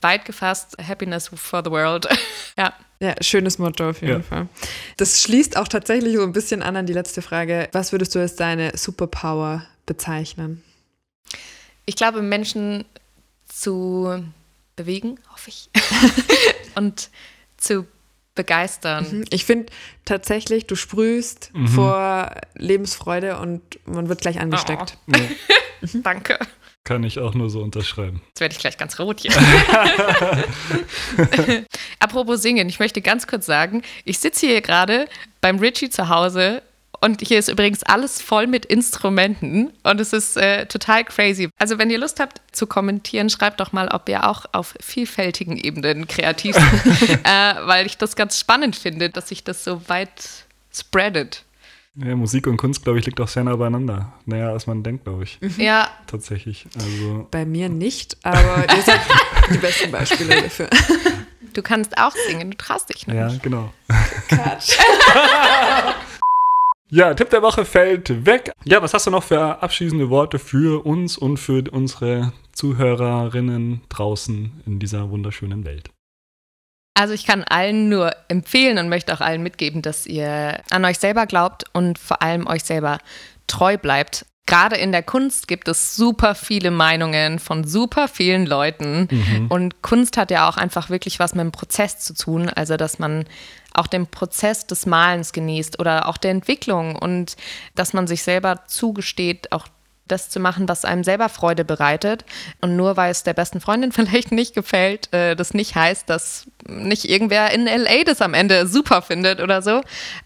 weit 0.01 0.25
gefasst 0.25 0.77
Happiness 0.83 1.29
for 1.35 1.63
the 1.65 1.71
World. 1.71 2.09
ja. 2.59 2.73
Ja, 3.01 3.15
schönes 3.21 3.59
Motto 3.59 3.91
auf 3.91 4.01
jeden 4.01 4.13
ja. 4.13 4.23
Fall. 4.23 4.49
Das 4.97 5.23
schließt 5.23 5.57
auch 5.57 5.67
tatsächlich 5.67 6.17
so 6.17 6.23
ein 6.23 6.33
bisschen 6.33 6.63
an 6.63 6.77
an 6.77 6.87
die 6.87 6.93
letzte 6.93 7.21
Frage. 7.21 7.69
Was 7.73 7.91
würdest 7.91 8.15
du 8.15 8.21
als 8.21 8.37
deine 8.37 8.77
Superpower 8.77 9.67
bezeichnen? 9.87 10.63
Ich 11.85 11.97
glaube, 11.97 12.23
Menschen 12.23 12.85
zu 13.61 14.25
bewegen, 14.77 15.19
hoffe 15.33 15.51
ich. 15.51 15.69
und 16.75 17.11
zu 17.57 17.87
begeistern. 18.35 19.19
Mhm. 19.19 19.25
Ich 19.31 19.45
finde 19.45 19.71
tatsächlich, 20.07 20.67
du 20.67 20.75
sprühst 20.75 21.51
Mhm. 21.53 21.69
vor 21.69 22.35
Lebensfreude 22.55 23.39
und 23.39 23.61
man 23.87 24.09
wird 24.09 24.23
gleich 24.23 24.41
angesteckt. 24.41 24.97
Ja, 25.15 25.21
Danke. 26.03 26.39
kann 26.85 27.05
ich 27.05 27.19
auch 27.19 27.35
nur 27.35 27.51
so 27.51 27.61
unterschreiben. 27.61 28.23
Jetzt 28.29 28.41
werde 28.41 28.55
ich 28.55 28.59
gleich 28.59 28.79
ganz 28.79 28.99
rot 28.99 29.21
hier. 29.21 29.33
Apropos 31.99 32.43
singen, 32.43 32.69
ich 32.69 32.79
möchte 32.79 33.01
ganz 33.03 33.27
kurz 33.27 33.47
sagen, 33.47 33.83
ich 34.05 34.19
sitze 34.19 34.47
hier 34.47 34.61
gerade 34.63 35.07
beim 35.41 35.59
Richie 35.59 35.91
zu 35.91 36.09
Hause 36.09 36.63
und 37.03 37.21
hier 37.21 37.39
ist 37.39 37.49
übrigens 37.49 37.83
alles 37.83 38.23
voll 38.23 38.47
mit 38.47 38.65
Instrumenten 38.65 39.73
und 39.83 40.01
es 40.01 40.13
ist 40.13 40.37
äh, 40.37 40.67
total 40.67 41.05
crazy. 41.05 41.51
Also 41.59 41.79
wenn 41.79 41.91
ihr 41.91 41.99
Lust 41.99 42.21
habt 42.21 42.41
zu 42.53 42.67
kommentieren, 42.67 43.29
schreibt 43.29 43.61
doch 43.61 43.73
mal, 43.73 43.89
ob 43.89 44.09
ihr 44.09 44.29
auch 44.29 44.47
auf 44.53 44.75
vielfältigen 44.81 45.57
Ebenen 45.57 46.07
kreativ 46.07 46.55
seid, 46.55 47.11
äh, 47.25 47.67
weil 47.67 47.87
ich 47.87 47.99
das 47.99 48.15
ganz 48.15 48.39
spannend 48.39 48.77
finde, 48.77 49.11
dass 49.11 49.29
sich 49.29 49.43
das 49.43 49.65
so 49.65 49.89
weit 49.89 50.11
spreadet. 50.73 51.45
Ja, 51.97 52.17
Musik 52.17 52.47
und 52.47 52.57
Kunst, 52.57 52.85
glaube 52.85 53.01
ich, 53.01 53.05
liegt 53.05 53.21
auch 53.21 53.29
sehr 53.29 53.45
nah 53.45 53.55
beieinander. 53.57 54.13
Näher 54.25 54.49
als 54.49 54.67
man 54.67 54.83
denkt, 54.83 55.05
glaube 55.05 55.25
ich. 55.25 55.39
Ja, 55.59 55.91
Tatsächlich. 56.07 56.67
Also, 56.77 57.27
Bei 57.31 57.45
mir 57.45 57.69
nicht, 57.69 58.17
aber 58.23 58.65
ihr 58.75 58.83
seid 58.83 59.01
die 59.53 59.59
besten 59.59 59.91
Beispiele 59.91 60.43
dafür. 60.43 60.71
du 61.53 61.63
kannst 61.63 61.99
auch 61.99 62.15
singen, 62.29 62.53
du 62.53 62.57
traust 62.57 62.89
dich 62.95 63.07
nicht. 63.07 63.17
ja, 63.17 63.31
genau. 63.43 63.75
Quatsch. 64.29 64.79
Ja, 66.95 67.15
Tipp 67.15 67.31
der 67.31 67.41
Woche 67.41 67.65
fällt 67.65 68.27
weg. 68.27 68.53
Ja, 68.65 68.83
was 68.83 68.93
hast 68.93 69.07
du 69.07 69.11
noch 69.11 69.23
für 69.23 69.63
abschließende 69.63 70.11
Worte 70.11 70.39
für 70.39 70.85
uns 70.85 71.17
und 71.17 71.39
für 71.39 71.65
unsere 71.73 72.35
Zuhörerinnen 72.53 73.81
draußen 73.89 74.63
in 74.67 74.79
dieser 74.79 75.09
wunderschönen 75.09 75.65
Welt? 75.65 75.89
Also 76.93 77.15
ich 77.15 77.25
kann 77.25 77.45
allen 77.45 77.89
nur 77.89 78.15
empfehlen 78.29 78.77
und 78.77 78.91
möchte 78.91 79.15
auch 79.15 79.23
allen 79.23 79.43
mitgeben, 79.43 79.81
dass 79.81 80.07
ihr 80.07 80.61
an 80.69 80.85
euch 80.85 80.99
selber 80.99 81.25
glaubt 81.25 81.65
und 81.73 81.99
vor 81.99 82.21
allem 82.21 82.47
euch 82.47 82.63
selber 82.63 82.99
treu 83.47 83.79
bleibt. 83.79 84.27
Gerade 84.47 84.77
in 84.77 84.93
der 84.93 85.03
Kunst 85.03 85.47
gibt 85.49 85.69
es 85.69 85.95
super 85.95 86.35
viele 86.35 86.71
Meinungen 86.71 87.39
von 87.39 87.65
super 87.65 88.09
vielen 88.09 88.45
Leuten. 88.45 89.09
Und 89.49 89.83
Kunst 89.83 90.17
hat 90.17 90.31
ja 90.31 90.49
auch 90.49 90.57
einfach 90.57 90.91
wirklich 90.91 91.19
was 91.19 91.35
mit 91.35 91.45
dem 91.45 91.53
Prozess 91.53 92.01
zu 92.01 92.13
tun. 92.15 92.49
Also, 92.49 92.77
dass 92.77 92.99
man 92.99 93.25
auch 93.73 93.87
den 93.87 94.07
Prozess 94.07 94.67
des 94.67 94.85
Malens 94.85 95.33
genießt 95.33 95.79
oder 95.81 96.09
auch 96.09 96.17
der 96.19 96.33
Entwicklung 96.33 96.97
und 96.97 97.37
dass 97.75 97.93
man 97.93 98.07
sich 98.07 98.23
selber 98.23 98.65
zugesteht, 98.67 99.53
auch 99.53 99.69
das 100.13 100.29
zu 100.29 100.39
machen, 100.39 100.69
was 100.69 100.85
einem 100.85 101.03
selber 101.03 101.29
Freude 101.29 101.65
bereitet. 101.65 102.25
Und 102.61 102.77
nur 102.77 102.97
weil 102.97 103.11
es 103.11 103.25
der 103.25 103.35
besten 103.35 103.61
Freundin 103.61 103.91
vielleicht 103.93 104.31
nicht 104.31 104.55
gefällt, 104.55 105.13
äh, 105.13 105.35
das 105.35 105.55
nicht 105.55 105.75
heißt, 105.75 106.09
dass 106.09 106.47
nicht 106.69 107.09
irgendwer 107.09 107.51
in 107.53 107.67
LA 107.67 108.05
das 108.05 108.21
am 108.21 108.35
Ende 108.35 108.67
super 108.67 109.03
findet 109.03 109.41
oder 109.41 109.63
so. 109.63 109.81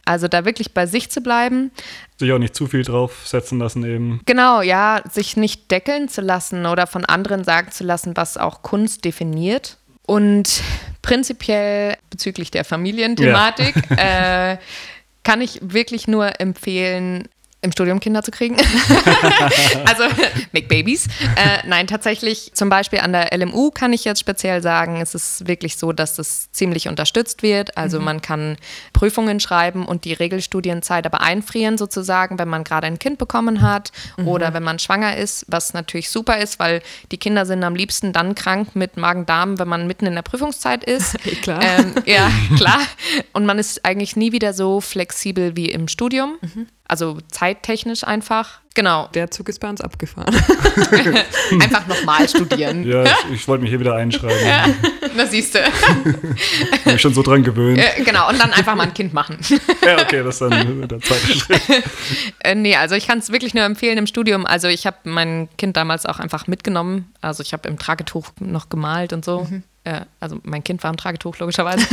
Also 0.04 0.28
da 0.28 0.44
wirklich 0.44 0.74
bei 0.74 0.86
sich 0.86 1.10
zu 1.10 1.22
bleiben. 1.22 1.70
Sich 2.18 2.32
auch 2.32 2.38
nicht 2.38 2.54
zu 2.54 2.66
viel 2.66 2.82
draufsetzen 2.82 3.58
lassen 3.58 3.84
eben. 3.84 4.20
Genau, 4.26 4.60
ja, 4.60 5.02
sich 5.10 5.36
nicht 5.36 5.70
deckeln 5.70 6.08
zu 6.08 6.20
lassen 6.20 6.66
oder 6.66 6.86
von 6.86 7.04
anderen 7.04 7.44
sagen 7.44 7.70
zu 7.70 7.84
lassen, 7.84 8.16
was 8.16 8.36
auch 8.36 8.62
Kunst 8.62 9.04
definiert. 9.04 9.78
Und 10.06 10.62
prinzipiell 11.02 11.96
bezüglich 12.10 12.50
der 12.50 12.64
Familienthematik 12.64 13.74
äh, 13.96 14.56
kann 15.24 15.40
ich 15.40 15.58
wirklich 15.60 16.06
nur 16.06 16.40
empfehlen, 16.40 17.28
im 17.66 17.72
Studium 17.72 18.00
Kinder 18.00 18.22
zu 18.22 18.30
kriegen. 18.30 18.56
also 19.84 20.04
make 20.52 20.68
babies. 20.68 21.06
Äh, 21.36 21.66
nein, 21.66 21.86
tatsächlich 21.86 22.52
zum 22.54 22.68
Beispiel 22.68 23.00
an 23.00 23.12
der 23.12 23.36
LMU 23.36 23.70
kann 23.70 23.92
ich 23.92 24.04
jetzt 24.04 24.20
speziell 24.20 24.62
sagen, 24.62 25.00
es 25.00 25.14
ist 25.14 25.46
wirklich 25.46 25.76
so, 25.76 25.92
dass 25.92 26.14
das 26.14 26.50
ziemlich 26.52 26.88
unterstützt 26.88 27.42
wird. 27.42 27.76
Also 27.76 28.00
man 28.00 28.22
kann 28.22 28.56
Prüfungen 28.92 29.40
schreiben 29.40 29.84
und 29.84 30.04
die 30.04 30.12
Regelstudienzeit 30.12 31.04
aber 31.04 31.20
einfrieren 31.20 31.76
sozusagen, 31.76 32.38
wenn 32.38 32.48
man 32.48 32.64
gerade 32.64 32.86
ein 32.86 32.98
Kind 32.98 33.18
bekommen 33.18 33.60
hat 33.60 33.92
oder 34.24 34.54
wenn 34.54 34.62
man 34.62 34.78
schwanger 34.78 35.16
ist, 35.16 35.44
was 35.48 35.74
natürlich 35.74 36.10
super 36.10 36.38
ist, 36.38 36.58
weil 36.58 36.82
die 37.10 37.18
Kinder 37.18 37.44
sind 37.46 37.64
am 37.64 37.74
liebsten 37.74 38.12
dann 38.12 38.34
krank 38.34 38.76
mit 38.76 38.96
Magen-Darm, 38.96 39.58
wenn 39.58 39.68
man 39.68 39.86
mitten 39.86 40.06
in 40.06 40.14
der 40.14 40.22
Prüfungszeit 40.22 40.84
ist. 40.84 41.16
Klar. 41.42 41.60
Ähm, 41.62 41.94
ja, 42.04 42.30
klar. 42.56 42.80
Und 43.32 43.46
man 43.46 43.58
ist 43.58 43.84
eigentlich 43.84 44.16
nie 44.16 44.32
wieder 44.32 44.52
so 44.52 44.80
flexibel 44.80 45.56
wie 45.56 45.70
im 45.70 45.88
Studium. 45.88 46.38
Also 46.88 47.18
zeittechnisch 47.30 48.04
einfach. 48.04 48.60
Genau. 48.76 49.08
Der 49.14 49.30
Zug 49.30 49.48
ist 49.48 49.58
bei 49.58 49.68
uns 49.70 49.80
abgefahren. 49.80 50.34
Einfach 51.60 51.86
nochmal 51.86 52.28
studieren. 52.28 52.86
Ja, 52.86 53.04
ich, 53.04 53.12
ich 53.32 53.48
wollte 53.48 53.62
mich 53.62 53.70
hier 53.70 53.80
wieder 53.80 53.94
einschreiben. 53.94 54.74
Na 55.16 55.26
siehst 55.26 55.54
du. 55.54 55.60
Bin 56.04 56.92
mich 56.92 57.00
schon 57.00 57.14
so 57.14 57.22
dran 57.22 57.42
gewöhnt. 57.42 57.78
Äh, 57.78 58.04
genau, 58.04 58.28
und 58.28 58.38
dann 58.38 58.52
einfach 58.52 58.76
mal 58.76 58.84
ein 58.84 58.94
Kind 58.94 59.14
machen. 59.14 59.38
Ja, 59.82 60.02
okay, 60.02 60.22
das 60.22 60.34
ist 60.34 60.42
dann 60.42 60.88
der 60.88 61.00
zweite 61.00 61.32
Schritt. 61.32 61.62
Äh, 62.40 62.54
nee, 62.54 62.76
also 62.76 62.94
ich 62.94 63.06
kann 63.08 63.18
es 63.18 63.32
wirklich 63.32 63.54
nur 63.54 63.64
empfehlen 63.64 63.98
im 63.98 64.06
Studium. 64.06 64.46
Also 64.46 64.68
ich 64.68 64.86
habe 64.86 64.96
mein 65.04 65.48
Kind 65.56 65.76
damals 65.76 66.06
auch 66.06 66.18
einfach 66.18 66.46
mitgenommen. 66.46 67.12
Also 67.20 67.42
ich 67.42 67.52
habe 67.52 67.68
im 67.68 67.78
Tragetuch 67.78 68.28
noch 68.40 68.68
gemalt 68.68 69.12
und 69.12 69.24
so. 69.24 69.48
Äh, 69.84 70.02
also 70.20 70.38
mein 70.42 70.62
Kind 70.62 70.82
war 70.82 70.90
im 70.90 70.96
Tragetuch, 70.96 71.38
logischerweise. 71.38 71.86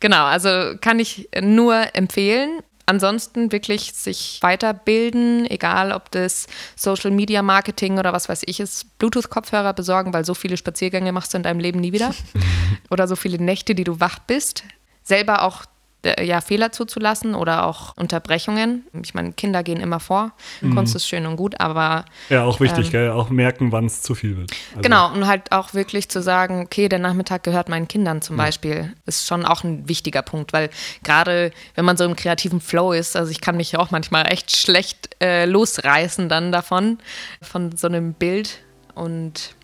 genau, 0.00 0.24
also 0.24 0.74
kann 0.80 0.98
ich 0.98 1.28
nur 1.40 1.94
empfehlen. 1.94 2.60
Ansonsten 2.90 3.52
wirklich 3.52 3.92
sich 3.92 4.40
weiterbilden, 4.42 5.48
egal 5.48 5.92
ob 5.92 6.10
das 6.10 6.48
Social 6.74 7.12
Media 7.12 7.40
Marketing 7.40 8.00
oder 8.00 8.12
was 8.12 8.28
weiß 8.28 8.42
ich 8.46 8.58
ist, 8.58 8.98
Bluetooth-Kopfhörer 8.98 9.74
besorgen, 9.74 10.12
weil 10.12 10.24
so 10.24 10.34
viele 10.34 10.56
Spaziergänge 10.56 11.12
machst 11.12 11.32
du 11.32 11.36
in 11.36 11.44
deinem 11.44 11.60
Leben 11.60 11.78
nie 11.78 11.92
wieder. 11.92 12.12
oder 12.90 13.06
so 13.06 13.14
viele 13.14 13.40
Nächte, 13.40 13.76
die 13.76 13.84
du 13.84 14.00
wach 14.00 14.18
bist. 14.18 14.64
Selber 15.04 15.42
auch 15.42 15.66
ja, 16.04 16.40
Fehler 16.40 16.72
zuzulassen 16.72 17.34
oder 17.34 17.66
auch 17.66 17.96
Unterbrechungen. 17.96 18.86
Ich 19.02 19.14
meine, 19.14 19.32
Kinder 19.32 19.62
gehen 19.62 19.80
immer 19.80 20.00
vor. 20.00 20.32
Kunst 20.72 20.94
ist 20.94 21.06
schön 21.06 21.26
und 21.26 21.36
gut, 21.36 21.60
aber 21.60 22.04
Ja, 22.28 22.44
auch 22.44 22.60
wichtig, 22.60 22.90
gell? 22.90 23.10
Auch 23.10 23.30
merken, 23.30 23.72
wann 23.72 23.86
es 23.86 24.02
zu 24.02 24.14
viel 24.14 24.36
wird. 24.36 24.50
Also, 24.70 24.82
Genau, 24.82 25.12
und 25.12 25.26
halt 25.26 25.52
auch 25.52 25.74
wirklich 25.74 26.08
zu 26.08 26.22
sagen, 26.22 26.62
okay, 26.62 26.88
der 26.88 26.98
Nachmittag 26.98 27.42
gehört 27.42 27.68
meinen 27.68 27.88
Kindern 27.88 28.22
zum 28.22 28.36
Beispiel, 28.36 28.94
ist 29.06 29.26
schon 29.26 29.44
auch 29.44 29.62
ein 29.64 29.88
wichtiger 29.88 30.22
Punkt, 30.22 30.52
weil 30.52 30.70
gerade 31.02 31.52
wenn 31.74 31.84
man 31.84 31.96
so 31.96 32.04
im 32.04 32.16
kreativen 32.16 32.60
Flow 32.60 32.92
ist, 32.92 33.16
also 33.16 33.30
ich 33.30 33.40
kann 33.40 33.56
mich 33.56 33.76
auch 33.76 33.90
manchmal 33.90 34.30
echt 34.32 34.56
schlecht 34.56 35.10
äh, 35.22 35.44
losreißen 35.44 36.28
dann 36.28 36.52
davon, 36.52 36.98
von 37.42 37.76
so 37.76 37.88
einem 37.88 38.14
Bild 38.14 38.60
und 38.94 39.54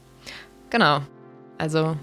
genau, 0.71 1.01
also 1.59 1.97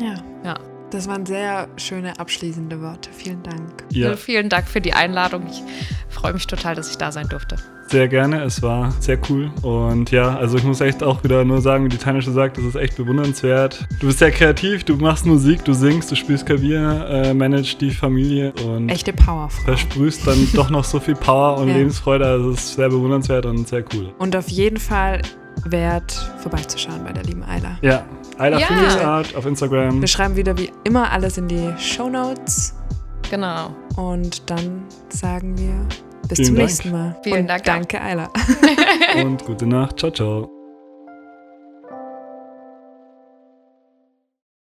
Ja, 0.00 0.14
ja. 0.44 0.75
Das 0.90 1.08
waren 1.08 1.26
sehr 1.26 1.68
schöne 1.76 2.18
abschließende 2.18 2.80
Worte. 2.80 3.10
Vielen 3.12 3.42
Dank. 3.42 3.84
Ja, 3.90 4.08
Also 4.10 4.18
Vielen 4.18 4.48
Dank 4.48 4.66
für 4.68 4.80
die 4.80 4.92
Einladung. 4.92 5.44
Ich 5.50 5.62
freue 6.08 6.32
mich 6.32 6.46
total, 6.46 6.74
dass 6.74 6.90
ich 6.90 6.96
da 6.98 7.10
sein 7.12 7.28
durfte. 7.28 7.56
sehr 7.88 8.08
gerne. 8.08 8.42
Es 8.42 8.62
war 8.62 8.90
sehr 9.00 9.16
cool. 9.30 9.50
Und 9.62 10.10
ja, 10.10 10.36
also 10.36 10.56
ich 10.56 10.64
muss 10.64 10.80
echt 10.80 11.02
auch 11.04 11.22
wieder 11.22 11.44
nur 11.44 11.60
sagen, 11.60 11.84
wie 11.84 11.88
die 11.88 11.98
Tanja 11.98 12.20
schon 12.22 12.34
sagt, 12.34 12.56
das 12.58 12.64
ist 12.64 12.74
echt 12.74 12.96
bewundernswert. 12.96 13.86
Du 14.00 14.06
bist 14.06 14.18
sehr 14.18 14.30
kreativ, 14.32 14.82
du 14.84 14.96
machst 14.96 15.24
Musik, 15.26 15.64
du 15.64 15.72
singst, 15.72 16.10
du 16.10 16.16
spielst 16.16 16.46
Klavier, 16.46 17.06
äh, 17.08 17.34
managst 17.34 17.80
die 17.80 17.90
Familie 17.92 18.52
und 18.66 18.88
Echte 18.88 19.12
Powerfrau. 19.12 19.62
versprühst 19.64 20.26
dann 20.26 20.48
doch 20.54 20.70
noch 20.70 20.82
so 20.84 20.98
viel 20.98 21.14
Power 21.14 21.58
und 21.58 21.68
Ja. 21.68 21.76
Lebensfreude. 21.76 22.26
Also 22.26 22.50
es 22.50 22.64
ist 22.64 22.74
sehr 22.74 22.88
bewundernswert 22.88 23.46
und 23.46 23.68
sehr 23.68 23.84
cool. 23.94 24.12
Und 24.18 24.34
auf 24.34 24.48
jeden 24.48 24.78
Fall 24.78 25.22
wert, 25.64 26.12
vorbeizuschauen 26.38 27.04
bei 27.04 27.12
der 27.12 27.22
lieben 27.24 27.44
Ayla. 27.44 27.78
Ja, 27.82 28.04
Ayla 28.38 28.58
Ja. 28.58 28.68
Art 29.16 29.34
auf 29.34 29.46
Instagram. 29.46 30.00
Wir 30.00 30.08
schreiben 30.08 30.36
wieder 30.36 30.56
wie 30.58 30.70
immer 30.84 31.10
alles 31.10 31.38
in 31.38 31.48
die 31.48 31.72
Show 31.78 32.08
Notes 32.08 32.74
Genau. 33.30 33.70
und 33.96 34.48
dann 34.50 34.84
sagen 35.08 35.56
wir 35.58 35.74
bis 36.28 36.38
Vielen 36.38 36.46
zum 36.46 36.56
Dank. 36.56 36.66
nächsten 36.68 36.90
Mal. 36.92 37.16
Vielen 37.22 37.40
und 37.42 37.46
Dank. 37.48 37.64
Danke, 37.64 38.00
Ayla. 38.00 38.28
und 39.22 39.44
gute 39.44 39.66
Nacht. 39.66 39.98
Ciao, 39.98 40.10
ciao. 40.10 40.55